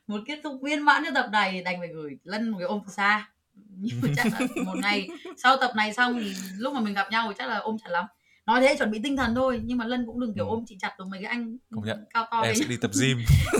một 0.07 0.19
kết 0.25 0.39
thúc 0.43 0.59
viên 0.63 0.85
mãn 0.85 1.03
cho 1.05 1.11
tập 1.13 1.29
này 1.31 1.61
đành 1.61 1.79
phải 1.79 1.87
gửi 1.87 2.17
lân 2.23 2.49
một 2.49 2.57
cái 2.59 2.67
ôm 2.67 2.81
từ 2.87 2.93
xa 2.93 3.29
nhưng 3.77 4.01
mà 4.01 4.09
chắc 4.15 4.25
là 4.25 4.47
một 4.65 4.75
ngày 4.81 5.09
sau 5.37 5.57
tập 5.57 5.71
này 5.75 5.93
xong 5.93 6.19
thì 6.19 6.33
lúc 6.57 6.73
mà 6.73 6.79
mình 6.79 6.93
gặp 6.93 7.11
nhau 7.11 7.25
thì 7.27 7.35
chắc 7.37 7.49
là 7.49 7.57
ôm 7.57 7.77
chặt 7.83 7.89
lắm 7.89 8.05
nói 8.45 8.61
thế 8.61 8.75
chuẩn 8.77 8.91
bị 8.91 8.99
tinh 9.03 9.17
thần 9.17 9.35
thôi 9.35 9.61
nhưng 9.63 9.77
mà 9.77 9.85
lân 9.85 10.05
cũng 10.05 10.19
đừng 10.19 10.33
kiểu 10.33 10.45
ừ. 10.45 10.49
ôm 10.49 10.63
chị 10.67 10.77
chặt 10.79 10.95
được 10.99 11.05
mấy 11.11 11.21
cái 11.23 11.29
anh 11.31 11.57
Công 11.75 11.85
nhận. 11.85 12.05
cao 12.13 12.27
to 12.31 12.37
em 12.37 12.43
đấy. 12.43 12.55
sẽ 12.55 12.65
đi 12.65 12.77
tập 12.77 12.91
gym 13.01 13.17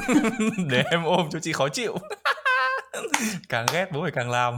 để 0.69 0.83
em 0.91 1.03
ôm 1.03 1.27
cho 1.31 1.39
chị 1.39 1.53
khó 1.53 1.69
chịu 1.69 1.97
càng 3.49 3.65
ghét 3.73 3.89
bố 3.93 4.01
phải 4.01 4.11
càng 4.11 4.29
làm 4.29 4.53